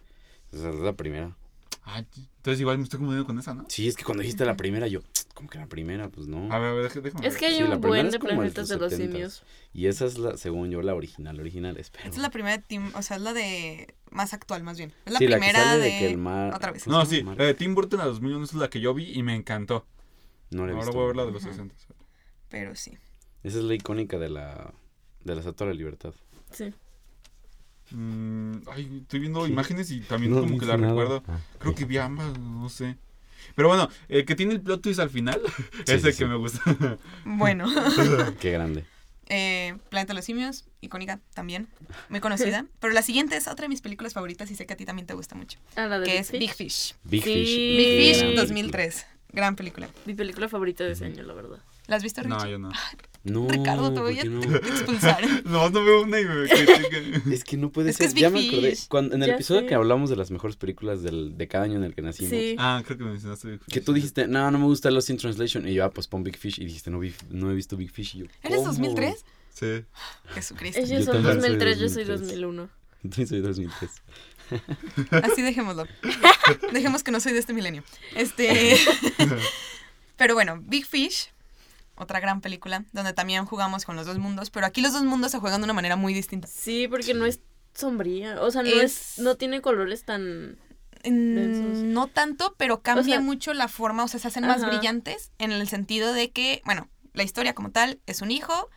Esa 0.53 0.71
es 0.71 0.77
la 0.77 0.93
primera. 0.95 1.37
Ah, 1.85 1.99
entonces 1.99 2.61
igual 2.61 2.79
me 2.79 2.85
estoy 2.85 2.99
confundiendo 2.99 3.27
con 3.27 3.38
esa, 3.40 3.55
¿no? 3.55 3.64
Sí, 3.68 3.88
es 3.88 3.97
que 3.97 4.05
cuando 4.05 4.23
dijiste 4.23 4.45
la 4.45 4.57
primera, 4.57 4.87
yo, 4.87 5.01
¿cómo 5.35 5.49
que 5.51 5.59
la 5.59 5.66
primera? 5.66 6.09
Pues 6.11 6.29
no. 6.29 6.53
A 6.53 6.59
ver, 6.61 6.68
a 6.68 6.73
ver, 6.75 7.03
déjame, 7.03 7.27
Es 7.27 7.37
que 7.37 7.47
hay 7.47 7.57
Sí, 7.57 7.62
un 7.64 7.71
primera 7.71 7.88
buen 7.88 8.11
de 8.11 8.18
como 8.21 8.35
planetas 8.35 8.68
de 8.68 8.77
los 8.77 8.92
70s. 8.92 8.97
simios. 8.97 9.42
Y 9.73 9.87
esa 9.88 10.07
es 10.07 10.16
la, 10.16 10.37
según 10.37 10.71
yo, 10.71 10.81
la 10.83 10.95
original, 10.95 11.40
original, 11.40 11.77
espero. 11.79 12.05
Esta 12.05 12.16
es 12.16 12.23
la 12.23 12.31
primera 12.31 12.57
de 12.57 12.62
Tim, 12.62 12.92
o 12.95 13.03
sea, 13.03 13.16
es 13.16 13.23
la 13.23 13.33
de 13.33 13.95
más 14.11 14.33
actual 14.33 14.62
más 14.62 14.79
bien. 14.79 14.92
Es 15.07 15.12
la 15.12 15.18
sí, 15.18 15.27
la 15.27 15.37
primera 15.38 15.59
que 15.59 15.64
sale 15.64 15.79
de, 15.81 15.90
de, 15.90 15.99
que 15.99 16.11
el 16.11 16.18
mar... 16.18 16.55
otra 16.55 16.71
vez. 16.71 16.85
¿cómo 16.85 16.99
No, 16.99 17.05
sí, 17.07 17.23
la 17.23 17.35
de 17.45 17.55
Tim 17.55 17.75
Burton 17.75 18.01
a 18.01 18.05
2001 18.05 18.45
es 18.45 18.55
la 18.55 18.71
que 18.71 18.81
yo 18.81 18.95
vi 18.95 19.11
y 19.12 19.23
me 19.25 19.35
encantó. 19.35 19.85
No 20.51 20.64
la 20.66 20.73
he 20.73 20.75
Ahora 20.75 20.85
visto. 20.87 20.97
voy 20.97 21.05
a 21.05 21.07
ver 21.09 21.16
la 21.16 21.25
de 21.27 21.33
los 21.33 21.42
Ajá. 21.42 21.51
60. 21.53 21.75
Pero 22.49 22.75
sí. 22.77 22.97
Esa 23.42 23.59
es 23.59 23.64
la 23.64 23.75
icónica 23.75 24.18
de 24.18 24.29
la, 24.29 24.73
de 25.25 25.35
la 25.35 25.40
Estatua 25.40 25.66
de 25.66 25.73
la 25.73 25.79
Libertad. 25.79 26.14
Sí. 26.53 26.73
Mm, 27.94 28.62
ay, 28.70 28.98
estoy 29.02 29.20
viendo 29.20 29.46
imágenes 29.46 29.90
y 29.90 30.00
también 30.00 30.33
No 30.35 30.40
como 30.40 30.59
que 30.59 30.66
la 30.66 30.76
nada. 30.76 30.92
recuerdo. 30.92 31.22
Ah, 31.28 31.38
Creo 31.59 31.74
que 31.74 31.85
vi 31.85 31.98
ambas, 31.98 32.38
no 32.38 32.68
sé. 32.68 32.96
Pero 33.57 33.68
bueno, 33.68 33.88
el 34.09 34.24
que 34.24 34.35
tiene 34.37 34.55
el 34.55 34.61
plot 34.61 34.83
twist 34.83 35.00
al 35.00 35.11
final 35.11 35.40
Sí, 35.87 35.92
es 35.92 36.02
sí, 36.02 36.07
el 36.09 36.12
sí. 36.14 36.18
que 36.20 36.26
me 36.26 36.37
gusta. 36.37 36.61
Bueno. 37.24 37.66
Qué 38.40 38.50
grande. 38.52 38.85
Eh, 39.28 39.76
Planeta 39.88 40.12
de 40.12 40.16
los 40.16 40.24
Simios, 40.26 40.64
icónica 40.83 41.18
también, 41.33 41.68
muy 42.11 42.20
conocida. 42.20 42.66
Pero 42.81 42.92
la 42.92 43.02
siguiente 43.02 43.37
es 43.37 43.48
otra 43.48 43.64
de 43.64 43.68
mis 43.70 43.81
películas 43.81 44.12
favoritas 44.12 44.50
y 44.50 44.57
sé 44.57 44.66
que 44.66 44.74
a 44.74 44.76
ti 44.76 44.85
también 44.85 45.07
te 45.07 45.14
gusta 45.14 45.35
mucho, 45.35 45.59
Ah, 45.76 45.87
la 45.87 46.00
de 46.00 46.07
que 46.07 46.12
Big 46.12 46.20
es 46.20 46.28
Fish. 46.31 46.38
Big 46.38 46.52
Fish. 46.55 46.96
Big 47.05 47.22
Sí. 47.22 47.31
Fish. 47.33 47.76
Big 47.76 47.98
Fish 47.98 48.18
gran 48.18 48.26
película. 48.26 48.42
2003, 48.42 49.07
gran 49.33 49.57
película. 49.57 49.88
Mi 50.07 50.14
película 50.14 50.48
favorita 50.48 50.85
de 50.85 50.92
ese 50.92 51.07
año, 51.07 51.22
la 51.22 51.33
verdad. 51.35 51.59
¿La 51.87 51.96
has 51.96 52.02
visto, 52.02 52.20
Richie? 52.22 52.37
No, 52.37 52.46
yo 52.46 52.59
no. 52.59 52.70
No, 53.24 53.46
Ricardo, 53.48 53.90
te 53.90 54.00
¿por 54.00 54.02
voy 54.11 54.18
a 54.18 54.24
no? 54.24 54.42
expulsar. 54.42 55.22
No, 55.44 55.70
no 55.70 55.85
veo 55.85 56.02
una 56.02 56.18
y 56.20 56.24
me. 56.24 56.44
Es 57.35 57.44
que 57.44 57.56
no 57.56 57.70
puede 57.70 57.90
Es 57.90 57.98
que 57.98 58.08
ser. 58.08 58.16
es 58.16 58.20
ya 58.20 58.30
Big 58.30 58.42
me 58.42 58.48
acordé. 58.56 58.70
Fish. 58.70 58.88
Cuando, 58.88 59.14
en 59.14 59.22
el 59.22 59.28
Ya 59.28 59.35
episodio 59.35 59.61
sé. 59.61 59.66
que 59.68 59.74
hablamos 59.74 60.11
de 60.11 60.16
las 60.16 60.30
mejores 60.32 60.56
películas 60.56 61.02
del, 61.04 61.37
de 61.38 61.46
cada 61.48 61.64
año 61.64 61.76
en 61.76 61.85
el 61.85 61.94
que 61.94 62.02
nacimos. 62.02 62.30
Sí. 62.30 62.56
Ah, 62.58 62.82
creo 62.85 62.98
que 62.98 63.04
mencionaste. 63.04 63.61
Que 63.70 63.80
tú 63.80 63.92
dijiste, 63.92 64.26
no, 64.26 64.50
no 64.50 64.58
me 64.58 64.64
gusta 64.64 64.90
Lost 64.90 65.11
in 65.11 65.18
Translation. 65.18 65.68
Y 65.68 65.74
yo, 65.74 65.85
ah, 65.85 65.90
pues 65.90 66.08
pon 66.08 66.24
Big 66.24 66.37
Fish. 66.37 66.58
Y 66.58 66.64
dijiste, 66.64 66.90
no, 66.90 66.98
vi- 66.98 67.14
no 67.30 67.50
he 67.50 67.54
visto 67.54 67.76
Big 67.76 67.90
Fish. 67.92 68.16
Y 68.16 68.18
yo, 68.20 68.24
¿Eres 68.42 68.56
¿cómo? 68.58 68.68
2003? 68.68 69.24
Sí. 69.54 69.85
Jesucristo. 70.35 70.80
Ellos 70.80 70.90
Yo 71.06 71.12
son 71.12 71.22
también 71.22 71.40
soy 71.40 71.50
2003, 71.50 71.78
yo 71.78 71.88
soy 71.90 72.04
2003. 72.04 72.40
2001. 72.40 72.68
Entonces 73.04 73.28
soy 73.28 73.40
2003. 73.40 73.90
Así 75.22 75.42
dejémoslo. 75.42 75.87
Dejemos 76.72 77.02
que 77.04 77.11
no 77.12 77.20
soy 77.20 77.32
de 77.32 77.38
este 77.38 77.52
milenio. 77.52 77.85
Este. 78.16 78.76
Pero 80.16 80.35
bueno, 80.35 80.61
Big 80.64 80.87
Fish, 80.87 81.30
otra 82.03 82.21
gran 82.21 82.41
película, 82.41 82.85
donde 82.93 83.12
también 83.12 83.45
jugamos 83.47 83.85
con 83.85 83.97
los 83.97 84.07
dos 84.07 84.19
mundos, 84.19 84.51
pero 84.51 84.67
aquí 84.67 84.81
los 84.83 84.93
dos 84.93 85.05
mundos 85.05 85.31
se 85.33 85.38
juegan 85.38 85.61
de 85.61 85.65
una 85.65 85.73
manera 85.73 85.97
muy 85.97 86.12
distinta. 86.15 86.49
Sí, 86.49 86.88
porque 86.88 87.15
no 87.15 87.25
es 87.27 87.41
sombría. 87.75 88.41
O 88.43 88.51
sea, 88.51 88.62
no 88.62 88.69
Es- 88.69 89.12
es, 89.15 89.19
no 89.19 89.37
tiene 89.37 89.61
colores 89.62 90.05
tan. 90.05 90.59
Mm. 91.05 91.93
No 91.93 92.07
tanto, 92.07 92.55
pero 92.57 92.81
cambia 92.83 93.03
O 93.03 93.19
sea- 93.19 93.21
mucho 93.21 93.55
la 93.55 93.69
forma, 93.69 94.05
o 94.05 94.09
sea, 94.09 94.21
se 94.21 94.29
hacen 94.29 94.47
más 94.47 94.65
brillantes 94.65 95.33
en 95.38 95.51
el 95.53 95.67
sentido 95.69 96.12
de 96.12 96.31
que, 96.31 96.62
bueno, 96.65 96.88
la 97.12 97.23
historia 97.25 97.55
como 97.55 97.71
tal 97.71 98.01
es 98.07 98.23
un 98.23 98.31
hijo 98.31 98.69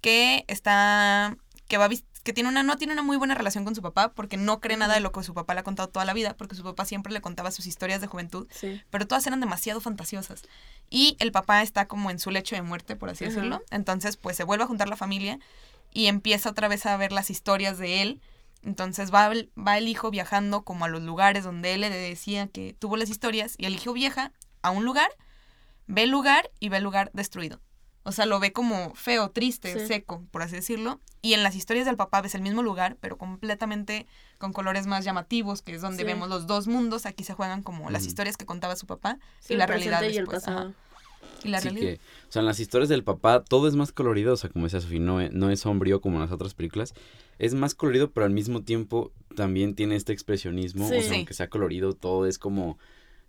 que 0.00 0.44
está, 0.48 1.36
que 1.68 1.78
va 1.78 1.86
a 1.86 1.88
que 2.22 2.32
tiene 2.32 2.48
una, 2.48 2.62
no 2.62 2.76
tiene 2.76 2.92
una 2.92 3.02
muy 3.02 3.16
buena 3.16 3.34
relación 3.34 3.64
con 3.64 3.74
su 3.74 3.82
papá 3.82 4.12
porque 4.12 4.36
no 4.36 4.60
cree 4.60 4.76
nada 4.76 4.94
de 4.94 5.00
lo 5.00 5.10
que 5.12 5.22
su 5.24 5.34
papá 5.34 5.54
le 5.54 5.60
ha 5.60 5.64
contado 5.64 5.88
toda 5.88 6.04
la 6.04 6.12
vida, 6.14 6.36
porque 6.36 6.54
su 6.54 6.62
papá 6.62 6.84
siempre 6.84 7.12
le 7.12 7.20
contaba 7.20 7.50
sus 7.50 7.66
historias 7.66 8.00
de 8.00 8.06
juventud, 8.06 8.46
Sí. 8.52 8.80
pero 8.90 9.06
todas 9.06 9.26
eran 9.26 9.40
demasiado 9.40 9.80
fantasiosas. 9.80 10.42
Y 10.88 11.16
el 11.18 11.32
papá 11.32 11.62
está 11.62 11.88
como 11.88 12.10
en 12.10 12.18
su 12.18 12.30
lecho 12.30 12.54
de 12.54 12.62
muerte, 12.62 12.94
por 12.96 13.08
así 13.10 13.24
decirlo. 13.24 13.62
Entonces, 13.70 14.16
pues 14.16 14.36
se 14.36 14.44
vuelve 14.44 14.64
a 14.64 14.66
juntar 14.68 14.88
la 14.88 14.96
familia 14.96 15.38
y 15.92 16.06
empieza 16.06 16.50
otra 16.50 16.68
vez 16.68 16.86
a 16.86 16.96
ver 16.96 17.10
las 17.12 17.28
historias 17.30 17.78
de 17.78 18.02
él. 18.02 18.20
Entonces 18.62 19.12
va, 19.12 19.26
el- 19.26 19.50
va 19.58 19.76
el 19.76 19.88
hijo 19.88 20.10
viajando 20.12 20.62
como 20.62 20.84
a 20.84 20.88
los 20.88 21.02
lugares 21.02 21.42
donde 21.42 21.74
él 21.74 21.80
le 21.80 21.90
decía 21.90 22.46
que 22.46 22.76
tuvo 22.78 22.96
las 22.96 23.10
historias 23.10 23.54
y 23.58 23.64
el 23.66 23.74
hijo 23.74 23.92
viaja 23.92 24.30
a 24.62 24.70
un 24.70 24.84
lugar, 24.84 25.10
ve 25.88 26.04
el 26.04 26.10
lugar 26.10 26.48
y 26.60 26.68
ve 26.68 26.76
el 26.76 26.84
lugar 26.84 27.10
destruido. 27.14 27.60
O 28.04 28.12
sea, 28.12 28.26
lo 28.26 28.40
ve 28.40 28.52
como 28.52 28.94
feo, 28.94 29.30
triste, 29.30 29.78
Sí. 29.78 29.86
seco, 29.86 30.24
por 30.30 30.42
así 30.42 30.56
decirlo. 30.56 31.00
Y 31.22 31.34
en 31.34 31.42
las 31.44 31.54
historias 31.54 31.86
del 31.86 31.96
papá 31.96 32.20
ves 32.20 32.34
el 32.34 32.42
mismo 32.42 32.62
lugar, 32.62 32.96
pero 33.00 33.16
completamente 33.16 34.06
con 34.38 34.52
colores 34.52 34.86
más 34.86 35.04
llamativos, 35.04 35.62
que 35.62 35.74
es 35.74 35.80
donde 35.82 35.98
Sí. 35.98 36.04
vemos 36.04 36.28
los 36.28 36.46
dos 36.48 36.66
mundos. 36.66 37.06
Aquí 37.06 37.22
se 37.24 37.34
juegan 37.34 37.62
como 37.62 37.90
las 37.90 38.04
historias 38.06 38.36
que 38.36 38.44
contaba 38.46 38.74
su 38.76 38.86
papá 38.86 39.18
Sí, 39.40 39.54
y 39.54 39.56
la 39.56 39.64
el 39.64 39.68
realidad 39.68 40.02
y 40.02 40.06
el 40.06 40.12
después. 40.24 40.40
pasado. 40.40 40.58
ajá. 40.58 40.72
Y 41.44 41.48
la 41.48 41.60
Sí 41.60 41.68
realidad. 41.70 41.94
que, 41.94 42.00
o 42.28 42.32
sea, 42.32 42.40
en 42.40 42.46
las 42.46 42.58
historias 42.60 42.88
del 42.88 43.04
papá 43.04 43.42
todo 43.44 43.68
es 43.68 43.74
más 43.76 43.92
colorido, 43.92 44.34
o 44.34 44.36
sea, 44.36 44.50
como 44.50 44.64
decía 44.66 44.80
Sofía, 44.80 44.98
no, 45.00 45.20
es- 45.20 45.32
no 45.32 45.50
es 45.50 45.60
sombrío 45.60 46.00
como 46.00 46.16
en 46.16 46.22
las 46.22 46.32
otras 46.32 46.54
películas. 46.54 46.94
Es 47.38 47.54
más 47.54 47.74
colorido, 47.74 48.10
pero 48.10 48.26
al 48.26 48.32
mismo 48.32 48.62
tiempo 48.62 49.12
también 49.36 49.74
tiene 49.76 49.94
este 49.96 50.12
expresionismo, 50.12 50.88
Sí. 50.88 50.96
o 50.96 51.02
sea, 51.02 51.14
aunque 51.16 51.34
sea 51.34 51.48
colorido, 51.48 51.94
todo 51.94 52.26
es 52.26 52.38
como 52.38 52.78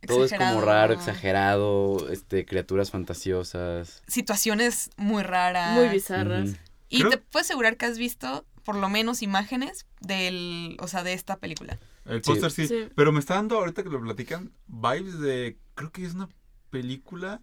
todo 0.07 0.25
es 0.25 0.33
como 0.33 0.61
raro, 0.61 0.93
exagerado, 0.93 2.09
este 2.11 2.45
criaturas 2.45 2.91
fantasiosas. 2.91 4.01
Situaciones 4.07 4.89
muy 4.97 5.23
raras. 5.23 5.75
Muy 5.77 5.89
bizarras. 5.89 6.51
Y 6.89 6.99
Creo- 6.99 7.09
te 7.11 7.17
puedo 7.17 7.41
asegurar 7.41 7.77
que 7.77 7.85
has 7.85 7.97
visto 7.97 8.45
por 8.63 8.75
lo 8.75 8.87
menos 8.89 9.21
imágenes 9.21 9.85
del, 9.99 10.77
o 10.79 10.87
sea, 10.87 11.03
de 11.03 11.13
esta 11.13 11.37
película. 11.37 11.79
El 12.05 12.23
Sí. 12.23 12.29
póster 12.31 12.51
sí. 12.51 12.67
Sí. 12.67 12.87
Pero 12.95 13.11
me 13.11 13.19
está 13.19 13.35
dando 13.35 13.57
ahorita 13.57 13.83
que 13.83 13.89
lo 13.89 14.01
platican 14.01 14.51
vibes 14.67 15.19
de. 15.19 15.57
Creo 15.75 15.91
que 15.91 16.05
es 16.05 16.13
una 16.13 16.29
película 16.69 17.41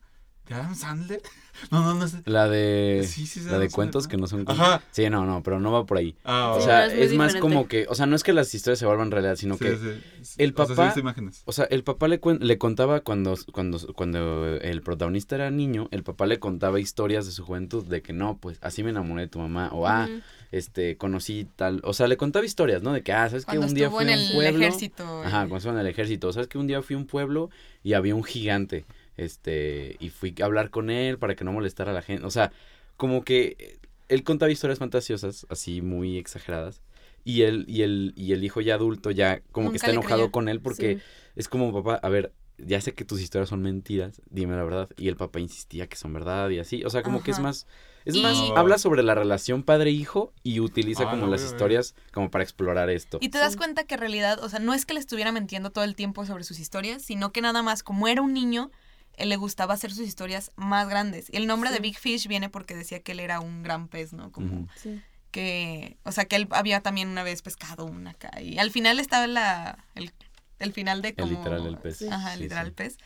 ¿De 0.51 0.57
Adam 0.57 0.75
Sandler? 0.75 1.23
No, 1.71 1.81
no, 1.85 1.95
no 1.95 2.05
es. 2.05 2.15
La 2.27 2.49
de. 2.49 3.07
Sí, 3.09 3.25
sí, 3.27 3.41
la 3.43 3.59
de 3.59 3.69
cuentos 3.71 4.09
que 4.09 4.17
no 4.17 4.27
son 4.27 4.45
¿no? 4.45 4.51
Ajá. 4.51 4.83
Sí, 4.91 5.09
no, 5.11 5.25
no, 5.27 5.43
pero 5.45 5.61
no 5.61 5.71
va 5.71 5.85
por 5.87 5.99
ahí. 5.99 6.17
Ah, 6.25 6.55
O 6.57 6.59
Sí, 6.59 6.65
sea, 6.67 6.87
es 6.87 7.13
más 7.15 7.37
como 7.37 7.69
que. 7.69 7.87
O 7.89 7.95
sea, 7.95 8.07
no 8.07 8.17
es 8.17 8.23
que 8.25 8.33
las 8.33 8.53
historias 8.55 8.79
se 8.81 8.87
vuelvan 8.87 9.11
realidad, 9.13 9.37
sino 9.37 9.55
sí, 9.55 9.65
que. 9.65 9.77
sí. 10.23 10.35
el 10.39 10.53
O 10.57 10.67
sea, 10.67 10.67
papá- 10.75 10.85
visto 10.87 11.01
imágenes. 11.01 11.43
O 11.45 11.53
sea, 11.53 11.67
el 11.67 11.85
papá 11.85 12.09
le, 12.09 12.21
cuen- 12.21 12.41
le 12.41 12.59
contaba 12.59 13.01
cuando, 13.01 13.37
cuando, 13.53 13.79
cuando 13.95 14.47
el 14.57 14.83
protagonista 14.83 15.37
era 15.37 15.51
niño, 15.53 15.87
el 15.93 16.03
papá 16.03 16.27
le 16.27 16.41
contaba 16.41 16.81
historias 16.81 17.27
de 17.27 17.33
su 17.33 17.45
juventud, 17.45 17.85
de 17.85 18.03
que 18.03 18.13
no, 18.13 18.37
pues 18.39 18.59
así 18.61 18.83
me 18.83 18.91
enamoré 18.91 19.23
de 19.23 19.29
tu 19.29 19.39
mamá, 19.39 19.69
o 19.73 19.87
ah, 19.87 20.09
este, 20.51 20.97
conocí 20.97 21.47
tal, 21.57 21.81
o 21.85 21.93
sea, 21.93 22.09
le 22.09 22.17
contaba 22.17 22.45
historias, 22.45 22.83
¿no? 22.83 22.93
De 22.93 23.03
que, 23.03 23.13
ah, 23.13 23.29
¿sabes 23.29 23.45
que 23.47 23.57
un 23.59 23.73
día 23.75 23.89
fui 23.91 24.03
en 24.05 24.11
a 24.11 24.15
un 24.15 24.19
el 24.19 24.33
pueblo? 24.33 24.59
ejército. 24.65 25.23
Ajá, 25.23 25.41
cuando 25.41 25.57
estuvo 25.59 25.73
en 25.75 25.79
el 25.81 25.87
ejército, 25.87 26.33
¿sabes 26.33 26.49
que 26.49 26.59
un 26.59 26.67
día 26.67 26.83
fui 26.83 26.95
a 26.97 26.99
un 26.99 27.07
pueblo 27.07 27.51
y 27.85 27.93
había 27.93 28.15
un 28.15 28.25
gigante, 28.25 28.85
este, 29.25 29.97
y 30.01 30.11
fui 30.11 30.35
a 30.41 30.45
hablar 30.45 30.71
con 30.71 30.91
él 30.91 31.19
para 31.19 31.35
que 31.35 31.45
no 31.45 31.53
molestara 31.53 31.91
a 31.91 31.95
la 31.95 32.03
gente, 32.03 32.25
o 32.27 32.31
sea, 32.31 32.53
como 32.97 33.25
que 33.25 33.57
eh, 33.59 33.79
él 34.09 34.25
contaba 34.25 34.51
historias 34.51 34.79
fantasiosas, 34.79 35.47
así 35.51 35.83
muy 35.83 36.19
exageradas, 36.19 36.83
y 37.25 37.43
el, 37.43 37.65
y 37.69 37.83
el, 37.83 38.13
y 38.17 38.33
el 38.33 38.43
hijo 38.45 38.61
ya 38.61 38.75
adulto 38.75 39.11
ya 39.11 39.41
como 39.53 39.71
que 39.71 39.77
está 39.77 39.91
enojado 39.91 40.21
creyó. 40.23 40.33
con 40.33 40.49
él 40.49 40.61
porque 40.61 40.97
Sí. 40.97 41.03
es 41.37 41.49
como, 41.49 41.73
papá, 41.73 42.01
a 42.03 42.09
ver, 42.09 42.33
ya 42.59 42.81
sé 42.81 42.93
que 42.93 43.05
tus 43.07 43.21
historias 43.21 43.49
son 43.49 43.63
mentiras, 43.63 44.21
dime 44.31 44.55
la 44.57 44.65
verdad. 44.65 44.89
Y 44.99 45.09
el 45.09 45.17
papá 45.17 45.41
insistía 45.41 45.87
que 45.87 45.97
son 45.97 46.13
verdad 46.13 46.51
y 46.51 46.59
así. 46.59 46.85
O 46.85 46.91
sea, 46.91 47.03
como 47.03 47.23
que 47.23 47.31
es 47.31 47.41
más, 47.41 47.67
es 48.05 48.17
Y- 48.17 48.21
más, 48.23 48.37
habla 48.55 48.77
sobre 48.79 49.03
la 49.03 49.15
relación 49.15 49.63
padre-hijo 49.63 50.33
y 50.43 50.61
utiliza 50.61 51.05
Ah, 51.05 51.11
como 51.11 51.27
las 51.27 51.43
historias 51.43 51.95
como 52.13 52.31
para 52.31 52.45
explorar 52.45 52.91
esto. 52.91 53.17
Y 53.21 53.31
te 53.31 53.39
das 53.39 53.53
Sí. 53.53 53.59
cuenta 53.59 53.85
que 53.85 53.95
en 53.95 54.01
realidad, 54.01 54.43
o 54.45 54.49
sea, 54.51 54.59
no 54.61 54.75
es 54.75 54.85
que 54.85 54.93
le 54.95 55.01
estuviera 55.01 55.33
mintiendo 55.33 55.71
todo 55.71 55.85
el 55.85 55.95
tiempo 55.95 56.27
sobre 56.27 56.45
sus 56.45 56.59
historias, 56.59 57.03
sino 57.03 57.33
que 57.33 57.41
nada 57.41 57.63
más, 57.63 57.83
como 57.83 58.09
era 58.09 58.21
un 58.21 58.35
niño, 58.35 58.71
él 59.17 59.29
le 59.29 59.37
gustaba 59.37 59.75
hacer 59.75 59.93
sus 59.93 60.07
historias 60.07 60.51
más 60.57 60.89
grandes. 60.89 61.29
Y 61.31 61.37
el 61.37 61.47
nombre 61.47 61.71
de. 61.71 61.79
Big 61.81 61.99
Fish 61.99 62.27
viene 62.27 62.49
porque 62.49 62.75
decía 62.75 63.01
que 63.01 63.13
él 63.13 63.21
era 63.21 63.41
un 63.41 63.63
gran 63.63 63.89
pez, 63.89 64.13
¿no? 64.13 64.33
Como. 64.33 64.69
Sí. 64.77 65.01
que, 65.31 65.97
o 66.05 66.13
sea, 66.13 66.25
que 66.25 66.37
él 66.37 66.49
había 66.51 66.81
también 66.81 67.09
una 67.09 67.23
vez 67.23 67.43
pescado 67.43 67.85
una 67.87 68.11
acá. 68.11 68.41
Y 68.41 68.59
al 68.59 68.71
final 68.71 68.99
estaba 68.99 69.27
la, 69.27 69.85
el, 69.95 70.13
el 70.59 70.73
final 70.73 71.03
de 71.03 71.11
El 71.11 71.15
como... 71.17 71.39
literal 71.39 71.65
del 71.65 71.79
pez. 71.79 71.99
Sí. 71.99 72.09
Ajá, 72.09 72.35
Sí, 72.35 72.43
literal 72.43 72.67
sí. 72.69 72.73
pez. 72.73 72.97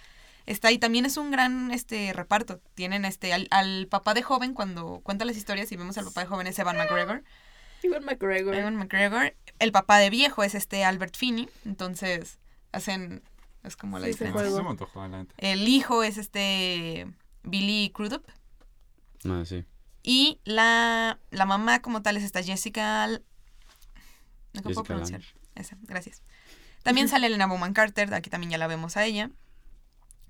Está 0.47 0.71
y 0.73 0.79
también 0.79 1.07
es 1.07 1.17
un 1.17 1.31
gran 1.31 1.71
este 1.71 2.12
reparto. 2.12 2.61
Tienen 2.75 3.05
este 3.05 3.33
al, 3.33 3.49
al 3.51 3.87
papá 3.88 4.12
de 4.14 4.23
joven 4.23 4.53
cuando 4.55 5.01
cuenta 5.03 5.25
las 5.25 5.37
historias 5.37 5.73
y 5.73 5.77
vemos 5.77 5.97
al 5.99 6.05
papá 6.05 6.21
de 6.23 6.27
joven 6.27 6.47
es 6.47 6.59
Evan 6.59 6.77
McGregor. 6.77 7.25
Ewan 7.83 8.05
McGregor. 8.05 8.55
Ewan 8.55 8.77
McGregor. 8.77 9.35
El 9.59 9.73
papá 9.73 9.99
de 9.99 10.09
viejo 10.11 10.43
es 10.45 10.55
este 10.55 10.85
Albert 10.85 11.17
Finney. 11.17 11.49
Entonces 11.67 12.38
hacen 12.73 13.23
es 13.64 13.77
como 13.77 13.98
la 13.98 14.07
Sí, 14.07 14.12
se 14.12 14.24
No, 14.24 14.31
diferencia. 14.31 14.40
sí 14.40 14.50
juego. 14.53 14.57
se 14.57 14.62
me 14.62 14.70
antojó, 14.70 15.09
la 15.09 15.18
neta. 15.22 15.35
El 15.38 15.66
hijo 15.68 16.03
es 16.03 16.18
este 16.18 17.07
Billy 17.42 17.90
Crudup 17.94 18.24
No, 19.24 19.44
sí. 19.44 19.64
y 20.03 20.40
la, 20.44 21.18
la 21.31 21.46
mamá 21.46 21.81
como 21.83 22.03
tal 22.03 22.16
es 22.16 22.22
esta 22.22 22.42
Jessica 22.42 23.09
no 23.09 24.62
puedo 24.62 24.83
pronunciar. 24.85 25.22
Esa, 25.55 25.77
gracias. 25.83 26.22
También 26.83 27.09
sale 27.09 27.27
Elena 27.27 27.46
Bowman 27.46 27.72
Carter, 27.72 28.12
aquí 28.14 28.31
también 28.31 28.50
ya 28.50 28.59
la 28.59 28.66
vemos 28.66 28.96
a 28.96 29.05
ella. 29.05 29.31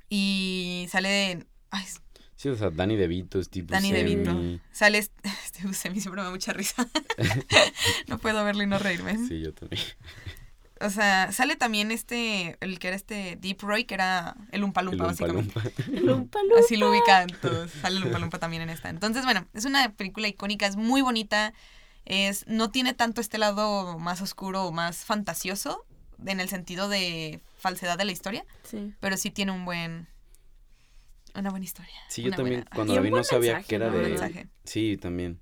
Y 0.09 0.87
sale 0.91 1.47
ay, 1.71 1.85
Sí, 2.37 2.49
o 2.49 2.57
sea, 2.57 2.71
Danny 2.71 2.97
DeVito, 2.97 3.43
Steve 3.43 3.67
Danny 3.69 3.91
Buscemi. 3.91 4.15
DeVito. 4.17 4.63
Sale 4.73 4.99
este, 4.99 5.29
este 5.45 5.67
Buscemi, 5.67 6.01
siempre 6.01 6.21
me 6.21 6.27
da 6.27 6.31
mucha 6.31 6.53
risa. 6.53 6.87
no 8.09 8.19
puedo 8.19 8.45
verlo 8.45 8.63
y 8.63 8.67
no 8.67 8.79
reírme. 8.79 9.17
Sí, 9.29 9.41
yo 9.41 9.53
también. 9.55 9.83
O 10.81 10.91
sea, 10.91 11.31
sale 11.33 11.55
también 11.57 11.93
este, 11.93 12.57
el 12.61 12.79
que 12.81 12.89
era 12.89 12.97
este 12.97 13.37
Deep 13.41 13.63
Roy, 13.63 13.85
que 13.85 13.95
era 13.95 14.35
el 14.51 14.65
Umpa 14.65 14.81
El 14.81 14.87
Lumpa, 14.89 15.05
Oompa 15.05 15.25
básicamente. 15.25 15.61
Loompa. 15.61 16.01
Lumpa, 16.01 16.39
lumpa. 16.43 16.59
Así 16.65 16.77
lo 16.77 16.91
ubican 16.91 17.29
todos. 17.41 17.71
Sale 17.71 17.99
el 17.99 18.05
Umpa 18.05 18.19
Lumpa 18.19 18.39
también 18.39 18.63
en 18.63 18.71
esta. 18.71 18.89
Entonces, 18.91 19.25
bueno, 19.25 19.47
es 19.55 19.65
una 19.65 19.93
película 19.93 20.27
icónica, 20.29 20.67
es 20.67 20.77
muy 20.77 21.01
bonita. 21.01 21.53
Es, 22.05 22.45
no 22.49 22.71
tiene 22.71 22.93
tanto 22.93 23.21
este 23.21 23.39
lado 23.39 23.99
más 23.99 24.21
oscuro 24.21 24.65
o 24.65 24.73
más 24.73 25.05
fantasioso, 25.05 25.87
en 26.27 26.39
el 26.41 26.49
sentido 26.49 26.89
de 26.89 27.41
falsedad 27.57 27.97
de 27.97 28.05
la 28.05 28.13
historia, 28.13 28.45
Sí. 28.65 28.93
pero 29.01 29.17
sí 29.17 29.31
tiene 29.31 29.53
un 29.53 29.65
buen. 29.65 30.07
Una 31.35 31.51
buena 31.51 31.65
historia. 31.65 31.95
Sí, 32.09 32.23
yo 32.23 32.31
también 32.31 32.61
buena- 32.61 32.71
cuando 32.75 32.95
la 32.95 33.01
vi 33.01 33.11
no 33.11 33.25
sabía 33.25 33.55
mensaje, 33.55 33.69
que 33.69 33.75
era 33.77 33.91
¿no? 33.91 33.97
de... 33.97 34.09
Mensaje. 34.09 34.49
Sí, 34.65 34.97
también. 34.97 35.41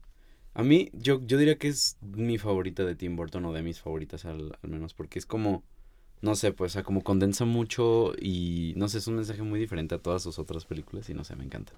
A 0.55 0.63
mí, 0.63 0.91
yo, 0.93 1.21
yo 1.25 1.39
diría 1.39 1.57
que 1.59 1.69
es 1.69 1.97
mi 2.03 2.37
favorita 2.39 2.85
de 2.85 2.95
Tim 2.95 3.17
Burton 3.17 3.45
o 3.47 3.53
de 3.53 3.63
mis 3.63 3.81
favoritas 3.81 4.25
al, 4.27 4.59
al 4.63 4.71
menos, 4.71 4.93
porque 4.95 5.19
es 5.19 5.25
como, 5.27 5.63
no 6.21 6.35
sé, 6.35 6.53
pues, 6.53 6.73
o 6.73 6.75
sea, 6.75 6.83
como 6.83 7.03
condensa 7.03 7.45
mucho 7.47 8.13
y, 8.21 8.75
no 8.77 8.89
sé, 8.89 8.99
es 8.99 9.07
un 9.07 9.17
mensaje 9.17 9.43
muy 9.43 9.59
diferente 9.59 9.95
a 9.95 9.99
todas 9.99 10.23
sus 10.23 10.39
otras 10.39 10.65
películas 10.67 11.09
y 11.09 11.15
no 11.15 11.25
sé, 11.25 11.37
me 11.37 11.45
encanta. 11.45 11.73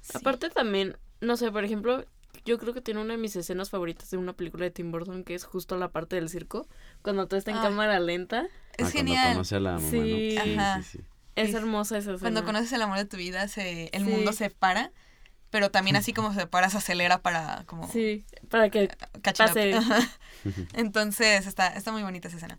Sí. 0.00 0.12
Aparte 0.14 0.48
también, 0.50 0.96
no 1.20 1.36
sé, 1.36 1.50
por 1.52 1.64
ejemplo, 1.64 2.04
yo 2.46 2.58
creo 2.58 2.72
que 2.74 2.80
tiene 2.80 3.00
una 3.00 3.14
de 3.14 3.20
mis 3.20 3.36
escenas 3.36 3.70
favoritas 3.70 4.10
de 4.10 4.16
una 4.16 4.32
película 4.32 4.64
de 4.64 4.70
Tim 4.70 4.90
Burton 4.90 5.22
que 5.22 5.34
es 5.34 5.44
justo 5.44 5.76
la 5.76 5.88
parte 5.92 6.16
del 6.16 6.28
circo, 6.30 6.66
cuando 7.02 7.26
todo 7.28 7.38
está 7.38 7.50
en 7.50 7.58
Ah. 7.58 7.62
cámara 7.62 8.00
lenta. 8.00 8.42
Es 8.42 8.48
Ah, 8.48 8.90
Cuando 8.90 8.90
genial. 8.90 9.32
conoce 9.34 9.56
a 9.56 9.60
la 9.60 9.72
mamá, 9.74 9.88
Sí. 9.90 9.96
¿no? 9.98 10.04
Sí, 10.04 10.36
Ajá. 10.58 10.82
sí, 10.82 10.98
sí. 10.98 11.04
Es 11.36 11.52
hermosa 11.54 11.98
esa 11.98 12.12
escena. 12.12 12.20
Cuando 12.20 12.44
conoces 12.44 12.72
el 12.72 12.80
amor 12.82 12.96
de 12.98 13.04
tu 13.06 13.16
vida, 13.16 13.48
se, 13.48 13.90
el 13.92 14.04
Sí. 14.04 14.10
mundo 14.10 14.32
se 14.32 14.50
para, 14.50 14.92
pero 15.54 15.70
también 15.70 15.94
así 15.94 16.12
como 16.12 16.34
se 16.34 16.48
para, 16.48 16.68
se 16.68 16.78
acelera 16.78 17.18
para 17.22 17.62
como 17.66 17.88
Sí, 17.88 18.24
para 18.48 18.70
que 18.70 18.88
catch 19.22 19.38
up. 19.38 19.46
pase. 19.46 19.78
Entonces 20.74 21.46
está, 21.46 21.68
está 21.68 21.92
muy 21.92 22.02
bonita 22.02 22.26
esa 22.26 22.38
escena. 22.38 22.58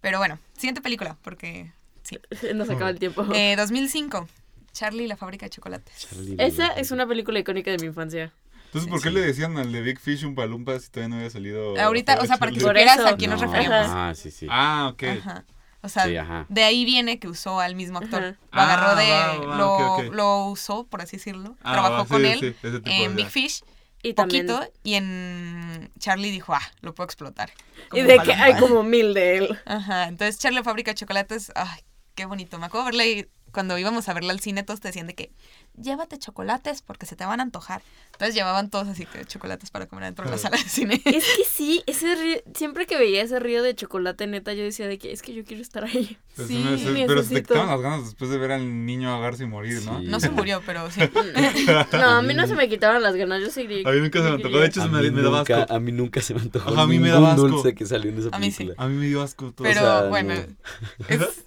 Pero 0.00 0.18
bueno, 0.18 0.38
siguiente 0.56 0.80
película, 0.80 1.16
porque 1.22 1.72
nos 2.54 2.70
acaba 2.70 2.90
el 2.90 3.00
tiempo. 3.00 3.26
eh, 3.34 3.56
2005, 3.56 4.28
Charlie 4.72 5.04
y 5.04 5.06
la 5.08 5.16
fábrica 5.16 5.46
de 5.46 5.50
chocolates. 5.50 5.92
Charlie 6.08 6.36
Esa 6.38 6.68
la- 6.68 6.74
es 6.74 6.92
una 6.92 7.04
película 7.04 7.40
icónica 7.40 7.72
de 7.72 7.78
mi 7.78 7.86
infancia. 7.86 8.32
Entonces, 8.66 8.84
Sí, 8.84 8.90
¿por 8.90 9.02
qué 9.02 9.08
sí. 9.08 9.14
le 9.16 9.20
decían 9.22 9.58
al 9.58 9.72
de 9.72 9.80
Big 9.82 9.98
Fish 9.98 10.24
un 10.24 10.36
palumpa 10.36 10.78
si 10.78 10.88
todavía 10.88 11.08
no 11.08 11.16
había 11.16 11.30
salido? 11.30 11.76
Ahorita, 11.80 12.20
o 12.20 12.26
sea, 12.26 12.36
para 12.36 12.52
que 12.52 12.60
supieras 12.60 13.00
a 13.00 13.16
quién 13.16 13.32
nos 13.32 13.40
No, 13.40 13.46
referimos. 13.48 13.86
Ah, 13.88 14.12
sí, 14.14 14.30
sí. 14.30 14.46
Ah, 14.48 14.90
ok. 14.92 15.02
Ajá. 15.02 15.44
O 15.82 15.88
sea, 15.88 16.04
Sí, 16.04 16.44
de 16.48 16.64
ahí 16.64 16.84
viene 16.84 17.18
que 17.18 17.28
usó 17.28 17.60
al 17.60 17.74
mismo 17.74 17.98
actor. 17.98 18.22
Ajá. 18.22 18.36
Lo 18.52 18.60
agarró 18.60 18.86
Ah, 18.88 18.94
de. 18.96 19.10
va, 19.10 19.46
va, 19.46 19.56
lo, 19.56 20.12
lo 20.12 20.44
usó, 20.46 20.84
por 20.86 21.00
así 21.00 21.16
decirlo. 21.16 21.56
Ah, 21.62 21.72
Trabajó 21.72 21.94
va, 21.94 22.06
con 22.06 22.20
sí, 22.22 22.26
él 22.28 22.56
sí, 22.62 22.68
en 22.84 23.16
Big 23.16 23.28
Fish, 23.28 23.62
Y 24.02 24.12
también. 24.14 24.46
poquito, 24.46 24.72
y 24.82 24.94
en 24.94 25.90
Charlie 25.98 26.30
dijo, 26.30 26.54
ah, 26.54 26.62
lo 26.80 26.94
puedo 26.94 27.06
explotar. 27.06 27.50
Y 27.92 28.02
de 28.02 28.18
que 28.18 28.32
hay 28.34 28.56
como 28.56 28.82
mil 28.82 29.14
de 29.14 29.38
él. 29.38 29.58
Ajá, 29.64 30.04
entonces 30.08 30.38
Charlie 30.38 30.62
fábrica 30.62 30.90
de 30.90 30.96
chocolates, 30.96 31.50
ay, 31.54 31.80
qué 32.14 32.26
bonito. 32.26 32.58
Me 32.58 32.66
acuerdo 32.66 32.86
verla 32.86 33.04
cuando 33.52 33.76
íbamos 33.78 34.08
a 34.08 34.14
verla 34.14 34.32
al 34.32 34.40
cine, 34.40 34.62
todos 34.62 34.80
te 34.80 34.88
decían 34.88 35.06
de 35.06 35.14
que 35.14 35.32
llévate 35.80 36.18
chocolates 36.18 36.82
porque 36.82 37.06
se 37.06 37.16
te 37.16 37.24
van 37.24 37.40
a 37.40 37.42
antojar. 37.42 37.82
Entonces 38.12 38.34
llevaban 38.34 38.68
todos 38.70 38.86
así 38.88 39.06
que 39.06 39.24
chocolates 39.24 39.70
para 39.70 39.86
comer 39.86 40.04
dentro 40.04 40.24
de 40.26 40.30
la 40.32 40.38
sala 40.38 40.56
de 40.58 40.62
cine. 40.68 41.00
Es 41.06 41.24
que 41.24 41.44
sí, 41.50 41.82
ese 41.86 42.14
río- 42.14 42.42
siempre 42.54 42.86
que 42.86 42.98
veía 42.98 43.22
ese 43.22 43.40
río 43.40 43.62
de 43.62 43.74
chocolate, 43.74 44.26
neta, 44.26 44.52
yo 44.52 44.62
decía 44.62 44.86
de 44.88 44.98
que 44.98 45.12
es 45.12 45.22
que 45.22 45.32
yo 45.32 45.44
quiero 45.44 45.62
estar 45.62 45.84
ahí. 45.84 46.18
Pues 46.36 46.46
Sí, 46.48 46.54
me- 46.58 46.78
se- 46.78 47.06
pero 47.06 47.22
se 47.22 47.34
te 47.34 47.42
quitaban 47.42 47.68
las 47.68 47.80
ganas 47.80 48.04
después 48.04 48.30
de 48.30 48.38
ver 48.38 48.52
al 48.52 48.86
niño 48.86 49.10
ahogarse 49.10 49.42
y 49.42 49.46
morir, 49.46 49.82
¿no? 49.84 49.98
Sí. 50.00 50.06
No 50.06 50.20
se 50.20 50.30
murió, 50.30 50.62
pero 50.64 50.90
sí. 50.90 51.00
No, 51.92 52.08
a 52.10 52.22
mí 52.22 52.34
no 52.34 52.46
se 52.46 52.54
me 52.54 52.68
quitaban 52.68 53.02
las 53.02 53.14
ganas, 53.16 53.42
yo 53.42 53.50
seguiría. 53.50 53.88
A 53.88 53.92
mí 53.92 54.00
nunca 54.00 54.20
se 54.20 54.24
me 54.28 54.34
antojó, 54.36 54.58
de 54.60 54.66
hecho 54.66 54.80
A 54.80 54.84
se 54.84 54.90
me, 54.90 55.10
daba 55.10 55.38
nunca- 55.38 55.62
asco. 55.62 55.74
A 55.74 55.80
mí 55.80 55.92
nunca 55.92 56.22
se 56.22 56.34
me 56.34 56.40
antojó 56.40 56.70
Ajá, 56.70 56.82
a 56.82 56.86
mí 56.86 56.98
me 56.98 57.08
daba 57.10 57.32
asco. 57.32 57.48
dulce 57.48 57.74
que 57.74 57.84
salió 57.86 58.10
en 58.10 58.18
esa 58.20 58.28
A 58.32 58.38
mí 58.38 58.50
sí. 58.52 58.58
película. 58.64 58.84
A 58.84 58.88
mí 58.88 58.96
me 58.96 59.06
dio 59.06 59.22
asco 59.22 59.52
todo. 59.52 59.64
Pero 59.68 59.80
O 59.80 59.84
sea, 59.84 60.02
bueno, 60.08 60.34
no. 60.34 61.06
es- 61.08 61.44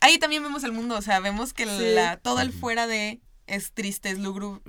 ahí 0.00 0.18
también 0.18 0.42
vemos 0.42 0.64
el 0.64 0.72
mundo, 0.72 0.96
o 0.96 1.02
sea, 1.02 1.20
vemos 1.20 1.52
que 1.52 1.64
Sí. 1.64 1.94
la, 1.94 2.16
todo 2.18 2.40
el 2.40 2.52
fuera 2.52 2.86
de 2.86 3.20
es 3.46 3.72
triste, 3.72 4.10
es 4.10 4.18
lúgubre. 4.18 4.60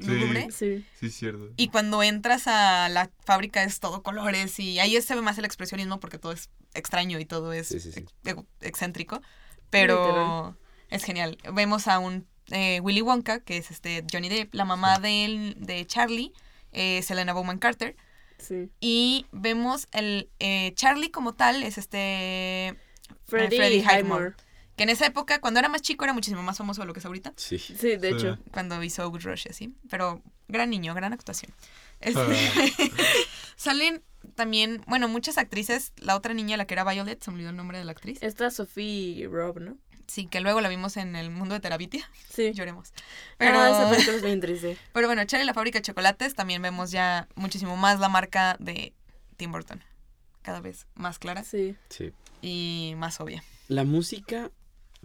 Sí. 0.51 0.85
Sí, 0.99 1.05
es 1.07 1.15
cierto. 1.15 1.49
Y 1.57 1.69
cuando 1.69 2.03
entras 2.03 2.47
a 2.47 2.89
la 2.89 3.09
fábrica 3.25 3.63
es 3.63 3.79
todo 3.79 4.03
colores 4.03 4.59
y 4.59 4.79
ahí 4.79 5.01
se 5.01 5.15
ve 5.15 5.21
más 5.21 5.37
el 5.37 5.45
expresionismo 5.45 5.99
porque 5.99 6.17
todo 6.19 6.31
es 6.31 6.49
extraño 6.73 7.19
y 7.19 7.25
todo 7.25 7.53
es 7.53 7.67
Sí, 7.67 7.79
sí, 7.79 7.91
sí. 7.91 7.99
ex- 8.01 8.13
ex- 8.25 8.43
excéntrico. 8.61 9.21
Pero 9.69 10.05
Literal. 10.07 10.55
es 10.89 11.03
genial. 11.03 11.37
Vemos 11.53 11.87
a 11.87 11.99
un 11.99 12.25
eh, 12.51 12.79
Willy 12.81 13.01
Wonka, 13.01 13.39
que 13.41 13.57
es 13.57 13.71
este 13.71 14.05
Johnny 14.11 14.29
Depp, 14.29 14.53
la 14.53 14.63
mamá 14.63 14.99
de, 14.99 15.53
de 15.57 15.85
Charlie, 15.85 16.31
eh, 16.71 17.01
Selena 17.03 17.33
Bowman 17.33 17.57
Carter. 17.57 17.95
Sí. 18.37 18.69
Y 18.79 19.25
vemos 19.31 19.87
el 19.91 20.29
eh, 20.39 20.71
Charlie 20.75 21.09
como 21.11 21.33
tal, 21.33 21.63
es 21.63 21.77
este 21.79 22.75
Freddy, 23.25 23.57
Freddie 23.57 23.79
Highmore. 23.79 23.99
Highmore. 23.99 24.35
Que 24.77 24.83
en 24.83 24.89
esa 24.89 25.05
época, 25.07 25.41
cuando 25.41 25.59
era 25.59 25.67
más 25.67 25.81
chico, 25.81 26.05
era 26.05 26.13
muchísimo 26.13 26.41
más 26.43 26.57
famoso 26.57 26.81
de 26.81 26.87
lo 26.87 26.93
que 26.93 26.99
es 26.99 27.05
ahorita. 27.05 27.33
Sí. 27.35 27.59
Sí, 27.59 27.75
de 27.97 27.99
Sí. 27.99 28.15
hecho. 28.15 28.37
Cuando 28.51 28.81
hizo 28.83 29.09
Good 29.09 29.23
Rush, 29.23 29.47
así. 29.49 29.73
Pero 29.89 30.21
gran 30.47 30.69
niño, 30.69 30.93
gran 30.93 31.11
actuación. 31.13 31.51
Este, 31.99 32.19
Ah. 32.21 32.27
Salen 33.55 34.03
también, 34.35 34.83
bueno, 34.87 35.07
muchas 35.07 35.37
actrices. 35.37 35.93
La 35.97 36.15
otra 36.15 36.33
niña, 36.33 36.57
la 36.57 36.65
que 36.65 36.73
era 36.75 36.83
Violet, 36.89 37.21
se 37.23 37.31
me 37.31 37.35
olvidó 37.35 37.49
el 37.49 37.55
nombre 37.55 37.77
de 37.79 37.85
la 37.85 37.91
actriz. 37.91 38.19
Esta 38.21 38.49
Sophie 38.51 39.27
Rob, 39.31 39.59
¿no? 39.59 39.77
Sí, 40.07 40.27
que 40.27 40.39
luego 40.39 40.61
la 40.61 40.69
vimos 40.69 40.95
en 40.95 41.15
el 41.17 41.29
mundo 41.31 41.55
de 41.55 41.59
Terabitia. 41.59 42.09
Sí. 42.29 42.51
Lloremos. 42.53 42.93
Pero 43.37 43.59
ah, 43.59 43.69
esa 43.69 43.89
película 43.89 44.15
es 44.17 44.23
bien 44.23 44.39
triste. 44.39 44.77
pero 44.93 45.07
bueno, 45.07 45.25
Charlie 45.25 45.43
y 45.43 45.47
la 45.47 45.53
fábrica 45.53 45.79
de 45.79 45.83
chocolates 45.83 46.33
también 46.35 46.61
vemos 46.61 46.91
ya 46.91 47.27
muchísimo 47.35 47.75
más 47.77 47.99
la 47.99 48.09
marca 48.09 48.55
de 48.59 48.93
Tim 49.37 49.51
Burton. 49.51 49.83
Cada 50.43 50.61
vez 50.61 50.87
más 50.95 51.19
clara 51.19 51.43
Sí. 51.43 51.75
Sí. 51.89 52.13
y 52.41 52.93
más 52.97 53.19
obvia. 53.19 53.43
La 53.67 53.83
música 53.83 54.49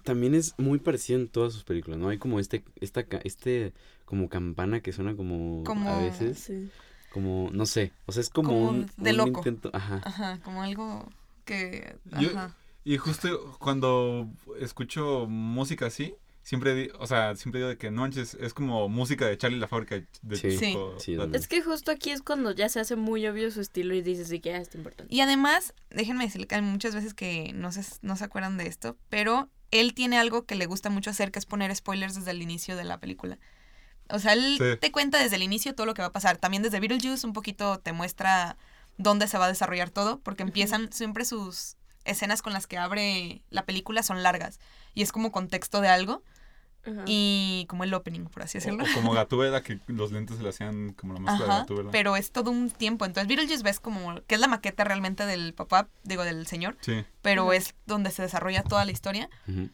también 0.02 0.34
es 0.34 0.54
muy 0.58 0.78
parecido 0.78 1.18
en 1.20 1.28
todas 1.28 1.52
sus 1.52 1.64
películas, 1.64 1.98
¿no? 1.98 2.08
Hay 2.08 2.18
como 2.18 2.38
este, 2.40 2.64
esta, 2.80 3.04
ca- 3.04 3.20
este, 3.24 3.72
como 4.04 4.28
campana 4.28 4.80
que 4.80 4.92
suena 4.92 5.16
como, 5.16 5.64
Como- 5.64 5.88
a 5.88 5.98
veces, 6.02 6.38
Sí. 6.38 6.70
como, 7.12 7.50
no 7.52 7.66
sé, 7.66 7.92
o 8.06 8.12
sea, 8.12 8.20
es 8.20 8.30
como, 8.30 8.48
Como 8.50 8.68
un, 8.70 8.90
de 8.96 9.10
un 9.10 9.16
loco. 9.16 9.40
intento, 9.40 9.70
ajá, 9.72 10.00
Ajá, 10.04 10.40
como 10.42 10.62
algo 10.62 11.08
que... 11.44 11.96
Yo- 12.20 12.30
Ajá. 12.30 12.56
Y 12.84 12.96
justo 12.96 13.56
cuando 13.60 14.28
escucho 14.58 15.26
música 15.28 15.86
así, 15.86 16.14
siempre, 16.42 16.74
di- 16.74 16.90
o 16.98 17.06
sea, 17.06 17.34
siempre 17.36 17.60
digo 17.60 17.68
de 17.68 17.78
que 17.78 17.90
no 17.90 18.02
manches, 18.02 18.34
es 18.34 18.52
como 18.54 18.88
música 18.88 19.26
de 19.26 19.36
Charlie 19.38 19.58
la 19.58 19.68
fábrica 19.68 20.02
de 20.22 20.36
Sí. 20.36 20.58
Sí. 20.58 21.16
Es 21.32 21.48
que 21.48 21.62
justo 21.62 21.90
aquí 21.90 22.10
es 22.10 22.22
cuando 22.22 22.50
ya 22.52 22.68
se 22.68 22.80
hace 22.80 22.96
muy 22.96 23.26
obvio 23.26 23.50
su 23.50 23.60
estilo 23.60 23.94
y 23.94 24.02
dices, 24.02 24.28
sí, 24.28 24.40
que 24.40 24.50
ya 24.50 24.56
está 24.58 24.76
importante. 24.78 25.12
Y 25.14 25.20
además, 25.20 25.74
déjenme 25.90 26.24
decirle 26.24 26.46
que 26.46 26.54
hay 26.56 26.62
muchas 26.62 26.94
veces 26.94 27.14
que 27.14 27.52
no 27.54 27.70
se, 27.72 27.82
no 28.02 28.16
se 28.16 28.24
acuerdan 28.24 28.56
de 28.58 28.66
esto, 28.66 28.96
pero 29.08 29.48
él 29.70 29.94
tiene 29.94 30.18
algo 30.18 30.44
que 30.44 30.54
le 30.54 30.66
gusta 30.66 30.90
mucho 30.90 31.10
hacer, 31.10 31.30
que 31.32 31.38
es 31.38 31.46
poner 31.46 31.74
spoilers 31.74 32.14
desde 32.14 32.30
el 32.32 32.42
inicio 32.42 32.76
de 32.76 32.84
la 32.84 32.98
película. 32.98 33.38
O 34.10 34.18
sea, 34.18 34.34
él 34.34 34.56
Sí. 34.58 34.78
te 34.80 34.92
cuenta 34.92 35.18
desde 35.22 35.36
el 35.36 35.42
inicio 35.42 35.74
todo 35.74 35.86
lo 35.86 35.94
que 35.94 36.02
va 36.02 36.08
a 36.08 36.12
pasar. 36.12 36.36
También 36.36 36.62
desde 36.62 36.80
Beetlejuice 36.80 37.26
un 37.26 37.32
poquito 37.32 37.78
te 37.78 37.92
muestra 37.92 38.58
dónde 38.98 39.26
se 39.28 39.38
va 39.38 39.46
a 39.46 39.48
desarrollar 39.48 39.88
todo, 39.90 40.20
porque 40.20 40.42
empiezan 40.42 40.92
siempre 40.92 41.24
sus 41.24 41.76
escenas 42.04 42.42
con 42.42 42.52
las 42.52 42.66
que 42.66 42.76
abre 42.76 43.42
la 43.48 43.64
película 43.64 44.02
son 44.02 44.22
largas 44.24 44.58
y 44.92 45.02
es 45.02 45.12
como 45.12 45.30
contexto 45.32 45.80
de 45.80 45.88
algo 45.88 46.22
Ajá. 46.84 47.04
y 47.06 47.64
como 47.68 47.84
el 47.84 47.94
opening, 47.94 48.24
por 48.24 48.42
así 48.42 48.58
decirlo. 48.58 48.84
o 48.84 48.86
como 48.94 49.12
Gatúbela, 49.12 49.62
que 49.62 49.78
los 49.86 50.10
lentes 50.12 50.36
se 50.38 50.42
le 50.42 50.48
hacían 50.48 50.92
como 50.94 51.14
la 51.14 51.20
máscara 51.20 51.54
de 51.54 51.60
Gatúbela. 51.60 51.90
pero 51.92 52.16
es 52.16 52.32
todo 52.32 52.50
un 52.50 52.70
tiempo. 52.70 53.04
Entonces, 53.04 53.28
Beetlejuice 53.28 53.62
ves 53.62 53.78
como 53.80 54.16
que 54.26 54.34
es 54.34 54.40
la 54.40 54.48
maqueta 54.48 54.82
realmente 54.84 55.24
del 55.26 55.54
papá, 55.54 55.88
digo, 56.02 56.24
del 56.24 56.46
señor, 56.46 56.76
Sí. 56.80 57.04
pero 57.22 57.52
es 57.52 57.74
donde 57.86 58.10
se 58.10 58.22
desarrolla 58.22 58.62
toda 58.62 58.84
la 58.84 58.90
historia, 58.92 59.28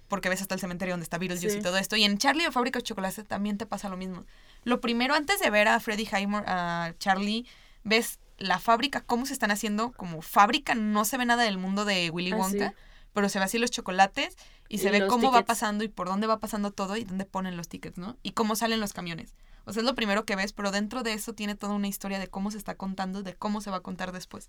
porque 0.09 0.29
ves 0.29 0.43
hasta 0.43 0.55
el 0.55 0.61
cementerio 0.61 0.93
donde 0.93 1.05
está 1.05 1.19
Beetlejuice 1.19 1.51
Sí. 1.55 1.59
y 1.59 1.63
todo 1.63 1.79
esto. 1.79 1.97
Y 1.97 2.05
en 2.05 2.19
Charlie 2.19 2.47
o 2.47 2.53
Fábrica 2.53 2.79
de 2.79 2.83
Chocolate 2.83 3.25
también 3.25 3.57
te 3.59 3.67
pasa 3.67 3.89
lo 3.89 3.97
mismo. 3.97 4.25
Lo 4.65 4.81
primero, 4.81 5.15
antes 5.15 5.41
de 5.41 5.49
ver 5.51 5.69
a 5.69 5.81
Freddie 5.81 6.09
Highmore, 6.13 6.45
a 6.47 6.93
Charlie, 6.99 7.47
ves 7.85 8.19
la 8.37 8.59
fábrica, 8.59 9.01
cómo 9.01 9.25
se 9.27 9.33
están 9.33 9.51
haciendo 9.51 9.93
como 9.93 10.21
fábrica, 10.23 10.75
no 10.75 11.05
se 11.05 11.17
ve 11.17 11.25
nada 11.25 11.43
del 11.45 11.59
mundo 11.59 11.85
de 11.85 12.11
Willy 12.11 12.33
Ah, 12.33 12.37
Wonka, 12.37 12.69
sí. 12.71 12.75
pero 13.15 13.29
se 13.29 13.39
ve 13.39 13.47
así 13.47 13.59
los 13.59 13.71
chocolates 13.71 14.37
y, 14.69 14.77
Y 14.77 14.79
se 14.79 14.91
ve 14.91 15.07
cómo 15.07 15.31
va 15.33 15.45
pasando 15.45 15.85
y 15.85 15.89
por 15.89 16.09
dónde 16.09 16.27
va 16.27 16.39
pasando 16.41 16.71
todo 16.73 16.97
y 16.97 17.05
dónde 17.05 17.25
ponen 17.25 17.57
los 17.57 17.69
tickets, 17.69 17.99
¿no? 17.99 18.17
Y 18.23 18.33
cómo 18.33 18.55
salen 18.57 18.81
los 18.81 18.93
camiones. 18.93 19.35
O 19.65 19.73
sea, 19.73 19.81
es 19.83 19.87
lo 19.87 19.95
primero 19.95 20.25
que 20.25 20.37
ves, 20.37 20.53
pero 20.53 20.71
dentro 20.71 21.03
de 21.03 21.13
eso 21.13 21.35
tiene 21.35 21.55
toda 21.55 21.75
una 21.75 21.89
historia 21.89 22.19
de 22.19 22.29
cómo 22.29 22.51
se 22.51 22.59
está 22.59 22.75
contando, 22.75 23.23
de 23.23 23.35
cómo 23.35 23.61
se 23.61 23.71
va 23.71 23.79
a 23.79 23.81
contar 23.81 24.13
después. 24.13 24.49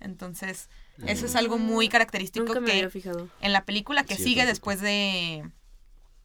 Entonces, 0.00 0.68
eso 1.06 1.26
es 1.26 1.36
algo 1.36 1.58
muy 1.58 1.88
característico 1.88 2.46
Nunca 2.46 2.60
me 2.60 2.66
que 2.66 2.72
había 2.72 2.90
fijado. 2.90 3.28
en 3.40 3.52
la 3.52 3.64
película 3.64 4.04
que 4.04 4.16
Sí, 4.16 4.24
sigue 4.24 4.46
después 4.46 4.80
de, 4.80 5.50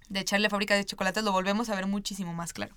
de 0.09 0.19
echarle 0.19 0.49
fábrica 0.49 0.75
de 0.75 0.85
chocolates 0.85 1.23
lo 1.23 1.31
volvemos 1.33 1.69
a 1.69 1.75
ver 1.75 1.87
muchísimo 1.87 2.33
más 2.33 2.53
claro. 2.53 2.75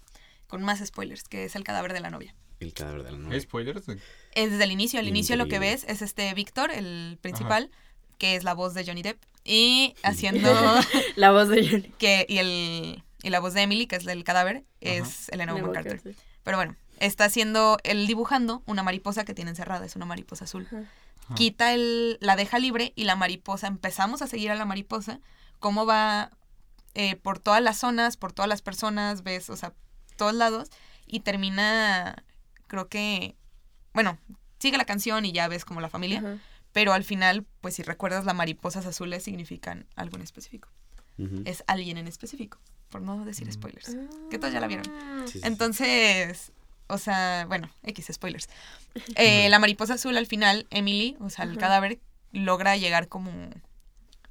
Con 0.48 0.62
más 0.62 0.84
spoilers, 0.84 1.22
que 1.24 1.44
es 1.44 1.54
el 1.56 1.62
cadáver 1.64 1.92
de 1.92 2.00
la 2.00 2.10
novia. 2.10 2.34
El 2.58 2.72
cadáver 2.72 3.04
de 3.04 3.12
la 3.12 3.16
¿Hay 3.18 3.22
novia. 3.24 3.40
spoilers? 3.40 3.88
Es 4.32 4.50
desde 4.50 4.64
el 4.64 4.72
inicio, 4.72 4.98
al 4.98 5.06
inicio 5.06 5.36
lo 5.36 5.46
que 5.46 5.58
ves 5.60 5.84
es 5.86 6.02
este 6.02 6.32
Víctor, 6.34 6.70
el 6.72 7.18
principal, 7.20 7.70
que 8.18 8.36
es 8.36 8.44
la 8.44 8.54
voz 8.54 8.74
de 8.74 8.84
Johnny 8.84 9.02
Depp, 9.02 9.22
y 9.44 9.94
haciendo 10.02 10.50
La 11.16 11.30
voz 11.32 11.48
de 11.48 11.66
Johnny. 11.66 11.92
que, 11.98 12.26
y 12.28 12.38
el 12.38 13.02
y 13.22 13.30
la 13.30 13.40
voz 13.40 13.54
de 13.54 13.62
Emily, 13.62 13.86
que 13.86 13.96
es 13.96 14.04
del 14.04 14.22
cadáver, 14.24 14.64
es 14.80 15.28
Elena 15.30 15.52
Bonham 15.52 15.72
Carter. 15.72 16.00
Sí. 16.00 16.14
Pero 16.44 16.56
bueno, 16.56 16.76
está 17.00 17.24
haciendo, 17.24 17.78
él 17.82 18.06
dibujando 18.06 18.62
una 18.66 18.82
mariposa 18.82 19.24
que 19.24 19.34
tiene 19.34 19.50
encerrada, 19.50 19.84
es 19.84 19.96
una 19.96 20.06
mariposa 20.06 20.44
azul. 20.44 20.66
Ajá. 20.66 20.84
Ajá. 21.24 21.34
Quita 21.34 21.74
el, 21.74 22.18
la 22.20 22.36
deja 22.36 22.58
libre 22.58 22.92
y 22.94 23.04
la 23.04 23.16
mariposa, 23.16 23.66
empezamos 23.66 24.22
a 24.22 24.28
seguir 24.28 24.50
a 24.50 24.54
la 24.54 24.64
mariposa, 24.64 25.20
cómo 25.58 25.84
va 25.84 26.30
eh, 26.94 27.16
por 27.16 27.38
todas 27.38 27.62
las 27.62 27.78
zonas, 27.78 28.16
por 28.16 28.32
todas 28.32 28.48
las 28.48 28.62
personas, 28.62 29.24
ves, 29.24 29.50
o 29.50 29.56
sea, 29.56 29.74
todos 30.16 30.34
lados, 30.34 30.68
y 31.06 31.20
termina, 31.20 32.24
creo 32.66 32.88
que, 32.88 33.34
bueno, 33.92 34.16
sigue 34.58 34.78
la 34.78 34.84
canción 34.84 35.24
y 35.24 35.32
ya 35.32 35.48
ves 35.48 35.64
como 35.64 35.80
la 35.80 35.90
familia, 35.90 36.20
Ajá. 36.20 36.38
Pero 36.78 36.92
al 36.92 37.02
final, 37.02 37.44
pues 37.60 37.74
si 37.74 37.82
recuerdas, 37.82 38.24
las 38.24 38.36
mariposas 38.36 38.86
azules 38.86 39.24
significan 39.24 39.84
algo 39.96 40.14
en 40.16 40.22
específico, 40.22 40.68
es 41.44 41.64
alguien 41.66 41.98
en 41.98 42.06
específico, 42.06 42.60
por 42.88 43.02
no 43.02 43.24
decir 43.24 43.52
spoilers. 43.52 43.96
Que 44.30 44.38
todos 44.38 44.52
ya 44.52 44.60
la 44.60 44.68
vieron. 44.68 44.86
Ah. 44.88 45.22
Sí, 45.26 45.32
sí, 45.32 45.38
sí. 45.40 45.46
Entonces, 45.48 46.52
o 46.86 46.96
sea, 46.98 47.46
bueno, 47.48 47.68
X 47.82 48.10
spoilers. 48.12 48.48
Eh, 49.16 49.48
la 49.48 49.58
mariposa 49.58 49.94
azul 49.94 50.16
al 50.16 50.26
final, 50.28 50.68
Emily, 50.70 51.16
o 51.18 51.30
sea, 51.30 51.44
el 51.46 51.58
cadáver, 51.58 51.98
logra 52.30 52.76
llegar 52.76 53.08
como 53.08 53.32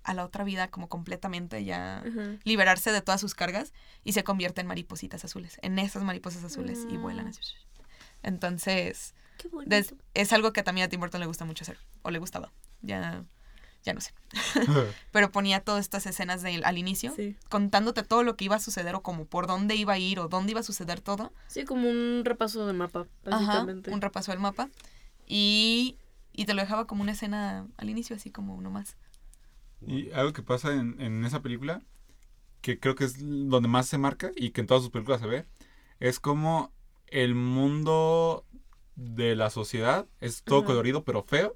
a 0.06 0.14
la 0.14 0.24
otra 0.24 0.46
vida, 0.46 0.70
como 0.70 0.88
completamente 0.88 1.66
ya 1.66 2.02
liberarse 2.46 2.94
de 2.94 3.02
todas 3.02 3.20
sus 3.20 3.36
cargas 3.36 3.74
y 4.06 4.14
se 4.14 4.24
convierte 4.24 4.62
en 4.62 4.68
maripositas 4.68 5.26
azules, 5.26 5.60
en 5.62 5.80
esas 5.80 6.04
mariposas 6.04 6.46
azules 6.46 6.88
y 6.90 6.96
Ah. 6.96 7.00
vuelan 7.00 7.28
así. 7.28 7.42
Entonces, 8.24 9.14
Qué 9.38 9.48
bonito. 9.48 9.70
des- 9.70 9.96
es 10.14 10.34
algo 10.34 10.54
que 10.54 10.64
también 10.64 10.86
a 10.86 10.90
Tim 10.90 11.00
Burton 11.00 11.20
le 11.22 11.28
gusta 11.28 11.46
mucho 11.46 11.64
hacer, 11.64 11.78
o 12.02 12.10
le 12.12 12.20
gustaba, 12.20 12.52
ya, 12.82 13.24
ya 13.84 13.94
no 13.94 14.02
sé. 14.02 14.14
Pero 15.12 15.32
ponía 15.32 15.60
todas 15.62 15.82
estas 15.82 16.06
escenas 16.06 16.42
del 16.42 16.64
al 16.66 16.78
inicio, 16.78 17.14
Sí. 17.16 17.36
contándote 17.50 18.04
todo 18.04 18.24
lo 18.24 18.36
que 18.36 18.46
iba 18.46 18.56
a 18.56 18.60
suceder 18.60 18.96
o 18.96 19.02
como 19.02 19.26
por 19.26 19.48
dónde 19.48 19.76
iba 19.76 19.94
a 19.94 19.98
ir 20.00 20.20
o 20.20 20.28
dónde 20.28 20.52
iba 20.52 20.60
a 20.60 20.64
suceder 20.64 21.02
todo. 21.02 21.32
Sí, 21.48 21.64
como 21.66 21.90
un 21.90 22.24
repaso 22.26 22.66
de 22.68 22.74
mapa, 22.74 23.08
Ajá, 23.26 23.38
básicamente. 23.46 23.92
un 23.92 24.02
repaso 24.02 24.32
del 24.32 24.40
mapa. 24.40 24.70
Y, 25.26 25.98
y 26.34 26.46
te 26.46 26.54
lo 26.54 26.62
dejaba 26.62 26.88
como 26.88 27.02
una 27.02 27.12
escena 27.12 27.68
al 27.78 27.90
inicio, 27.90 28.16
así 28.16 28.32
como 28.32 28.56
uno 28.56 28.70
más. 28.72 28.96
Y 29.86 30.12
algo 30.12 30.34
que 30.34 30.42
pasa 30.42 30.74
en, 30.74 31.00
en 31.02 31.24
esa 31.26 31.42
película, 31.42 31.82
que 32.62 32.80
creo 32.80 32.96
que 32.96 33.04
es 33.04 33.16
donde 33.20 33.68
más 33.68 33.88
se 33.88 33.98
marca 33.98 34.32
y 34.36 34.50
que 34.52 34.62
en 34.62 34.68
todas 34.68 34.82
sus 34.84 34.92
películas 34.92 35.22
se 35.22 35.28
ve, 35.28 35.46
es 36.00 36.20
como 36.20 36.72
el 37.08 37.36
mundo 37.36 38.46
de 38.98 39.36
la 39.36 39.50
sociedad 39.50 40.06
es 40.20 40.44
todo 40.44 40.66
colorido 40.66 41.04
pero 41.06 41.24
feo 41.24 41.56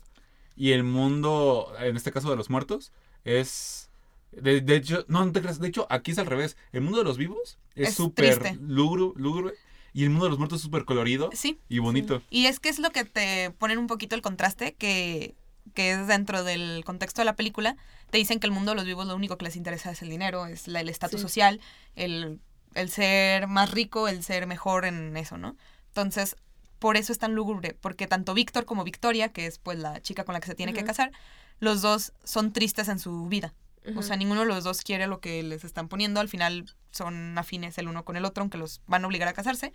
y 0.56 0.72
el 0.72 0.84
mundo, 0.84 1.74
en 1.80 1.98
este 1.98 2.12
caso 2.12 2.30
de 2.30 2.36
los 2.38 2.50
muertos, 2.50 2.92
es... 3.26 3.90
De, 4.32 4.62
de 4.62 4.76
hecho, 4.78 5.04
no, 5.10 5.26
no 5.26 5.32
te 5.34 5.42
creas, 5.42 5.60
de 5.60 5.68
hecho 5.68 5.86
aquí 5.90 6.12
es 6.12 6.18
al 6.20 6.26
revés. 6.28 6.56
El 6.72 6.82
mundo 6.82 7.00
de 7.00 7.04
los 7.04 7.18
vivos 7.18 7.58
es 7.76 7.94
súper 7.96 8.56
lúgubre, 8.62 9.14
lúgubre 9.22 9.54
y 9.94 10.04
el 10.04 10.10
mundo 10.10 10.26
de 10.26 10.30
los 10.30 10.40
muertos 10.40 10.60
es 10.60 10.64
súper 10.64 10.86
colorido 10.86 11.30
Sí, 11.34 11.60
y 11.68 11.80
bonito. 11.80 12.22
y 12.30 12.46
es 12.46 12.62
que 12.62 12.70
es 12.70 12.80
lo 12.80 12.92
que 12.92 13.04
te 13.04 13.52
ponen 13.52 13.78
un 13.78 13.88
poquito 13.88 14.16
el 14.16 14.22
contraste, 14.22 14.74
que, 14.76 15.36
que 15.74 15.92
es 15.92 16.08
dentro 16.08 16.46
del 16.46 16.84
contexto 16.86 17.20
de 17.22 17.26
la 17.26 17.36
película. 17.36 17.76
Te 18.10 18.20
dicen 18.20 18.40
que 18.40 18.48
el 18.48 18.54
mundo 18.54 18.72
de 18.72 18.76
los 18.78 18.86
vivos 18.86 19.06
lo 19.06 19.16
único 19.18 19.38
que 19.38 19.44
les 19.46 19.58
interesa 19.58 19.92
es 19.92 20.02
el 20.02 20.10
dinero, 20.10 20.46
es 20.46 20.68
la- 20.70 20.80
el 20.80 20.88
estatus 20.88 21.20
Sí. 21.20 21.24
social, 21.28 21.60
el, 21.98 22.40
el 22.74 22.90
ser 22.90 23.48
más 23.48 23.72
rico, 23.72 24.08
el 24.08 24.24
ser 24.24 24.48
mejor 24.48 24.86
en 24.86 25.18
eso, 25.18 25.38
¿no? 25.38 25.58
Entonces, 25.90 26.38
por 26.82 26.98
eso 26.98 27.14
es 27.14 27.20
tan 27.20 27.36
lúgubre, 27.36 27.78
porque 27.80 28.08
tanto 28.08 28.34
Víctor 28.34 28.66
como 28.66 28.84
Victoria, 28.84 29.30
que 29.30 29.46
es 29.46 29.60
pues 29.60 29.78
la 29.80 30.02
chica 30.02 30.26
con 30.26 30.34
la 30.34 30.40
que 30.42 30.48
se 30.48 30.56
tiene 30.56 30.74
que 30.74 30.84
casar, 30.84 31.12
los 31.60 31.82
dos 31.82 32.12
son 32.24 32.52
tristes 32.54 32.88
en 32.90 32.98
su 33.00 33.28
vida. 33.28 33.54
O 33.96 34.02
sea, 34.02 34.16
ninguno 34.18 34.42
de 34.42 34.48
los 34.48 34.64
dos 34.64 34.82
quiere 34.82 35.06
lo 35.08 35.20
que 35.20 35.42
les 35.44 35.64
están 35.64 35.88
poniendo. 35.88 36.20
Al 36.20 36.28
final 36.28 36.66
son 36.92 37.38
afines 37.38 37.78
el 37.78 37.88
uno 37.88 38.04
con 38.04 38.16
el 38.18 38.26
otro, 38.26 38.42
aunque 38.42 38.58
los 38.58 38.82
van 38.88 39.04
a 39.04 39.08
obligar 39.08 39.28
a 39.28 39.34
casarse. 39.34 39.72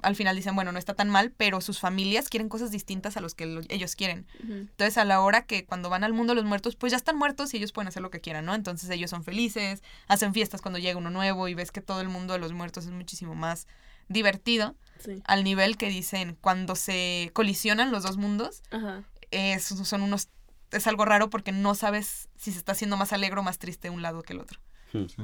Al 0.00 0.16
final 0.16 0.36
dicen, 0.36 0.54
bueno, 0.54 0.70
no 0.72 0.78
está 0.78 0.94
tan 0.94 1.10
mal, 1.10 1.32
pero 1.36 1.60
sus 1.60 1.80
familias 1.80 2.28
quieren 2.30 2.48
cosas 2.48 2.70
distintas 2.70 3.16
a 3.16 3.20
los 3.20 3.34
que 3.34 3.46
lo- 3.46 3.60
ellos 3.68 3.94
quieren. 3.96 4.26
Entonces, 4.70 4.96
a 4.96 5.04
la 5.04 5.20
hora 5.20 5.42
que 5.44 5.64
cuando 5.66 5.90
van 5.90 6.02
al 6.04 6.12
mundo 6.14 6.30
de 6.32 6.36
los 6.36 6.44
muertos, 6.44 6.76
pues 6.76 6.92
ya 6.92 6.96
están 6.96 7.16
muertos 7.18 7.52
y 7.52 7.56
ellos 7.58 7.72
pueden 7.72 7.88
hacer 7.88 8.00
lo 8.02 8.10
que 8.10 8.20
quieran, 8.20 8.44
¿no? 8.44 8.54
Entonces 8.54 8.88
ellos 8.90 9.10
son 9.10 9.22
felices, 9.24 9.82
hacen 10.06 10.32
fiestas 10.34 10.60
cuando 10.62 10.78
llega 10.78 10.96
uno 10.98 11.10
nuevo 11.10 11.48
y 11.48 11.54
ves 11.54 11.72
que 11.72 11.80
todo 11.82 12.00
el 12.00 12.08
mundo 12.08 12.32
de 12.34 12.38
los 12.38 12.52
muertos 12.52 12.84
es 12.86 12.90
muchísimo 12.92 13.34
más 13.34 13.66
divertido, 14.08 14.74
Sí. 15.04 15.22
al 15.26 15.44
nivel 15.44 15.76
que 15.76 15.88
dicen, 15.88 16.36
cuando 16.40 16.74
se 16.74 17.30
colisionan 17.32 17.92
los 17.92 18.02
dos 18.02 18.16
mundos, 18.16 18.62
Ajá. 18.70 19.04
es, 19.30 19.64
son 19.64 20.02
unos... 20.02 20.28
Es 20.72 20.86
algo 20.86 21.04
raro 21.04 21.30
porque 21.30 21.52
no 21.52 21.74
sabes 21.74 22.28
si 22.36 22.50
se 22.52 22.58
está 22.58 22.72
haciendo 22.72 22.96
más 22.96 23.12
alegre 23.12 23.38
o 23.40 23.42
más 23.42 23.58
triste 23.58 23.90
un 23.90 24.02
lado 24.02 24.22
que 24.22 24.32
el 24.32 24.40
otro. 24.40 24.60
Hmm, 24.92 25.04
Sí. 25.06 25.22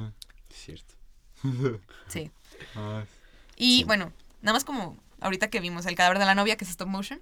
Cierto. 0.53 0.95
Sí. 2.07 2.31
Ay, 2.75 3.03
Y 3.57 3.77
Sí. 3.79 3.83
bueno, 3.83 4.11
nada 4.41 4.53
más 4.53 4.63
como 4.63 4.97
ahorita 5.21 5.49
que 5.49 5.59
vimos 5.59 5.85
el 5.85 5.95
cadáver 5.95 6.19
de 6.19 6.25
la 6.25 6.35
novia, 6.35 6.55
que 6.55 6.63
es 6.65 6.69
stop 6.71 6.87
motion. 6.87 7.19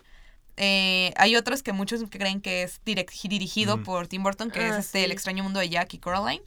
eh, 0.55 1.11
hay 1.17 1.35
otros 1.35 1.63
que 1.63 1.73
muchos 1.73 2.07
que 2.07 2.19
creen 2.19 2.39
que 2.39 2.61
es 2.61 2.79
direct- 2.85 3.27
dirigido 3.27 3.77
Mm. 3.77 3.83
por 3.83 4.07
Tim 4.07 4.21
Burton, 4.21 4.51
que 4.51 4.59
Ah, 4.59 4.67
es 4.77 4.85
este 4.85 4.99
sí. 4.99 5.05
El 5.05 5.11
extraño 5.11 5.43
mundo 5.43 5.59
de 5.59 5.67
Jack 5.69 5.95
y 5.95 5.97
Coraline. 5.97 6.43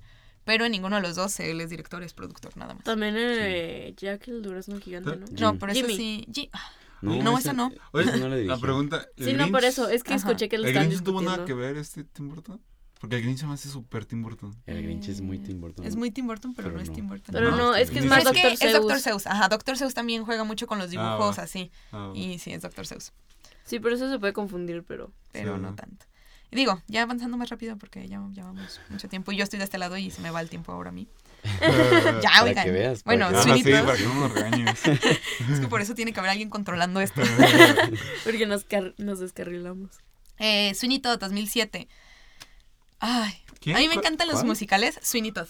Pero 0.46 0.64
en 0.64 0.72
ninguno 0.72 0.96
de 0.96 1.02
los 1.02 1.14
dos 1.16 1.38
él 1.40 1.60
es 1.60 1.68
director, 1.68 2.02
es 2.02 2.14
productor, 2.14 2.56
nada 2.56 2.72
más. 2.72 2.84
También 2.84 3.14
eh, 3.18 3.92
Jack 3.96 4.28
el 4.28 4.40
durazno 4.40 4.78
gigante, 4.80 5.14
¿no? 5.16 5.26
No, 5.38 5.58
pero 5.58 5.72
eso 5.72 5.86
Jimmy. 5.86 6.24
sí. 6.32 6.48
Ah, 6.52 6.70
No, 7.02 7.16
No, 7.22 7.30
esa 7.32 7.50
esa 7.50 7.52
no. 7.52 7.72
Oye, 7.92 8.04
esa 8.08 8.16
no 8.16 8.28
la 8.28 8.36
la 8.36 8.56
pregunta... 8.58 9.06
¿el 9.18 9.24
Sí, 9.26 9.32
no, 9.34 9.50
por 9.50 9.64
eso. 9.64 9.88
Es 9.88 10.02
que 10.02 10.14
Ajá. 10.14 10.18
escuché 10.28 10.48
que 10.48 10.56
lo 10.56 10.62
¿El 10.64 10.68
estaban 10.70 10.88
Grinch 10.88 11.02
no 11.02 11.04
tuvo 11.04 11.20
nada 11.20 11.44
que 11.44 11.52
ver 11.52 11.76
este 11.76 12.04
Tim 12.04 12.28
Burton? 12.28 12.62
Porque 12.98 13.16
el 13.16 13.22
Grinch 13.22 13.40
se 13.40 13.46
me 13.46 13.52
hace 13.54 13.68
súper 13.68 14.06
Tim 14.06 14.22
Burton. 14.22 14.54
El 14.64 14.82
Grinch 14.82 15.08
es 15.08 15.20
muy 15.20 15.38
Tim 15.38 15.60
Burton. 15.60 15.84
Es 15.84 15.96
muy 15.96 16.10
Tim 16.10 16.26
Burton, 16.26 16.54
pero, 16.54 16.68
Pero 16.68 16.78
no 16.78 16.82
es. 16.84 16.92
Tim 16.92 17.06
Burton. 17.08 17.32
Pero 17.34 17.50
No, 17.50 17.56
no, 17.56 17.74
está 17.74 17.80
es 17.82 17.90
que 17.90 17.98
es 17.98 18.04
más 18.06 18.18
Pero 18.24 18.30
es 18.30 18.34
Doctor 18.42 18.58
que 18.58 18.66
es 18.68 18.72
Doctor 18.72 19.00
Seuss. 19.00 19.22
Seuss. 19.24 19.26
Ajá, 19.26 19.48
Doctor 19.48 19.76
Seuss 19.76 19.94
también 19.94 20.24
juega 20.24 20.44
mucho 20.44 20.66
con 20.68 20.78
los 20.78 20.90
dibujos 20.90 21.38
va. 21.38 21.42
así. 21.42 21.70
Ah, 21.92 22.12
Y 22.14 22.38
sí, 22.38 22.52
es 22.52 22.62
Doctor 22.62 22.86
Seuss. 22.86 23.12
Sí, 23.64 23.80
pero 23.80 23.96
eso 23.96 24.08
se 24.08 24.18
puede 24.20 24.32
confundir, 24.32 24.84
pero... 24.84 25.12
Pero 25.32 25.56
Sí. 25.56 25.60
no 25.62 25.74
tanto. 25.74 26.06
Y 26.50 26.56
digo, 26.56 26.80
ya 26.86 27.02
avanzando 27.02 27.36
más 27.36 27.48
rápido 27.50 27.76
porque 27.76 28.06
ya 28.08 28.20
llevamos 28.32 28.80
mucho 28.88 29.08
tiempo. 29.08 29.32
Y 29.32 29.36
yo 29.36 29.44
estoy 29.44 29.58
de 29.58 29.64
este 29.64 29.78
lado 29.78 29.96
y 29.96 30.10
se 30.10 30.20
me 30.20 30.30
va 30.30 30.40
el 30.40 30.48
tiempo 30.48 30.72
ahora 30.72 30.90
a 30.90 30.92
mí. 30.92 31.08
ya, 31.60 32.30
Para 32.30 32.42
oigan. 32.44 32.64
que 32.64 32.70
veas, 32.72 33.02
para 33.02 33.16
bueno, 33.28 33.30
que 33.42 33.50
Ah, 33.50 33.54
sí, 33.56 33.62
para 33.64 33.96
que 33.96 34.02
no 34.04 34.14
nos 34.14 34.32
regañes. 34.32 34.80
Es 35.50 35.60
que 35.60 35.68
por 35.68 35.80
eso 35.80 35.94
tiene 35.94 36.12
que 36.12 36.20
haber 36.20 36.30
alguien 36.30 36.50
controlando 36.50 37.00
esto. 37.00 37.20
Porque 38.24 38.46
nos, 38.46 38.64
car- 38.64 38.94
nos 38.98 39.20
descarrilamos. 39.20 39.90
Eh, 40.38 40.74
Sweeney 40.74 40.98
Todd, 40.98 41.18
2007. 41.18 41.88
Ay, 42.98 43.34
¿Quién? 43.60 43.76
a 43.76 43.78
mí 43.80 43.88
me 43.88 43.94
encantan 43.94 44.26
los 44.28 44.36
cuál? 44.36 44.46
musicales. 44.46 44.98
Sweeney 45.02 45.32
Todd. 45.32 45.48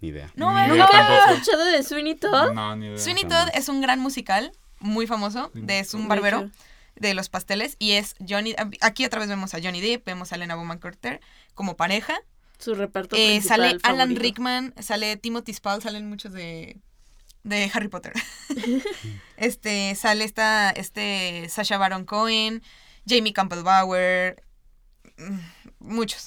Ni 0.00 0.08
idea. 0.08 0.30
No, 0.34 0.50
Ni 0.50 0.68
no, 0.68 0.74
idea 0.74 0.84
no. 0.86 0.90
tampoco. 0.90 1.20
¿Has 1.22 1.30
escuchado 1.32 1.64
de 1.64 1.82
Sweeney 1.82 2.14
Todd? 2.16 2.52
No, 2.52 2.76
ni 2.76 2.86
idea. 2.86 2.98
Sweeney. 2.98 3.24
Todd 3.24 3.48
es 3.54 3.68
un 3.68 3.80
gran 3.80 3.98
musical, 4.00 4.52
muy 4.80 5.06
famoso, 5.06 5.50
de, 5.54 5.78
es 5.80 5.94
un 5.94 6.08
barbero. 6.08 6.50
De 6.96 7.14
los 7.14 7.28
pasteles 7.28 7.76
y 7.78 7.92
es 7.92 8.14
Johnny, 8.26 8.54
aquí 8.80 9.04
otra 9.04 9.20
vez 9.20 9.28
vemos 9.28 9.54
a 9.54 9.60
Johnny 9.62 9.80
Depp, 9.80 10.04
vemos 10.06 10.32
a 10.32 10.36
Elena 10.36 10.54
Bonham 10.54 10.78
Carter 10.78 11.20
como 11.54 11.76
pareja, 11.76 12.18
Su 12.58 12.74
reparto 12.74 13.16
Eh, 13.16 13.26
principal 13.40 13.58
sale 13.58 13.78
Alan. 13.82 14.14
Rickman, 14.16 14.74
sale 14.80 15.16
Timothy 15.16 15.52
Spall, 15.54 15.82
salen 15.82 16.08
muchos 16.08 16.32
de, 16.32 16.78
de 17.42 17.70
Harry 17.74 17.88
Potter. 17.88 18.12
este, 19.36 19.94
sale 19.94 20.24
esta, 20.24 20.70
este 20.70 21.48
Sasha 21.48 21.78
Baron 21.78 22.04
Cohen, 22.04 22.62
Jamie 23.06 23.32
Campbell 23.32 23.62
Bower, 23.62 24.42
mm, 25.18 25.38
muchos. 25.80 26.26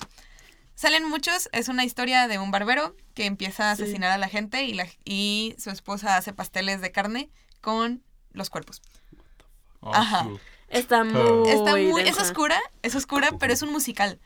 Salen 0.75 1.07
muchos, 1.07 1.47
es 1.53 1.69
una 1.69 1.85
historia 1.85 2.27
de 2.27 2.37
un 2.37 2.51
barbero 2.51 2.95
que 3.13 3.25
empieza 3.25 3.71
a 3.71 3.75
Sí. 3.77 3.83
asesinar 3.83 4.11
a 4.11 4.17
la 4.17 4.27
gente 4.27 4.63
y, 4.65 4.73
la, 4.73 4.87
y 5.05 5.55
su 5.57 5.69
esposa 5.69 6.17
hace 6.17 6.33
pasteles 6.33 6.81
de 6.81 6.91
carne 6.91 7.29
con 7.61 8.03
los 8.31 8.49
cuerpos. 8.49 8.81
Oh, 9.79 9.93
Ajá. 9.95 10.27
Está 10.75 11.03
muy. 11.03 11.49
Está 11.49 11.75
muy, 11.77 12.01
es 12.01 12.19
oscura, 12.19 12.59
es 12.81 12.95
oscura, 12.95 13.29
pero 13.39 13.53
es 13.53 13.61
un 13.61 13.71
musical. 13.71 14.19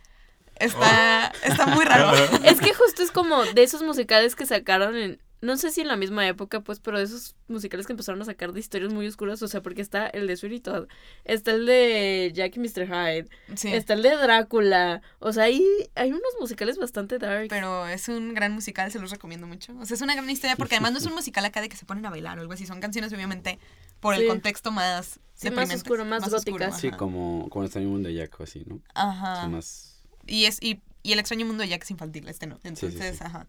Está, 0.55 1.31
está 1.43 1.67
muy 1.67 1.85
raro. 1.85 2.11
Es 2.43 2.59
que 2.59 2.73
justo 2.73 3.01
es 3.01 3.11
como 3.11 3.45
de 3.45 3.63
esos 3.63 3.81
musicales 3.81 4.35
que 4.35 4.45
sacaron 4.45 4.95
en. 4.97 5.21
No 5.41 5.55
sé 5.55 5.71
si 5.71 5.79
en 5.81 5.87
la 5.87 5.95
misma 5.95 6.27
época, 6.27 6.59
pues, 6.61 6.79
pero 6.81 6.97
de 6.97 7.05
esos 7.05 7.35
musicales 7.47 7.85
que 7.87 7.93
empezaron 7.93 8.21
a 8.21 8.25
sacar 8.25 8.51
de 8.51 8.59
historias 8.59 8.91
muy 8.93 9.07
oscuras. 9.07 9.41
O 9.41 9.47
sea, 9.47 9.61
porque 9.61 9.81
está 9.81 10.07
el 10.07 10.27
de 10.27 10.35
Sweeney 10.35 10.59
Todd, 10.59 10.87
está 11.23 11.51
el 11.51 11.65
de 11.65 12.31
Jack 12.33 12.57
y 12.57 12.59
Mr. 12.59 12.85
Hyde, 12.87 13.29
Sí. 13.55 13.69
está 13.73 13.93
el 13.93 14.01
de 14.01 14.15
Drácula. 14.17 15.01
O 15.19 15.31
sea, 15.31 15.45
hay, 15.45 15.63
hay 15.95 16.09
unos 16.09 16.21
musicales 16.41 16.77
bastante 16.77 17.19
dark. 17.19 17.47
Pero 17.49 17.87
es 17.87 18.09
un 18.09 18.33
gran 18.33 18.51
musical, 18.51 18.91
se 18.91 18.99
los 18.99 19.11
recomiendo 19.11 19.47
mucho. 19.47 19.73
O 19.79 19.85
sea, 19.85 19.95
es 19.95 20.01
una 20.01 20.13
gran 20.15 20.29
historia 20.29 20.55
porque 20.57 20.75
además 20.75 20.91
no 20.91 20.97
es 20.99 21.05
un 21.05 21.13
musical 21.13 21.45
acá 21.45 21.61
de 21.61 21.69
que 21.69 21.77
se 21.77 21.85
ponen 21.85 22.05
a 22.05 22.09
bailar 22.09 22.37
o 22.37 22.41
algo 22.41 22.53
así. 22.53 22.65
Son 22.65 22.81
canciones, 22.81 23.13
obviamente, 23.13 23.59
por 24.01 24.15
el 24.15 24.21
Sí. 24.21 24.27
contexto 24.27 24.71
más 24.71 25.19
Sí, 25.35 25.49
más 25.51 25.73
oscuro, 25.73 26.03
más 26.03 26.29
góticas. 26.29 26.81
Sí, 26.81 26.91
como, 26.91 27.47
como 27.49 27.65
el 27.65 27.87
mundo 27.87 28.09
de 28.09 28.15
Jack 28.15 28.37
o 28.41 28.43
así, 28.43 28.63
¿no? 28.67 28.81
Ajá. 28.93 29.43
Son 29.43 29.51
más... 29.53 30.01
Y, 30.27 30.43
es, 30.45 30.61
y, 30.61 30.81
y 31.01 31.13
el 31.13 31.19
extraño 31.19 31.45
mundo 31.45 31.63
de 31.63 31.69
Jack 31.69 31.83
es 31.83 31.91
infantil, 31.91 32.27
este 32.27 32.45
no. 32.45 32.55
sí, 32.57 32.67
Entonces, 32.67 33.17
sí. 33.17 33.23
ajá. 33.23 33.47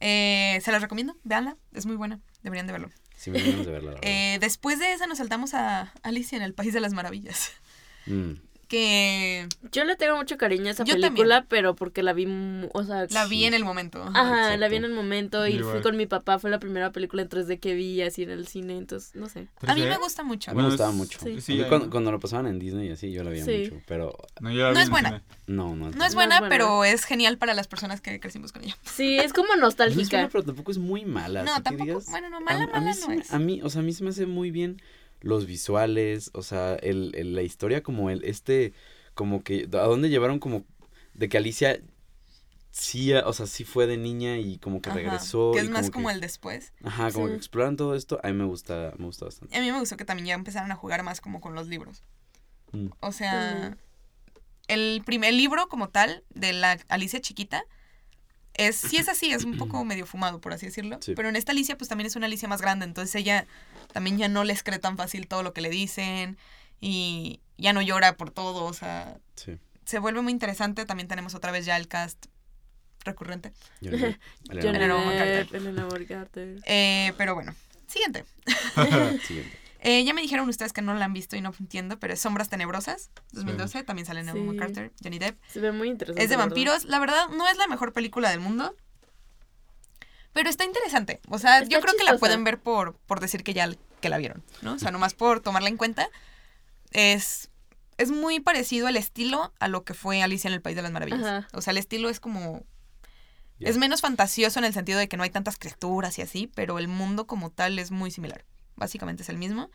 Eh, 0.00 0.60
se 0.62 0.72
las 0.72 0.82
recomiendo, 0.82 1.16
véanla, 1.24 1.56
es 1.72 1.86
muy 1.86 1.96
buena, 1.96 2.20
deberían 2.42 2.66
de 2.66 2.72
verlo. 2.72 2.90
Sí 3.16 3.30
ganas 3.30 3.66
de 3.66 3.72
verla, 3.72 3.92
la. 3.92 3.98
Eh, 4.02 4.38
después 4.40 4.78
de 4.78 4.92
esa 4.92 5.06
nos 5.06 5.18
saltamos 5.18 5.54
a 5.54 5.92
Alicia 6.02 6.36
en 6.36 6.42
el 6.42 6.54
País 6.54 6.72
de 6.72 6.80
las 6.80 6.92
Maravillas. 6.92 7.52
Mm. 8.06 8.34
Que 8.68 9.48
Yo 9.72 9.84
le 9.84 9.96
tengo 9.96 10.14
mucho 10.16 10.36
cariño 10.36 10.66
a 10.66 10.70
esa 10.72 10.84
Yo 10.84 10.94
película, 10.94 11.46
pero 11.48 11.74
porque 11.74 12.02
la 12.02 12.12
vi. 12.12 12.26
mu- 12.26 12.68
O 12.74 12.84
sea, 12.84 13.06
la 13.08 13.26
vi 13.26 13.44
en 13.46 13.54
el 13.54 13.64
momento. 13.64 14.02
Ajá, 14.14 14.58
la 14.58 14.68
vi 14.68 14.76
en 14.76 14.84
el 14.84 14.92
momento 14.92 15.46
y 15.46 15.54
Igual. 15.54 15.72
fui 15.72 15.82
con 15.82 15.96
mi 15.96 16.04
papá. 16.06 16.38
Fue 16.38 16.50
la 16.50 16.60
primera 16.60 16.92
película 16.92 17.22
en 17.22 17.30
3D 17.30 17.58
que 17.60 17.72
vi 17.74 18.02
así 18.02 18.24
en 18.24 18.30
el 18.30 18.46
cine. 18.46 18.76
Entonces, 18.76 19.14
no 19.14 19.26
sé. 19.30 19.48
A 19.66 19.74
mí 19.74 19.80
¿3D? 19.80 19.88
me 19.88 19.96
gusta 19.96 20.22
mucho. 20.22 20.50
A 20.50 20.54
mí 20.54 20.58
me 20.58 20.62
Bueno, 20.64 20.68
gustaba 20.74 20.92
mucho. 20.92 21.18
sí. 21.18 21.36
A 21.38 21.40
Sí, 21.40 21.62
cuando, 21.66 21.88
cuando 21.88 22.12
lo 22.12 22.20
pasaban 22.20 22.46
en 22.46 22.58
Disney 22.58 22.88
y 22.88 22.92
así, 22.92 23.10
yo 23.10 23.24
la 23.24 23.30
veía 23.30 23.44
Sí. 23.46 23.70
mucho. 23.70 23.82
Pero 23.86 24.14
No, 24.40 24.50
yo 24.52 24.58
la 24.64 24.68
No 24.72 24.74
vi 24.74 24.80
es 24.80 24.86
en 24.86 24.92
buena. 24.92 25.08
cine. 25.08 25.22
no, 25.46 25.68
no. 25.70 25.76
No 25.76 25.88
es 25.88 25.96
No 25.96 26.04
es 26.04 26.14
buena, 26.14 26.38
buena. 26.40 26.54
pero 26.54 26.84
es 26.84 27.04
genial 27.06 27.38
para 27.38 27.54
las 27.54 27.68
personas 27.68 28.02
que 28.02 28.20
crecimos 28.20 28.52
con 28.52 28.64
ella. 28.64 28.76
Sí, 28.84 29.18
es 29.18 29.32
como 29.32 29.48
No 29.48 29.54
es 29.54 29.60
nostálgica. 29.60 30.16
buena, 30.18 30.28
pero 30.28 30.44
tampoco 30.44 30.70
es 30.72 30.78
muy 30.78 31.06
mala. 31.06 31.42
No, 31.42 31.62
tampoco. 31.62 31.84
digas, 31.86 32.06
Bueno, 32.10 32.28
no, 32.28 32.36
a- 32.36 32.40
mala, 32.40 32.64
a, 32.64 32.66
mala 32.66 32.80
mí 32.92 33.00
no 33.06 33.12
es. 33.14 33.32
A 33.32 33.38
mí, 33.38 33.60
o 33.62 33.70
sea, 33.70 33.80
a 33.80 33.84
mí 33.84 33.94
se 33.94 34.04
me 34.04 34.10
hace 34.10 34.26
muy 34.26 34.50
bien 34.50 34.82
los 35.20 35.46
visuales, 35.46 36.30
o 36.34 36.42
sea, 36.42 36.74
el, 36.76 37.12
el- 37.14 37.34
la 37.34 37.42
historia 37.42 37.82
como 37.82 38.10
el, 38.10 38.24
este, 38.24 38.72
como 39.14 39.42
que, 39.42 39.64
a 39.72 39.84
dónde 39.86 40.08
llevaron 40.10 40.38
como, 40.38 40.64
de 41.14 41.28
que 41.28 41.38
Alicia 41.38 41.80
sí, 42.70 43.12
o 43.12 43.32
sea, 43.32 43.46
sí 43.46 43.64
fue 43.64 43.86
de 43.88 43.96
niña 43.96 44.38
y 44.38 44.58
como 44.58 44.80
que 44.80 44.90
Ajá, 44.90 44.98
regresó. 44.98 45.50
Que 45.52 45.58
y 45.60 45.64
es 45.64 45.70
más 45.70 45.90
como 45.90 46.10
el 46.10 46.20
después. 46.20 46.72
Ajá, 46.84 47.10
como 47.10 47.26
Sí. 47.26 47.32
que 47.32 47.36
exploran 47.38 47.76
todo 47.76 47.94
esto, 47.96 48.20
a 48.22 48.28
mí 48.28 48.34
me 48.34 48.44
gusta, 48.44 48.92
me 48.98 49.06
gusta 49.06 49.24
bastante. 49.24 49.56
A 49.56 49.60
mí 49.60 49.72
me 49.72 49.78
gustó 49.80 49.96
que 49.96 50.04
también 50.04 50.26
ya 50.28 50.34
empezaron 50.34 50.70
a 50.70 50.76
jugar 50.76 51.02
más 51.02 51.20
como 51.20 51.40
con 51.40 51.54
los 51.54 51.66
libros. 51.66 52.02
Mm. 52.72 52.88
O 53.00 53.10
sea, 53.12 53.76
el 54.68 55.02
primer 55.04 55.32
libro 55.34 55.68
como 55.68 55.88
tal 55.88 56.22
de 56.30 56.52
la 56.52 56.78
Alicia 56.88 57.20
chiquita 57.20 57.64
es 58.58 58.76
sí 58.76 58.96
es 58.98 59.08
así, 59.08 59.32
es 59.32 59.44
un 59.44 59.56
poco 59.58 59.82
medio 59.84 60.04
fumado, 60.04 60.40
por 60.40 60.52
así 60.52 60.66
decirlo. 60.66 60.98
Sí. 61.00 61.14
Pero 61.16 61.28
en 61.30 61.36
esta 61.36 61.52
Alicia, 61.52 61.78
pues 61.78 61.88
también 61.88 62.06
es 62.06 62.16
una 62.16 62.26
Alicia 62.26 62.48
más 62.48 62.60
grande. 62.60 62.84
Entonces 62.84 63.14
ella 63.14 63.46
también 63.92 64.18
ya 64.18 64.28
no 64.28 64.44
les 64.44 64.62
cree 64.62 64.78
tan 64.78 64.96
fácil 64.96 65.26
todo 65.26 65.42
lo 65.42 65.52
que 65.54 65.60
le 65.62 65.70
dicen. 65.70 66.36
Y 66.80 67.40
ya 67.56 67.72
no 67.72 67.80
llora 67.82 68.16
por 68.16 68.30
todo. 68.30 68.64
O 68.64 68.72
sea, 68.74 69.16
Sí. 69.36 69.56
se 69.84 69.98
vuelve 69.98 70.20
muy 70.20 70.32
interesante. 70.32 70.84
También 70.84 71.08
tenemos 71.08 71.34
otra 71.34 71.50
vez 71.52 71.64
ya 71.64 71.76
el 71.76 71.88
cast 71.88 72.26
recurrente. 73.04 73.52
Elena 73.80 74.18
Elena 74.50 75.88
Carter. 76.06 76.60
Eh, 76.66 77.12
pero 77.16 77.34
bueno, 77.34 77.54
siguiente. 77.86 78.24
Siguiente. 79.26 79.58
Eh, 79.80 80.02
ya 80.04 80.12
me 80.12 80.22
dijeron 80.22 80.48
ustedes 80.48 80.72
que 80.72 80.82
no 80.82 80.92
la 80.94 81.04
han 81.04 81.12
visto 81.12 81.36
y 81.36 81.40
no 81.40 81.54
entiendo, 81.60 81.98
pero 82.00 82.14
es 82.14 82.20
Sombras 82.20 82.48
Tenebrosas, 82.48 83.10
2012. 83.32 83.84
También 83.84 84.06
sale 84.06 84.22
Naomi 84.24 84.52
Sí. 84.52 84.56
Carter, 84.58 84.92
Johnny 85.02 85.18
Depp. 85.18 85.38
Se 85.48 85.60
ve 85.60 85.70
muy 85.72 85.88
interesante. 85.88 86.22
Es 86.22 86.28
de 86.30 86.36
la 86.36 86.42
verdad. 86.44 86.50
vampiros. 86.56 86.84
La 86.84 86.98
verdad, 86.98 87.28
no 87.28 87.46
es 87.48 87.56
la 87.58 87.66
mejor 87.68 87.92
película 87.92 88.30
del 88.30 88.40
mundo. 88.40 88.74
Pero 90.32 90.50
está 90.50 90.64
interesante. 90.64 91.20
O 91.28 91.38
sea, 91.38 91.58
Está 91.60 91.68
yo 91.68 91.80
creo 91.80 91.94
que 91.96 92.04
la 92.04 92.18
pueden 92.18 92.44
ver 92.44 92.60
por, 92.60 92.94
por 93.06 93.20
decir 93.20 93.42
que 93.44 93.54
ya 93.54 93.68
que 94.00 94.08
la 94.08 94.18
vieron, 94.18 94.44
¿no? 94.62 94.74
O 94.74 94.78
sea, 94.78 94.90
nomás 94.90 95.14
por 95.14 95.40
tomarla 95.40 95.68
en 95.68 95.76
cuenta. 95.76 96.08
Es, 96.90 97.50
es 97.96 98.10
muy 98.10 98.40
parecido 98.40 98.88
el 98.88 98.96
estilo 98.96 99.52
a 99.58 99.68
lo 99.68 99.84
que 99.84 99.94
fue 99.94 100.22
Alicia 100.22 100.48
en 100.48 100.54
el 100.54 100.62
País 100.62 100.76
de 100.76 100.82
las 100.82 100.92
Maravillas. 100.92 101.22
Ajá. 101.24 101.48
O 101.52 101.60
sea, 101.60 101.70
el 101.72 101.78
estilo 101.78 102.08
es 102.08 102.20
como... 102.20 102.64
Es 103.60 103.76
menos 103.76 104.00
fantasioso 104.02 104.60
en 104.60 104.64
el 104.64 104.72
sentido 104.72 105.00
de 105.00 105.08
que 105.08 105.16
no 105.16 105.24
hay 105.24 105.30
tantas 105.30 105.58
criaturas 105.58 106.16
y 106.18 106.22
así, 106.22 106.48
pero 106.54 106.78
el 106.78 106.86
mundo 106.86 107.26
como 107.26 107.50
tal 107.50 107.78
es 107.80 107.90
muy 107.90 108.12
similar. 108.12 108.44
Básicamente 108.78 109.22
es 109.22 109.28
el 109.28 109.36
mismo. 109.38 109.70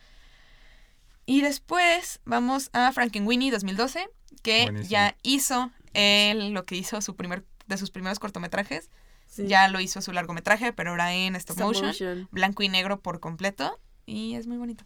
Y 1.26 1.42
después 1.42 2.20
vamos 2.26 2.70
a 2.74 2.92
Frankenweenie 2.92 3.52
2012, 3.52 4.10
que 4.42 4.64
Buenísimo. 4.64 4.90
ya 4.90 5.16
hizo 5.24 5.72
él 5.94 6.52
lo 6.54 6.66
que 6.66 6.76
hizo 6.76 7.00
su 7.02 7.16
primer, 7.16 7.46
de 7.68 7.78
sus 7.78 7.92
primeros 7.92 8.20
cortometrajes. 8.20 8.90
Sí. 9.28 9.48
Ya 9.48 9.68
lo 9.68 9.80
hizo 9.80 10.02
su 10.02 10.12
largometraje, 10.12 10.74
pero 10.74 10.92
ahora 10.92 11.14
en 11.14 11.36
stop, 11.38 11.56
Stop 11.58 11.68
motion, 11.68 11.88
motion. 11.88 12.28
blanco 12.32 12.62
y 12.64 12.70
negro 12.70 13.00
por 13.00 13.20
completo. 13.20 13.80
Y 14.06 14.36
es 14.36 14.48
muy 14.48 14.58
bonito. 14.58 14.84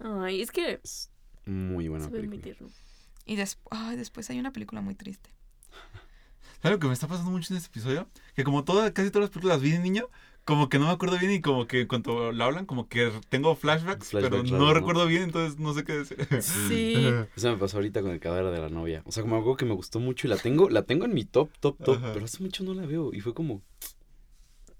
Ay, 0.00 0.40
es 0.42 0.50
que 0.50 0.80
Es 0.82 1.10
muy 1.44 1.88
buena 1.88 2.08
película. 2.08 2.40
Y 3.26 3.36
des- 3.36 3.58
después 3.96 4.30
hay 4.30 4.38
una 4.40 4.52
película 4.52 4.80
muy 4.80 4.94
triste. 4.94 5.30
¿Sabes 6.62 6.76
lo 6.76 6.78
que 6.80 6.86
me 6.88 6.94
está 6.94 7.06
pasando 7.06 7.30
mucho 7.30 7.52
en 7.52 7.58
este 7.58 7.68
episodio? 7.68 8.08
Que 8.34 8.42
como 8.44 8.64
todas, 8.64 8.90
casi 8.92 9.10
todas 9.10 9.24
las 9.28 9.30
películas 9.30 9.56
las 9.58 9.62
vi 9.62 9.70
de 9.72 9.78
niño, 9.78 10.08
como 10.48 10.70
que 10.70 10.78
no 10.78 10.86
me 10.86 10.92
acuerdo 10.92 11.18
bien 11.18 11.30
y 11.30 11.42
como 11.42 11.66
que 11.66 11.86
cuando 11.86 12.32
la 12.32 12.46
hablan, 12.46 12.64
como 12.64 12.88
que 12.88 13.12
tengo 13.28 13.54
flashbacks, 13.54 14.08
pero 14.12 14.42
no 14.44 14.72
recuerdo 14.72 15.06
bien, 15.06 15.24
entonces 15.24 15.58
no 15.58 15.74
sé 15.74 15.84
qué 15.84 15.92
decir. 15.92 16.16
Sí. 16.40 16.94
Eso 17.36 17.50
me 17.50 17.58
pasó 17.58 17.76
ahorita 17.76 18.00
con 18.00 18.12
el 18.12 18.18
cadáver 18.18 18.50
de 18.50 18.58
la 18.58 18.70
novia. 18.70 19.02
O 19.04 19.12
sea, 19.12 19.22
como 19.22 19.36
algo 19.36 19.58
que 19.58 19.66
me 19.66 19.74
gustó 19.74 20.00
mucho 20.00 20.26
y 20.26 20.30
la 20.30 20.38
tengo, 20.38 20.70
la 20.70 20.84
tengo 20.84 21.04
en 21.04 21.12
mi 21.12 21.26
top, 21.26 21.50
top, 21.60 21.76
top, 21.84 21.98
Ajá. 21.98 22.14
pero 22.14 22.24
hace 22.24 22.42
mucho 22.42 22.64
no 22.64 22.72
la 22.72 22.86
veo. 22.86 23.12
Y 23.12 23.20
fue 23.20 23.34
como, 23.34 23.60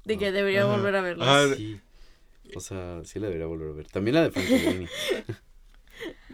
De 0.06 0.16
que 0.16 0.32
debería 0.32 0.62
Ajá. 0.62 0.74
volver 0.74 0.96
a 0.96 1.02
verla. 1.02 1.24
Ah, 1.28 1.54
sí. 1.54 1.78
O 2.56 2.60
sea, 2.60 3.02
sí 3.04 3.18
la 3.18 3.26
debería 3.26 3.46
volver 3.46 3.68
a 3.68 3.72
ver. 3.72 3.88
También 3.88 4.14
la 4.14 4.22
de 4.22 4.30
Frankenweenie. 4.30 4.88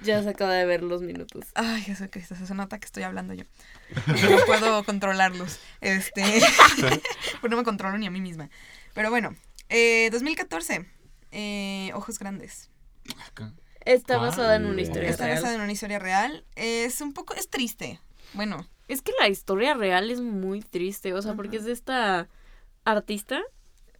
Ya 0.03 0.22
se 0.22 0.28
acaba 0.28 0.53
de 0.53 0.66
ver 0.66 0.82
los 0.82 1.01
minutos. 1.01 1.47
Ay, 1.55 1.80
Jesucristo, 1.80 2.35
se 2.35 2.55
nota 2.55 2.78
que 2.78 2.85
estoy 2.85 3.05
hablando 3.05 3.32
yo. 3.32 3.45
No 4.07 4.45
puedo 4.45 4.85
controlarlos. 4.85 5.59
Este. 5.80 6.22
pues 7.41 7.51
no 7.51 7.57
me 7.57 7.64
controlo 7.64 7.97
ni 7.97 8.07
a 8.07 8.11
mí 8.11 8.20
misma. 8.20 8.51
Pero 8.95 9.11
bueno, 9.11 9.36
eh, 9.68 10.09
2014. 10.11 10.86
eh, 11.32 11.90
Ojos 11.95 12.18
Grandes. 12.18 12.70
Está 13.84 14.16
basada 14.16 14.57
en 14.57 14.64
una 14.64 14.80
historia 14.80 15.11
Está 15.11 15.24
real. 15.26 15.36
basada 15.36 15.55
en 15.57 15.61
una 15.61 15.72
historia 15.72 15.99
real. 15.99 16.45
Es 16.57 17.01
un 17.01 17.12
poco. 17.12 17.34
Es 17.34 17.51
triste. 17.51 18.01
Bueno, 18.32 18.66
Es 18.88 19.03
que 19.03 19.12
la 19.20 19.28
historia 19.28 19.74
real 19.74 20.11
es 20.11 20.20
muy 20.20 20.61
triste, 20.61 21.12
o 21.14 21.20
sea, 21.22 21.34
porque 21.34 21.57
es 21.59 21.64
de 21.64 21.72
esta 21.72 22.28
artista 22.84 23.42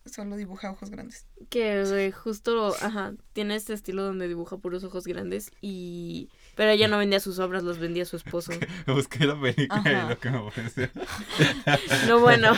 solo 0.07 0.37
dibuja 0.37 0.71
ojos 0.71 0.91
grandes. 0.91 1.27
que 1.49 1.81
eh, 1.81 2.13
justo, 2.13 2.75
ajá, 2.83 3.15
tiene 3.33 3.57
este 3.57 3.73
estilo 3.73 4.03
donde 4.03 4.29
dibuja 4.29 4.59
puros 4.59 4.85
ojos 4.85 5.05
grandes 5.07 5.51
y... 5.63 6.29
Pero 6.57 6.71
ella 6.71 6.89
no 6.89 6.99
vendía 6.99 7.21
sus 7.21 7.39
obras, 7.39 7.63
las 7.65 7.79
vendía 7.79 8.05
su 8.05 8.17
esposo. 8.17 8.53
Busqué 8.87 9.27
la 9.27 9.41
película 9.41 9.81
Ajá. 9.81 10.05
y 10.07 10.09
lo 10.11 10.19
que 10.21 10.31
me 10.31 10.41
pareció. 10.51 10.91
No, 12.09 12.21
bueno, 12.21 12.53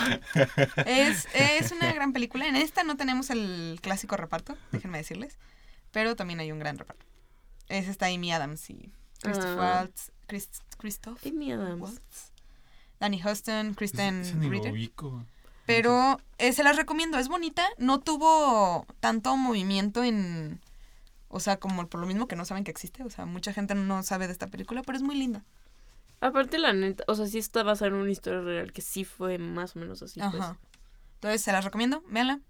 Es, 0.84 1.26
es 1.34 1.72
una 1.72 1.92
gran 1.92 2.12
película. 2.12 2.47
En 2.47 2.57
esta 2.57 2.82
no 2.84 2.97
tenemos 2.97 3.30
el 3.30 3.78
clásico 3.82 4.16
reparto, 4.16 4.57
déjenme 4.72 4.99
decirles. 4.99 5.38
Pero 5.92 6.16
también 6.16 6.40
hay 6.40 6.53
un 6.53 6.59
gran 6.59 6.76
reparto. 6.78 7.05
Es 7.68 7.88
está 7.88 8.07
Amy 8.07 8.32
Adams 8.32 8.68
y 8.70 8.90
Christopher 9.22 9.59
Ah. 9.59 9.78
Waltz. 9.80 10.12
Chris, 10.26 10.49
Christoph 10.78 11.24
Amy 11.26 11.53
Adams. 11.53 11.80
Waltz, 11.80 12.32
Danny 13.01 13.22
Huston, 13.24 13.74
Kristen 13.74 14.42
lo 14.42 14.51
Ritter. 14.51 14.72
ubico. 14.72 15.24
Pero 15.66 16.20
eh, 16.38 16.53
se 16.53 16.62
las 16.64 16.76
recomiendo, 16.76 17.18
es 17.18 17.28
bonita. 17.28 17.64
No 17.78 18.01
tuvo 18.01 18.86
tanto 19.01 19.36
movimiento 19.36 20.05
en. 20.05 20.61
O 21.37 21.41
sea, 21.41 21.59
como 21.59 21.87
por 21.87 22.01
lo 22.01 22.07
mismo 22.07 22.26
que 22.28 22.34
no 22.34 22.47
saben 22.47 22.64
que 22.64 22.70
existe. 22.70 23.03
O 23.05 23.11
sea, 23.11 23.26
mucha 23.26 23.53
gente 23.53 23.74
no 23.74 24.03
sabe 24.03 24.26
de 24.26 24.32
esta 24.32 24.47
película, 24.47 24.82
pero 24.82 24.97
es 24.97 25.03
muy 25.03 25.16
linda. 25.16 25.45
Aparte, 26.20 26.59
la 26.59 26.72
neta, 26.72 27.05
o 27.09 27.14
sea, 27.14 27.26
sí 27.26 27.37
está 27.37 27.62
basada 27.62 27.89
en 27.91 27.95
una 27.97 28.11
historia 28.11 28.41
real 28.41 28.72
que 28.72 28.80
sí 28.80 29.05
fue 29.05 29.37
más 29.37 29.76
o 29.76 29.80
menos 29.80 30.03
así. 30.03 30.18
pues. 30.18 30.34
Ajá. 30.34 30.59
Entonces 31.16 31.43
se 31.43 31.53
las 31.53 31.62
recomiendo, 31.62 32.03
véanla. 32.09 32.41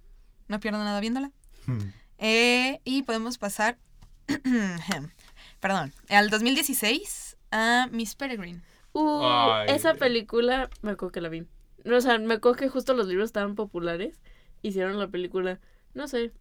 No 0.47 0.61
pierdan 0.61 0.85
nada 0.85 1.01
viéndola. 1.01 1.33
Hmm. 1.67 1.91
Eh, 2.19 2.81
y 2.85 3.03
podemos 3.03 3.39
pasar. 3.39 3.77
perdón. 5.61 5.93
Al 6.09 6.31
2016 6.31 7.39
a 7.51 7.89
Miss 7.91 8.15
Peregrine. 8.15 8.63
Uh, 8.93 9.21
Ay. 9.25 9.71
esa 9.71 9.95
película, 9.95 10.71
me 10.83 10.93
acuerdo 10.93 11.11
que 11.11 11.21
la 11.21 11.29
vi. 11.29 11.45
O 11.85 12.01
sea, 12.01 12.19
me 12.21 12.35
acuerdo 12.35 12.57
que 12.57 12.69
justo 12.69 12.95
los 12.95 13.09
libros 13.09 13.27
estaban 13.31 13.57
populares. 13.57 14.21
Hicieron 14.63 14.97
la 15.01 15.09
película. 15.09 15.59
No 15.93 16.07
sé. 16.07 16.33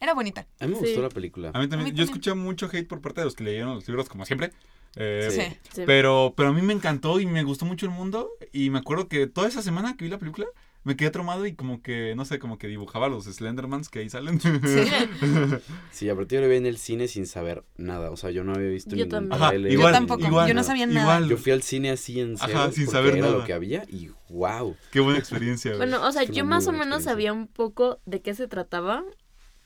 Era 0.00 0.14
bonita. 0.14 0.46
A 0.60 0.66
mí 0.66 0.72
me 0.74 0.78
Sí. 0.80 0.84
gustó 0.86 1.02
la 1.02 1.08
película. 1.08 1.50
A 1.54 1.58
mí 1.60 1.68
también. 1.68 1.88
A 1.90 1.92
mí 1.92 1.96
Yo 1.98 2.04
escuché 2.04 2.34
mucho 2.34 2.68
hate 2.72 2.86
por 2.86 3.00
parte 3.00 3.20
de 3.20 3.24
los 3.26 3.34
que 3.34 3.44
leyeron 3.44 3.74
los 3.74 3.86
libros, 3.88 4.08
como 4.08 4.24
siempre. 4.26 4.52
Eh, 4.96 5.28
Sí. 5.30 5.58
Sí. 5.74 5.82
Pero, 5.86 6.34
pero 6.36 6.50
a 6.50 6.52
mí 6.52 6.62
me 6.62 6.72
encantó 6.72 7.20
y 7.20 7.26
me 7.26 7.42
gustó 7.44 7.64
mucho 7.64 7.86
el 7.86 7.92
mundo. 7.92 8.30
Y 8.52 8.70
me 8.70 8.78
acuerdo 8.78 9.08
que 9.08 9.26
toda 9.26 9.48
esa 9.48 9.62
semana 9.62 9.96
que 9.96 10.04
vi 10.04 10.10
la 10.10 10.18
película, 10.18 10.46
me 10.84 10.96
quedé 10.96 11.10
traumado 11.10 11.44
y 11.46 11.54
como 11.54 11.82
que, 11.82 12.14
no 12.14 12.24
sé, 12.24 12.38
como 12.38 12.58
que 12.58 12.68
dibujaba 12.68 13.08
los 13.08 13.24
Slendermans 13.24 13.88
que 13.88 13.98
ahí 13.98 14.08
salen. 14.08 14.40
Sí. 14.40 14.48
Sí, 15.90 16.08
aparte 16.08 16.34
yo 16.36 16.40
lo 16.42 16.48
vi 16.48 16.56
en 16.56 16.66
el 16.66 16.76
cine 16.78 17.08
sin 17.08 17.26
saber 17.26 17.64
nada. 17.76 18.10
O 18.10 18.16
sea, 18.16 18.30
yo 18.30 18.44
no 18.44 18.52
había 18.54 18.68
visto 18.68 18.94
Yo 18.94 19.06
ningún. 19.06 19.32
Ajá, 19.32 19.54
igual, 19.54 19.70
Yo 19.70 19.90
tampoco, 19.90 20.26
igual, 20.26 20.48
yo 20.48 20.54
no 20.54 20.62
sabía 20.62 20.86
nada. 20.86 21.00
Igual. 21.00 21.28
Yo 21.28 21.36
fui 21.38 21.52
al 21.52 21.62
cine 21.62 21.90
así 21.90 22.20
en 22.20 22.34
Ajá, 22.36 22.46
cero, 22.46 22.70
sin 22.72 22.86
saber 22.86 23.16
era 23.16 23.26
nada. 23.26 23.38
lo 23.38 23.44
que 23.44 23.52
había 23.52 23.84
y 23.88 24.10
wow. 24.28 24.76
Qué 24.92 25.00
buena 25.00 25.18
experiencia. 25.18 25.74
Bueno, 25.76 26.06
o 26.06 26.12
sea, 26.12 26.24
Fue 26.26 26.34
yo 26.34 26.44
más 26.44 26.66
o 26.68 26.72
menos 26.72 27.02
sabía 27.04 27.32
un 27.32 27.48
poco 27.48 27.98
de 28.06 28.20
qué 28.22 28.34
se 28.34 28.46
trataba. 28.46 29.02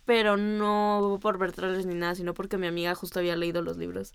Pero 0.04 0.36
no 0.36 1.18
por 1.20 1.38
ver 1.38 1.52
trailers 1.52 1.86
ni 1.86 1.94
nada, 1.94 2.14
sino 2.14 2.34
porque 2.34 2.56
mi 2.58 2.66
amiga 2.66 2.94
justo 2.94 3.18
había 3.20 3.36
leído 3.36 3.62
los 3.62 3.76
libros. 3.76 4.12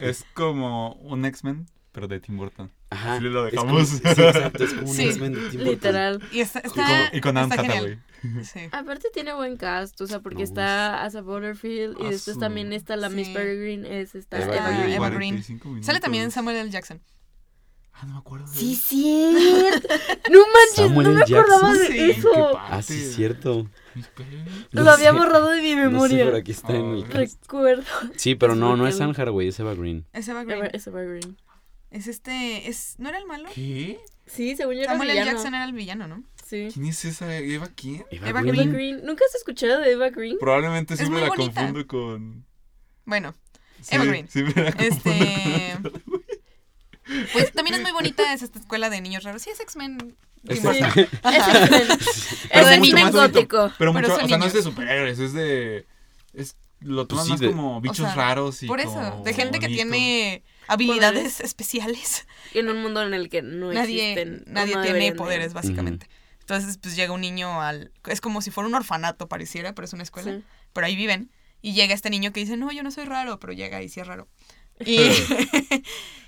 Es 0.00 0.24
como 0.34 0.94
un 0.94 1.24
X-Men, 1.24 1.66
pero 1.92 2.08
de 2.08 2.20
Tim 2.20 2.36
Burton. 2.36 2.70
Ajá. 2.90 3.18
Sí, 3.18 3.24
lo 3.24 3.46
es 3.46 3.54
como- 3.54 3.78
dejamos. 3.78 3.88
sí, 3.88 3.96
exacto, 4.04 4.64
es 4.64 4.74
como 4.74 4.88
un 4.90 4.94
Sí, 4.96 5.02
X-Men 5.04 5.32
de 5.32 5.40
Tim 5.40 5.50
Burton. 5.60 5.64
Literal. 5.74 6.22
Y 6.32 6.40
está, 6.40 6.62
con, 6.62 6.84
y 7.12 7.20
con 7.20 7.36
Anne 7.38 7.54
Hathaway. 7.54 7.98
Sí. 8.42 8.60
Aparte 8.72 9.08
tiene 9.12 9.34
buen 9.34 9.58
cast, 9.58 10.00
o 10.00 10.06
sea, 10.06 10.20
porque 10.20 10.42
está 10.44 11.04
Asa 11.04 11.20
Butterfield 11.20 11.98
y 12.00 12.06
Ah, 12.06 12.08
después 12.08 12.38
también 12.38 12.72
está 12.72 12.96
la 12.96 13.10
Miss. 13.10 13.28
Peregrine, 13.28 14.00
es 14.00 14.14
esta 14.14 14.38
Eva 14.42 14.54
Eva, 14.56 14.66
Green. 14.70 14.80
Green. 14.80 14.92
Eva 14.94 15.08
Green. 15.10 15.30
45 15.34 15.68
minutos. 15.68 15.86
Sale 15.86 16.00
también 16.00 16.30
Samuel 16.30 16.56
L. 16.56 16.70
Jackson. 16.70 17.02
Ah, 17.96 18.06
no 18.06 18.14
me 18.14 18.18
acuerdo. 18.18 18.50
de 18.50 18.58
Sí, 18.58 18.74
cierto. 18.76 19.88
No 20.30 20.38
manches, 20.40 20.74
Samuel 20.74 21.06
no 21.08 21.12
me 21.14 21.22
L. 21.24 21.38
acordaba 21.38 21.68
Jackson. 21.74 21.78
de 21.78 21.86
Sí, 21.86 21.98
¿En 22.00 22.06
qué 22.06 22.10
eso. 22.20 22.58
Ah, 22.58 22.82
sí, 22.82 22.94
es 22.94 23.14
cierto. 23.14 23.70
Lo 24.72 24.90
había 24.90 25.12
borrado 25.12 25.48
de 25.50 25.62
mi 25.62 25.74
No 25.76 25.82
sé, 25.82 25.88
memoria. 25.90 26.24
pero 26.24 26.36
aquí 26.38 26.50
está 26.52 26.74
en 26.74 26.84
el. 26.96 27.04
Recuerdo. 27.08 27.84
Sí, 28.16 28.34
pero 28.34 28.54
no, 28.56 28.76
no 28.76 28.86
es 28.88 29.00
Anne 29.00 29.14
Hathaway, 29.16 29.48
es 29.48 29.60
Eva 29.60 29.74
Green. 29.74 30.04
Es 30.12 30.26
Eva 30.28 30.42
Green. 30.44 30.58
Eva, 30.58 30.68
es 30.72 30.86
Eva 30.86 31.02
Green. 31.02 31.36
Es 31.90 32.06
este. 32.08 32.68
Es, 32.68 32.96
¿No 32.98 33.08
era 33.08 33.18
el 33.18 33.26
malo? 33.26 33.48
¿Qué? 33.54 34.00
Sí, 34.26 34.56
según 34.56 34.74
yo 34.74 34.80
era 34.82 34.92
Samuel 34.92 35.10
L. 35.10 35.20
villano. 35.20 35.36
Jackson 35.38 35.54
era 35.54 35.64
el 35.64 35.72
villano, 35.72 36.08
¿no? 36.08 36.24
Sí. 36.44 36.68
¿Quién 36.74 36.86
es 36.86 37.04
esa? 37.04 37.36
¿Eva 37.36 37.68
quién? 37.74 38.04
Eva, 38.10 38.28
Eva 38.28 38.42
Green. 38.42 38.68
Eva 38.68 38.72
Green. 38.72 39.04
¿Nunca 39.04 39.24
has 39.28 39.34
escuchado 39.36 39.80
de 39.80 39.92
Eva 39.92 40.10
Green? 40.10 40.36
Probablemente 40.40 40.94
Es 40.94 40.98
siempre 41.00 41.20
muy 41.20 41.28
la 41.28 41.34
bonita. 41.36 41.60
confundo 41.60 41.86
con. 41.86 42.44
Bueno, 43.04 43.34
Sí, 43.80 43.94
Eva 43.94 44.04
Green. 44.06 44.28
siempre 44.28 44.64
la 44.64 44.72
confundo 44.72 44.96
Este. 44.96 45.78
con- 45.82 46.24
Pues 47.32 47.52
también 47.52 47.76
es 47.76 47.82
muy 47.82 47.92
bonita, 47.92 48.32
es 48.32 48.42
esta 48.42 48.58
escuela 48.58 48.90
de 48.90 49.00
niños 49.00 49.24
raros. 49.24 49.42
Sí, 49.42 49.50
es 49.50 49.60
X-Men. 49.60 50.16
Burton. 50.42 50.74
Es. 50.74 50.88
Pero 52.52 52.68
Es 52.68 52.80
niños. 52.80 53.12
gótico. 53.12 53.72
Pero, 53.78 53.92
Pero 53.92 53.92
mucho, 53.92 54.14
son 54.16 54.24
o 54.24 54.28
sea, 54.28 54.38
no 54.38 54.44
es 54.46 54.52
de 54.52 54.62
superhéroes, 54.62 55.18
es 55.18 55.32
de. 55.32 55.86
Es, 56.32 56.56
lo 56.80 57.06
toman 57.06 57.24
sí, 57.24 57.30
más 57.32 57.40
de- 57.40 57.46
como 57.48 57.80
bichos 57.80 57.98
sea, 57.98 58.14
raros 58.14 58.62
y 58.62 58.66
Por 58.66 58.80
eso, 58.80 58.92
como 58.92 59.24
de 59.24 59.32
gente 59.32 59.58
que 59.58 59.68
tiene 59.68 60.42
habilidades 60.68 61.40
especiales. 61.40 62.26
En 62.52 62.68
un 62.68 62.82
mundo 62.82 63.02
en 63.02 63.14
el 63.14 63.28
que 63.30 63.42
no 63.42 63.72
nadie 63.72 64.12
existen. 64.12 64.44
nadie 64.46 64.74
no 64.74 64.82
tiene 64.82 64.98
de. 65.10 65.12
poderes, 65.12 65.54
básicamente. 65.54 66.08
Entonces, 66.40 66.76
pues 66.76 66.94
llega 66.94 67.12
un 67.14 67.22
niño 67.22 67.62
al... 67.62 67.90
Es 68.06 68.20
como 68.20 68.42
si 68.42 68.50
fuera 68.50 68.68
un 68.68 68.74
orfanato, 68.74 69.28
pareciera, 69.28 69.74
pero 69.74 69.86
es 69.86 69.94
una 69.94 70.02
escuela. 70.02 70.30
Sí. 70.36 70.44
Pero 70.74 70.86
ahí 70.86 70.94
viven. 70.94 71.30
Y 71.62 71.72
llega 71.72 71.94
este 71.94 72.10
niño 72.10 72.34
que 72.34 72.40
dice, 72.40 72.58
no, 72.58 72.70
yo 72.70 72.82
no 72.82 72.90
soy 72.90 73.04
raro, 73.06 73.40
pero 73.40 73.54
llega 73.54 73.82
y 73.82 73.88
sí 73.88 74.00
es 74.00 74.06
raro. 74.06 74.28
Y, 74.84 74.98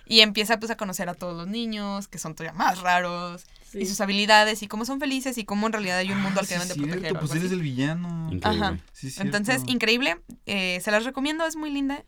y 0.07 0.21
empieza 0.21 0.59
pues 0.59 0.71
a 0.71 0.77
conocer 0.77 1.09
a 1.09 1.15
todos 1.15 1.37
los 1.37 1.47
niños, 1.49 2.09
que 2.09 2.19
son 2.19 2.35
todavía 2.35 2.57
más 2.59 2.81
raros, 2.81 3.45
Sí. 3.71 3.81
y 3.81 3.87
sus 3.87 4.01
habilidades, 4.01 4.63
y 4.63 4.69
cómo 4.69 4.85
son 4.85 5.01
felices, 5.01 5.37
y 5.39 5.45
cómo 5.45 5.67
en 5.67 5.73
realidad 5.73 5.99
hay 5.99 6.11
un 6.13 6.21
mundo 6.21 6.39
Ah, 6.39 6.43
al 6.43 6.47
que 6.49 6.55
sí, 6.55 6.61
deben 6.61 6.69
de 6.69 6.75
cierto, 6.75 6.93
proteger. 6.93 7.19
Pues 7.19 7.31
eres 7.33 7.45
así. 7.47 7.55
el 7.55 7.61
villano. 7.63 8.29
Increíble. 8.33 8.65
Ajá. 8.65 8.79
Sí. 8.93 9.13
Entonces, 9.19 9.63
increíble. 9.67 10.19
eh, 10.47 10.79
se 10.83 10.91
las 10.93 11.05
recomiendo, 11.05 11.45
es 11.47 11.57
muy 11.57 11.71
linda. 11.71 12.05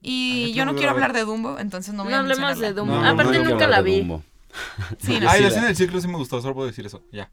Y 0.00 0.44
Ay, 0.46 0.52
yo 0.54 0.64
no 0.64 0.74
quiero 0.74 0.90
hablar 0.92 1.12
de 1.12 1.24
Dumbo, 1.24 1.58
entonces 1.58 1.92
no 1.94 2.02
voy 2.04 2.12
No 2.12 2.16
a 2.18 2.20
hablemos 2.20 2.58
de 2.58 2.72
Dumbo. 2.72 2.94
No, 2.94 3.06
Aparte, 3.08 3.38
no, 3.38 3.50
nunca 3.50 3.66
la 3.66 3.82
vi. 3.82 3.98
Dumbo. 3.98 4.22
Sí, 5.02 5.20
no. 5.20 5.28
Ay, 5.28 5.36
sí 5.38 5.42
la 5.42 5.48
escena 5.48 5.66
del 5.66 5.76
círculo 5.76 6.00
sí 6.00 6.08
me 6.08 6.16
gustó, 6.16 6.40
solo 6.40 6.54
puedo 6.54 6.66
decir 6.66 6.86
eso. 6.86 7.02
Ya. 7.12 7.30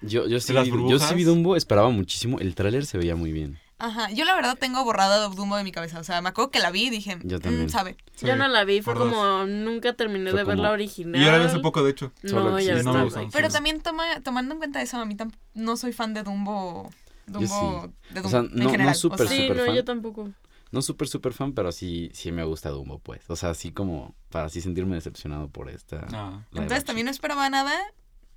Yo, 0.00 0.26
yo, 0.26 0.40
sí, 0.40 0.52
vi- 0.54 0.88
yo 0.88 0.98
sí 0.98 1.14
vi 1.14 1.24
Dumbo, 1.24 1.54
esperaba 1.56 1.90
muchísimo. 1.90 2.38
El 2.38 2.54
tráiler 2.54 2.86
se 2.86 2.96
veía 2.96 3.14
muy 3.16 3.32
bien. 3.32 3.58
Ajá, 3.78 4.10
yo 4.10 4.24
la 4.24 4.34
verdad 4.34 4.56
tengo 4.58 4.82
borrado 4.84 5.28
Dumbo 5.30 5.56
de 5.56 5.64
mi 5.64 5.70
cabeza. 5.72 5.98
O 6.00 6.04
sea, 6.04 6.22
me 6.22 6.30
acuerdo 6.30 6.50
que 6.50 6.60
la 6.60 6.70
vi 6.70 6.84
y 6.84 6.90
dije, 6.90 7.18
Yo 7.22 7.36
"Mm, 7.36 7.40
también. 7.40 7.70
sabe. 7.70 7.96
Yo 8.22 8.34
no 8.34 8.48
la 8.48 8.64
vi, 8.64 8.80
fue 8.80 8.94
por 8.94 9.04
dos. 9.04 9.12
como 9.12 9.44
nunca 9.44 9.92
terminé 9.92 10.30
Fue 10.30 10.40
de 10.40 10.44
ver 10.44 10.56
como- 10.56 10.62
la 10.62 10.72
original. 10.72 11.14
Y 11.20 11.24
vi 11.24 11.44
hace 11.44 11.58
poco, 11.58 11.82
de 11.84 11.90
hecho. 11.90 12.10
No, 12.22 12.58
ya 12.58 12.78
sí, 12.78 12.84
no 12.84 12.94
me. 12.94 13.10
Pero 13.30 13.48
Sí. 13.48 13.52
también 13.54 13.80
toma, 13.82 14.20
tomando 14.22 14.54
en 14.54 14.58
cuenta 14.58 14.80
eso, 14.80 14.96
a 14.98 15.04
mí 15.04 15.14
tam- 15.14 15.32
no 15.54 15.76
soy 15.76 15.92
fan 15.92 16.14
de 16.14 16.22
Dumbo. 16.22 16.90
Dumbo, 17.26 17.92
de 18.10 18.20
Dumbo 18.22 18.28
O 18.28 18.30
sea, 18.30 18.38
en 18.40 18.50
no- 18.54 18.64
no 18.64 18.70
general. 18.70 18.94
súper, 18.94 19.28
Sí, 19.28 19.42
súper 19.48 19.56
no, 19.56 19.64
fan. 19.66 19.74
yo 19.74 19.84
tampoco. 19.84 20.30
No 20.72 20.80
súper, 20.82 21.06
súper 21.08 21.32
fan, 21.34 21.52
pero 21.52 21.70
sí, 21.70 22.10
sí 22.14 22.32
me 22.32 22.44
gusta 22.44 22.70
Dumbo, 22.70 22.98
pues. 22.98 23.22
O 23.28 23.36
sea, 23.36 23.50
así 23.50 23.72
como 23.72 24.14
para 24.30 24.46
así 24.46 24.60
sentirme 24.62 24.94
decepcionado 24.94 25.48
por 25.48 25.68
esta. 25.68 26.06
Ah. 26.12 26.40
Entonces 26.52 26.84
también 26.84 27.04
no 27.04 27.10
esperaba 27.10 27.50
nada. 27.50 27.74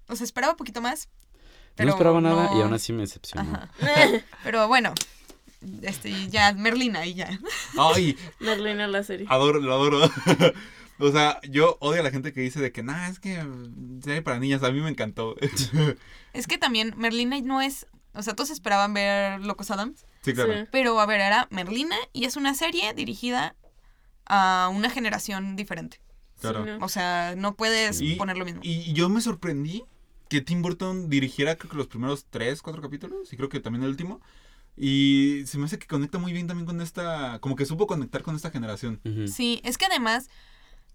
O 0.10 0.16
sea, 0.16 0.26
esperaba 0.26 0.52
un 0.54 0.58
poquito 0.58 0.82
más. 0.82 1.08
Pero 1.76 1.88
no 1.88 1.94
esperaba 1.96 2.20
nada 2.20 2.50
y 2.52 2.56
no- 2.58 2.64
aún 2.64 2.74
así 2.74 2.92
me 2.92 3.02
decepcionó. 3.02 3.58
Pero 4.44 4.68
bueno, 4.68 4.94
este, 5.82 6.30
ya, 6.30 6.54
Merlina 6.54 7.06
y 7.06 7.16
ya. 7.16 7.40
Ay, 7.78 8.18
Merlina 8.40 8.88
la 8.88 9.04
serie. 9.04 9.26
adoro, 9.30 9.60
lo 9.60 9.74
adoro. 9.74 10.00
o 11.00 11.12
sea, 11.12 11.40
yo 11.50 11.78
odio 11.80 12.02
a 12.02 12.04
la 12.04 12.12
gente 12.12 12.34
que 12.34 12.42
dice 12.42 12.60
de 12.60 12.72
que, 12.72 12.84
nah, 12.84 13.08
es 13.10 13.20
que 13.20 13.44
serie 14.04 14.22
para 14.22 14.40
niñas. 14.40 14.64
A 14.64 14.72
mí 14.72 14.82
me 14.82 14.90
encantó. 14.90 15.36
Es 16.32 16.46
que 16.46 16.60
también 16.60 16.94
Merlina 16.96 17.40
no 17.42 17.60
es. 17.60 17.88
O 18.14 18.22
sea, 18.22 18.36
todos 18.36 18.52
esperaban 18.52 18.94
ver 18.94 19.42
Locos 19.42 19.72
Adams. 19.72 20.06
sí, 20.22 20.34
claro. 20.34 20.54
Sí. 20.54 20.68
Pero 20.72 21.00
a 21.00 21.06
ver, 21.08 21.22
era 21.22 21.48
Merlina 21.50 21.96
y 22.14 22.26
es 22.26 22.36
una 22.38 22.54
serie 22.54 22.94
dirigida 22.94 23.56
a 24.26 24.70
una 24.72 24.90
generación 24.92 25.56
diferente. 25.56 26.00
Claro. 26.40 26.64
Sí, 26.64 26.70
no. 26.70 26.86
O 26.86 26.90
sea, 26.90 27.34
no 27.36 27.56
puedes 27.56 28.00
Y, 28.00 28.16
poner 28.16 28.38
lo 28.38 28.46
mismo. 28.46 28.62
y 28.64 28.94
yo 28.94 29.10
me 29.10 29.22
sorprendí 29.22 29.84
que 30.30 30.42
Tim 30.42 30.62
Burton 30.62 31.10
dirigiera 31.10 31.56
creo 31.56 31.72
que 31.72 31.78
los 31.78 31.88
primeros 31.88 32.26
tres, 32.30 32.62
cuatro 32.62 32.82
capítulos, 32.82 33.34
y 33.34 33.36
creo 33.38 33.50
que 33.50 33.60
también 33.60 33.84
el 33.84 33.90
último. 33.90 34.22
Y 34.82 35.44
se 35.46 35.58
me 35.58 35.66
hace 35.66 35.78
que 35.78 35.88
conecta 35.88 36.18
muy 36.20 36.32
bien 36.32 36.48
también 36.48 36.66
con 36.66 36.80
esta, 36.80 37.40
como 37.40 37.56
que 37.58 37.66
supo 37.66 37.86
conectar 37.86 38.24
con 38.24 38.36
esta 38.38 38.50
generación. 38.50 39.02
Sí, 39.28 39.60
es 39.66 39.78
que 39.78 39.86
además, 39.86 40.30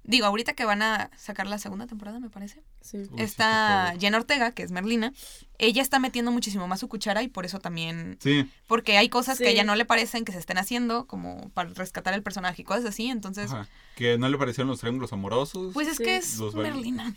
digo, 0.04 0.24
ahorita 0.24 0.54
que 0.54 0.64
van 0.64 0.80
a 0.80 1.10
sacar 1.18 1.46
la 1.46 1.58
segunda 1.58 1.86
temporada, 1.86 2.18
me 2.18 2.30
parece. 2.30 2.62
Sí. 2.80 2.96
Uy, 2.96 3.04
sí, 3.04 3.22
Está 3.22 3.84
favor. 3.88 4.00
Jenna 4.00 4.16
Ortega, 4.16 4.52
que 4.52 4.62
es 4.62 4.70
Merlina. 4.70 5.12
Ella 5.58 5.82
está 5.82 5.98
metiendo 5.98 6.32
muchísimo 6.32 6.66
más 6.66 6.80
su 6.80 6.88
cuchara 6.88 7.22
y 7.22 7.28
por 7.28 7.44
eso 7.44 7.58
también. 7.58 8.16
Sí, 8.20 8.48
Porque 8.66 8.96
hay 8.96 9.10
cosas 9.10 9.36
que 9.36 9.44
a 9.44 9.48
Sí. 9.48 9.52
ella 9.52 9.64
no 9.64 9.76
le 9.76 9.84
parecen 9.84 10.24
que 10.24 10.32
se 10.32 10.38
estén 10.38 10.56
haciendo, 10.56 11.06
como 11.06 11.50
para 11.50 11.68
rescatar 11.74 12.14
el 12.14 12.22
personaje 12.22 12.62
y 12.62 12.64
cosas 12.64 12.86
así. 12.86 13.08
Entonces, 13.10 13.52
ajá. 13.52 13.68
que 13.96 14.16
no 14.16 14.30
le 14.30 14.38
parecieron 14.38 14.68
los 14.70 14.80
triángulos 14.80 15.12
amorosos. 15.12 15.74
pues 15.74 15.88
es 15.88 15.98
Sí. 15.98 16.04
que 16.04 16.16
es 16.16 16.38
Los 16.38 16.54
Merlina. 16.54 17.14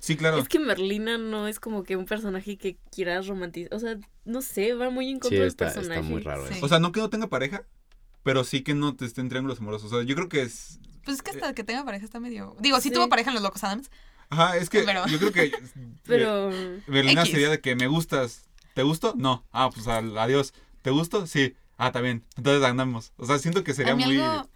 Sí, 0.00 0.16
claro. 0.16 0.38
Es 0.38 0.48
que 0.48 0.58
Merlina 0.58 1.16
no 1.18 1.46
es 1.46 1.60
como 1.60 1.84
que 1.84 1.96
un 1.96 2.06
personaje 2.06 2.58
que 2.58 2.76
quieras 2.90 3.28
romantizar. 3.28 3.72
O 3.74 3.78
sea, 3.78 3.96
no 4.24 4.42
sé, 4.42 4.74
va 4.74 4.90
muy 4.90 5.08
en 5.10 5.16
Sí, 5.16 5.20
contra 5.20 5.38
del 5.38 5.48
está, 5.48 5.64
personaje. 5.66 6.00
está 6.00 6.10
muy 6.10 6.22
raro 6.22 6.46
Sí. 6.48 6.58
O 6.62 6.68
sea, 6.68 6.80
no 6.80 6.90
que 6.92 7.00
no 7.00 7.08
tenga 7.10 7.28
pareja, 7.28 7.62
pero 8.24 8.42
sí 8.44 8.62
que 8.62 8.74
no 8.74 8.96
te 8.96 9.04
estén 9.04 9.28
triángulos 9.28 9.60
amorosos. 9.60 9.92
O 9.92 9.96
sea, 9.96 10.04
yo 10.06 10.14
creo 10.16 10.28
que 10.28 10.42
es... 10.42 10.80
Pues 11.04 11.16
es 11.18 11.22
que 11.22 11.30
hasta 11.30 11.54
que 11.54 11.64
tenga 11.64 11.84
pareja 11.84 12.04
está 12.04 12.18
medio. 12.20 12.56
Digo, 12.60 12.76
sí, 12.80 12.88
Sí. 12.88 12.94
tuvo 12.94 13.08
pareja 13.08 13.30
en 13.30 13.34
los 13.34 13.42
Locos 13.42 13.62
Adams. 13.64 13.90
Ajá, 14.28 14.56
es 14.56 14.68
que 14.70 14.82
Pero- 14.82 15.06
yo 15.06 15.18
creo 15.18 15.32
que... 15.32 15.50
Pero. 16.04 16.50
Berlina 16.86 17.22
X. 17.22 17.32
sería 17.32 17.48
de 17.48 17.60
que 17.60 17.74
me 17.76 17.86
gustas. 17.86 18.48
¿Te 18.74 18.82
gusto? 18.82 19.14
No. 19.16 19.44
Ah, 19.52 19.70
pues 19.74 19.88
al- 19.88 20.16
adiós. 20.18 20.52
¿Te 20.82 20.90
gusto? 20.90 21.26
Sí. 21.26 21.54
Ah, 21.78 21.88
está 21.88 22.00
bien. 22.00 22.24
Entonces 22.36 22.62
andamos. 22.62 23.12
O 23.16 23.26
sea, 23.26 23.38
siento 23.38 23.64
que 23.64 23.74
sería 23.74 23.94
a 23.94 23.96
mí 23.96 24.04
muy... 24.04 24.20
algo. 24.20 24.48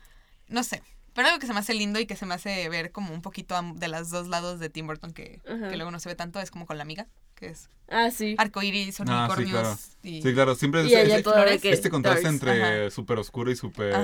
No 0.49 0.63
sé. 0.63 0.83
Pero 1.15 1.29
algo 1.29 1.39
que 1.41 1.47
se 1.47 1.53
me 1.53 1.61
hace 1.61 1.75
lindo 1.75 1.99
y 2.01 2.07
que 2.07 2.17
se 2.17 2.27
me 2.27 2.35
hace 2.35 2.69
ver 2.69 2.91
como 2.93 3.15
un 3.15 3.23
poquito 3.23 3.55
am- 3.57 3.77
de 3.77 3.89
los 3.89 4.11
dos 4.11 4.27
lados 4.29 4.59
de 4.61 4.69
Tim 4.69 4.87
Burton 4.87 5.13
que, 5.13 5.41
que 5.45 5.77
luego 5.77 5.91
no 5.91 6.01
se 6.01 6.09
ve 6.09 6.15
tanto 6.17 6.41
es 6.41 6.51
como 6.51 6.67
con 6.67 6.77
la 6.77 6.83
amiga, 6.83 7.07
que 7.37 7.47
es 7.47 7.71
Ah, 7.89 8.11
sí. 8.11 8.35
arcoíris, 8.39 8.99
Ah, 9.01 9.05
sí, 9.07 9.13
unicornios 9.13 9.51
claro. 9.51 9.79
y. 10.03 10.23
Sí, 10.23 10.33
claro. 10.35 10.55
Siempre 10.55 10.81
es 10.83 10.87
Y 10.91 10.95
ella 10.97 11.19
este, 11.19 11.71
este 11.71 11.91
contraste 11.91 12.23
darks. 12.25 12.35
entre 12.43 12.91
súper 12.91 13.19
oscuro 13.19 13.51
y 13.51 13.57
súper. 13.57 13.95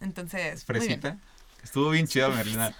Entonces. 0.00 0.64
muy 0.68 0.78
bien. 0.80 1.00
fresita. 1.00 1.18
Estuvo 1.64 1.90
bien 1.90 2.06
chida 2.06 2.28
Merlina. 2.28 2.74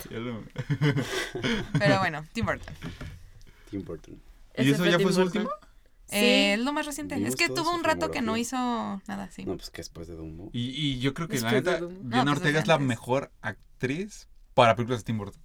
Pero 1.79 1.99
bueno, 2.01 2.25
Tim 2.33 2.47
Burton. 2.47 2.75
Tim 3.71 3.85
Burton. 3.85 4.21
¿Y 4.59 4.71
eso 4.71 4.85
ya 4.85 4.99
Tim 4.99 5.07
fue 5.07 5.13
su 5.15 5.23
último? 5.23 5.49
Sí. 6.13 6.19
Eh, 6.19 6.53
es 6.55 6.61
lo 6.61 6.73
más 6.73 6.87
reciente. 6.87 7.15
Vimos 7.17 7.31
Es 7.31 7.37
que 7.37 7.49
tuvo 7.49 7.75
un 7.75 7.85
rato 7.85 8.11
que 8.11 8.21
no 8.21 8.37
hizo 8.37 8.57
nada, 9.07 9.31
sí. 9.31 9.45
No, 9.45 9.57
pues 9.57 9.71
que 9.71 9.79
después 9.79 10.09
de 10.09 10.15
Dumbo. 10.15 10.51
Y, 10.53 10.69
y 10.71 10.99
yo 11.01 11.15
creo 11.15 11.27
que 11.29 11.41
la 11.41 11.51
Después 11.51 11.65
de 11.65 11.87
neta. 11.87 11.95
Diana 12.03 12.25
No, 12.25 12.31
pues 12.33 12.37
Ortega 12.39 12.61
es 12.61 12.67
la 12.67 12.79
mejor 12.79 13.33
actriz 13.41 14.29
para 14.55 14.77
películas 14.77 15.01
de 15.01 15.05
Tim 15.05 15.19
Burton. 15.19 15.43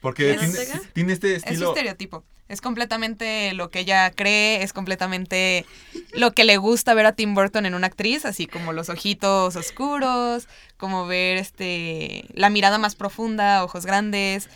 Porque 0.00 0.24
¿Diana 0.24 0.52
tiene, 0.92 1.12
este 1.14 1.34
Es 1.36 1.42
su 1.42 1.48
estilo. 1.48 1.68
estereotipo. 1.70 2.24
Es 2.46 2.60
completamente 2.60 3.54
lo 3.54 3.70
que 3.70 3.80
ella 3.80 4.10
cree, 4.10 4.62
es 4.62 4.74
completamente 4.74 5.64
lo 6.12 6.32
que 6.32 6.44
le 6.44 6.58
gusta 6.58 6.92
ver 6.92 7.06
a 7.06 7.12
Tim 7.12 7.34
Burton 7.34 7.64
en 7.64 7.74
una 7.74 7.86
actriz, 7.86 8.26
así 8.26 8.46
como 8.46 8.74
los 8.74 8.90
ojitos 8.90 9.56
oscuros, 9.56 10.46
como 10.76 11.06
ver 11.06 11.38
este 11.38 12.26
la 12.34 12.50
mirada 12.50 12.76
más 12.76 12.96
profunda, 12.96 13.64
ojos 13.64 13.86
grandes, 13.86 14.50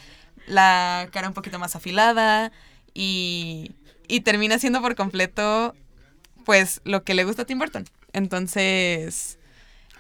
la 0.47 1.09
cara 1.13 1.29
un 1.29 1.35
poquito 1.35 1.59
más 1.59 1.77
afilada 1.77 2.53
y, 2.93 3.71
y 4.09 4.21
termina 4.21 4.59
siendo 4.59 4.81
por 4.81 4.97
completo 4.97 5.77
pues 6.45 6.81
lo 6.85 7.05
que 7.05 7.15
le 7.15 7.25
gusta 7.25 7.43
a 7.43 7.45
Tim 7.45 7.59
Burton. 7.59 7.85
Entonces 8.13 9.39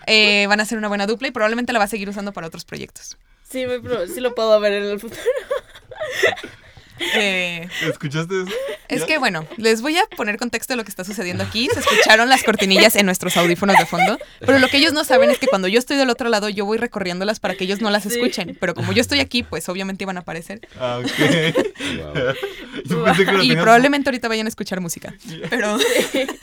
eh, 0.06 0.46
van 0.48 0.60
a 0.60 0.64
ser 0.64 0.78
una 0.78 0.88
buena 0.88 1.06
dupla 1.06 1.28
y 1.28 1.30
probablemente 1.30 1.72
la 1.72 1.78
va 1.78 1.84
a 1.84 1.88
seguir 1.88 2.08
usando 2.08 2.32
para 2.32 2.46
otros 2.46 2.64
proyectos. 2.64 3.18
Sí, 3.48 3.64
sí 4.12 4.20
lo 4.20 4.34
puedo 4.34 4.58
ver 4.60 4.72
en 4.72 4.84
el 4.84 5.00
futuro. 5.00 5.20
Eh, 7.14 7.68
¿Escuchaste 7.82 8.42
eso? 8.42 8.50
Es 8.88 9.00
¿Ya? 9.00 9.06
que 9.06 9.18
bueno, 9.18 9.46
les 9.56 9.82
voy 9.82 9.96
a 9.98 10.04
poner 10.16 10.38
contexto 10.38 10.72
de 10.72 10.76
lo 10.78 10.84
que 10.84 10.90
está 10.90 11.04
sucediendo 11.04 11.44
aquí. 11.44 11.68
Se 11.72 11.80
escucharon 11.80 12.28
las 12.28 12.42
cortinillas 12.42 12.96
en 12.96 13.06
nuestros 13.06 13.36
audífonos 13.36 13.76
de 13.78 13.86
fondo, 13.86 14.18
pero 14.40 14.58
lo 14.58 14.68
que 14.68 14.78
ellos 14.78 14.92
no 14.92 15.04
saben 15.04 15.30
es 15.30 15.38
que 15.38 15.46
cuando 15.46 15.68
yo 15.68 15.78
estoy 15.78 15.96
del 15.96 16.10
otro 16.10 16.28
lado, 16.28 16.48
yo 16.48 16.64
voy 16.64 16.78
recorriéndolas 16.78 17.40
para 17.40 17.54
que 17.54 17.64
ellos 17.64 17.80
no 17.80 17.90
las 17.90 18.04
Sí. 18.04 18.08
escuchen. 18.10 18.56
Pero 18.60 18.74
como 18.74 18.92
yo 18.92 19.00
estoy 19.00 19.20
aquí, 19.20 19.42
pues 19.42 19.68
obviamente 19.68 20.04
iban 20.04 20.16
a 20.16 20.20
aparecer. 20.20 20.60
Ah, 20.80 21.00
ok. 21.02 21.08
Wow. 21.98 22.14
Yo 22.84 23.04
pensé 23.04 23.24
que 23.24 23.32
lo 23.32 23.42
Y 23.42 23.48
tenías- 23.48 23.62
probablemente 23.62 24.08
ahorita 24.10 24.28
vayan 24.28 24.46
a 24.46 24.48
escuchar 24.48 24.80
música. 24.80 25.14
Pero, 25.50 25.78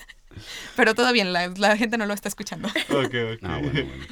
pero 0.75 0.95
todo 0.95 1.11
bien, 1.13 1.33
la, 1.33 1.47
la 1.57 1.77
gente 1.77 1.97
no 1.97 2.05
lo 2.05 2.13
está 2.13 2.29
escuchando. 2.29 2.67
Ok, 2.67 3.13
ok. 3.33 3.39
Ah, 3.43 3.59
bueno, 3.61 3.71
bueno. 3.85 4.05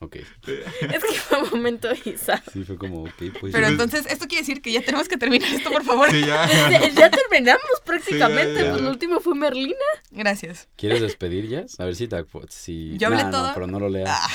Ok. 0.00 0.16
Es 0.46 1.04
que 1.04 1.14
fue 1.14 1.42
un 1.42 1.50
momento 1.50 1.88
bizarro. 2.04 2.42
Sí, 2.52 2.64
fue 2.64 2.76
como, 2.76 3.04
ok, 3.04 3.22
pues. 3.40 3.52
Pero 3.52 3.66
entonces, 3.66 4.06
esto 4.06 4.26
quiere 4.26 4.42
decir 4.42 4.60
que 4.60 4.72
ya 4.72 4.82
tenemos 4.82 5.08
que 5.08 5.16
terminar 5.16 5.52
esto, 5.52 5.70
por 5.70 5.84
favor. 5.84 6.10
Sí, 6.10 6.20
ya. 6.20 6.46
Ya, 6.70 6.88
ya 6.90 7.10
terminamos 7.10 7.62
prácticamente. 7.84 8.54
Sí, 8.54 8.58
ya, 8.60 8.64
ya. 8.64 8.70
Pues 8.72 8.82
lo 8.82 8.90
último 8.90 9.20
fue 9.20 9.34
Merlina. 9.34 9.74
Gracias. 10.10 10.68
¿Quieres 10.76 11.00
despedir 11.00 11.48
ya? 11.48 11.64
A 11.78 11.84
ver 11.84 11.96
si 11.96 12.08
te. 12.08 12.24
Si... 12.48 12.96
Yo 12.98 13.08
hablé 13.08 13.24
Nah, 13.24 13.30
todo. 13.30 13.46
No, 13.48 13.54
pero 13.54 13.66
no 13.66 13.80
lo 13.80 13.88
leas. 13.88 14.10
Ah. 14.12 14.28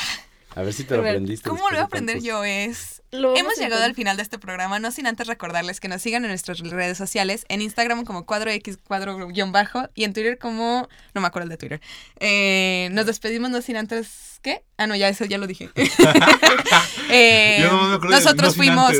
A 0.55 0.61
ver 0.63 0.73
si 0.73 0.83
te 0.83 0.95
lo 0.97 1.01
ver, 1.03 1.11
aprendiste. 1.11 1.47
¿Cómo 1.49 1.61
lo 1.61 1.67
voy 1.69 1.75
a 1.75 1.79
de 1.79 1.83
aprender 1.85 2.15
tantos- 2.17 2.27
yo? 2.27 2.43
Es 2.43 3.01
Lo 3.11 3.35
Hemos 3.35 3.55
llegado 3.57 3.83
al 3.83 3.93
final 3.95 4.15
de 4.17 4.23
este 4.23 4.37
programa, 4.39 4.79
no 4.79 4.91
sin 4.91 5.05
antes 5.07 5.27
recordarles 5.27 5.79
que 5.79 5.87
nos 5.87 6.01
sigan 6.01 6.23
en 6.23 6.29
nuestras 6.29 6.59
redes 6.59 6.97
sociales, 6.97 7.45
en 7.49 7.61
Instagram 7.61 8.03
como 8.05 8.25
cuadro 8.25 8.51
X 8.51 8.77
cuadro 8.83 9.27
guion 9.27 9.51
bajo 9.51 9.89
y 9.95 10.03
en 10.05 10.13
Twitter 10.13 10.37
como, 10.37 10.87
no 11.13 11.21
me 11.21 11.27
acuerdo 11.27 11.45
el 11.45 11.49
de 11.49 11.57
Twitter. 11.57 11.81
Eh, 12.19 12.89
nos 12.91 13.05
despedimos 13.05 13.49
no 13.49 13.61
sin 13.61 13.75
antes, 13.77 14.39
¿qué? 14.41 14.63
Ah, 14.77 14.87
no, 14.87 14.95
ya 14.95 15.09
eso 15.09 15.25
ya 15.25 15.37
lo 15.37 15.47
dije. 15.47 15.69
Eh, 17.13 17.59
Yo 17.61 17.71
no 17.71 17.89
me 17.89 17.95
acuerdo 17.95 18.15
nosotros 18.15 18.55
no 18.55 18.63
fuimos 18.63 18.91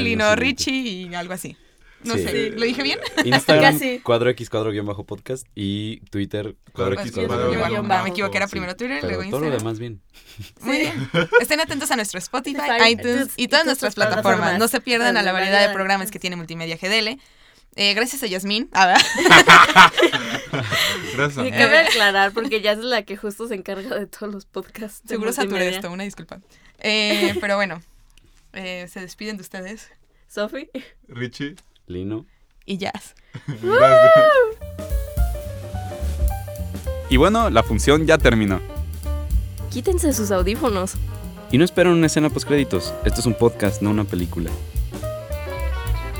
no 0.00 0.02
Lino. 0.02 0.36
Richie 0.36 0.72
y 0.72 1.14
algo 1.14 1.32
así. 1.32 1.56
No 2.04 2.14
Sí. 2.14 2.22
sé, 2.22 2.50
¿lo 2.50 2.64
dije 2.64 2.82
bien? 2.82 2.98
Instagram, 3.24 3.72
Casi. 3.74 3.98
cuadro 4.00 4.30
X, 4.30 4.48
cuadro 4.50 4.70
guion 4.70 4.86
bajo 4.86 5.04
podcast. 5.04 5.46
Y 5.54 6.00
Twitter, 6.10 6.54
cuadro 6.72 6.94
X, 7.00 7.10
cuadro 7.12 7.50
guion 7.50 7.88
bajo. 7.88 8.04
me 8.04 8.10
equivoqué, 8.10 8.36
era 8.36 8.46
Sí, 8.46 8.52
primero 8.52 8.76
Twitter, 8.76 8.98
Pero 9.00 9.14
luego 9.16 9.30
todo 9.30 9.40
lo 9.40 9.46
Instagram. 9.46 9.58
demás 9.58 9.78
bien. 9.80 10.00
Muy 10.60 10.78
bien. 10.78 11.10
Estén 11.40 11.60
atentos 11.60 11.90
a 11.90 11.96
nuestro 11.96 12.18
Spotify, 12.18 12.60
iTunes 12.90 13.30
y 13.36 13.48
todas 13.48 13.66
nuestras 13.66 13.94
plataformas. 13.96 14.22
plataformas. 14.38 14.58
No 14.60 14.68
se 14.68 14.80
pierdan 14.80 15.16
a 15.16 15.22
la 15.22 15.32
variedad 15.32 15.66
de 15.66 15.74
programas 15.74 16.10
que 16.10 16.18
tiene 16.20 16.36
Multimedia 16.36 16.76
GDL. 16.76 17.18
Eh, 17.76 17.94
gracias 17.94 18.22
a 18.22 18.26
Yasmín. 18.26 18.68
Ah. 18.72 18.96
Gracias. 21.14 21.46
Y 21.46 21.50
cabe 21.50 21.78
aclarar, 21.78 22.32
porque 22.32 22.60
ya 22.60 22.72
es 22.72 22.78
la 22.78 23.02
que 23.02 23.16
justo 23.16 23.46
se 23.48 23.54
encarga 23.54 23.96
de 23.98 24.06
todos 24.06 24.32
los 24.32 24.46
podcasts. 24.46 25.02
Seguro 25.08 25.32
saturé 25.32 25.68
esto, 25.68 25.90
una 25.90 26.04
disculpa. 26.04 26.40
Eh, 26.80 27.34
pero 27.40 27.56
bueno, 27.56 27.80
eh, 28.52 28.86
se 28.88 29.00
despiden 29.00 29.36
de 29.36 29.42
ustedes. 29.42 29.90
Sofi. 30.28 30.68
Richie. 31.08 31.56
Lino. 31.88 32.26
Y 32.64 32.78
Jazz. 32.78 33.14
Y 37.10 37.16
bueno, 37.16 37.48
la 37.48 37.62
función 37.62 38.06
ya 38.06 38.18
terminó. 38.18 38.60
Quítense 39.70 40.12
sus 40.12 40.30
audífonos. 40.30 40.94
Y 41.50 41.56
no 41.56 41.64
esperan 41.64 41.94
una 41.94 42.06
escena 42.06 42.28
postcréditos. 42.28 42.92
Esto 43.04 43.20
es 43.20 43.26
un 43.26 43.32
podcast, 43.32 43.80
no 43.80 43.90
una 43.90 44.04
película. 44.04 44.50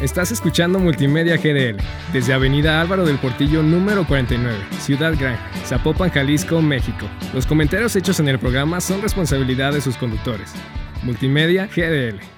Estás 0.01 0.31
escuchando 0.31 0.79
Multimedia 0.79 1.37
GDL 1.37 1.77
desde 2.13 2.33
Avenida 2.33 2.81
Álvaro 2.81 3.05
del 3.05 3.19
Portillo 3.19 3.63
número 3.63 4.07
49, 4.07 4.57
Ciudad 4.79 5.13
Gran, 5.19 5.37
Zapopan, 5.67 6.09
Jalisco, 6.11 6.63
México. 6.63 7.07
Los 7.35 7.47
comentarios 7.47 7.95
hechos 7.97 8.21
en 8.21 8.29
el 8.29 8.39
programa 8.39 8.81
son 8.81 9.03
responsabilidad 9.03 9.73
de 9.73 9.81
sus 9.81 9.97
conductores. 9.97 10.55
Multimedia 11.03 11.67
GDL. 11.67 12.38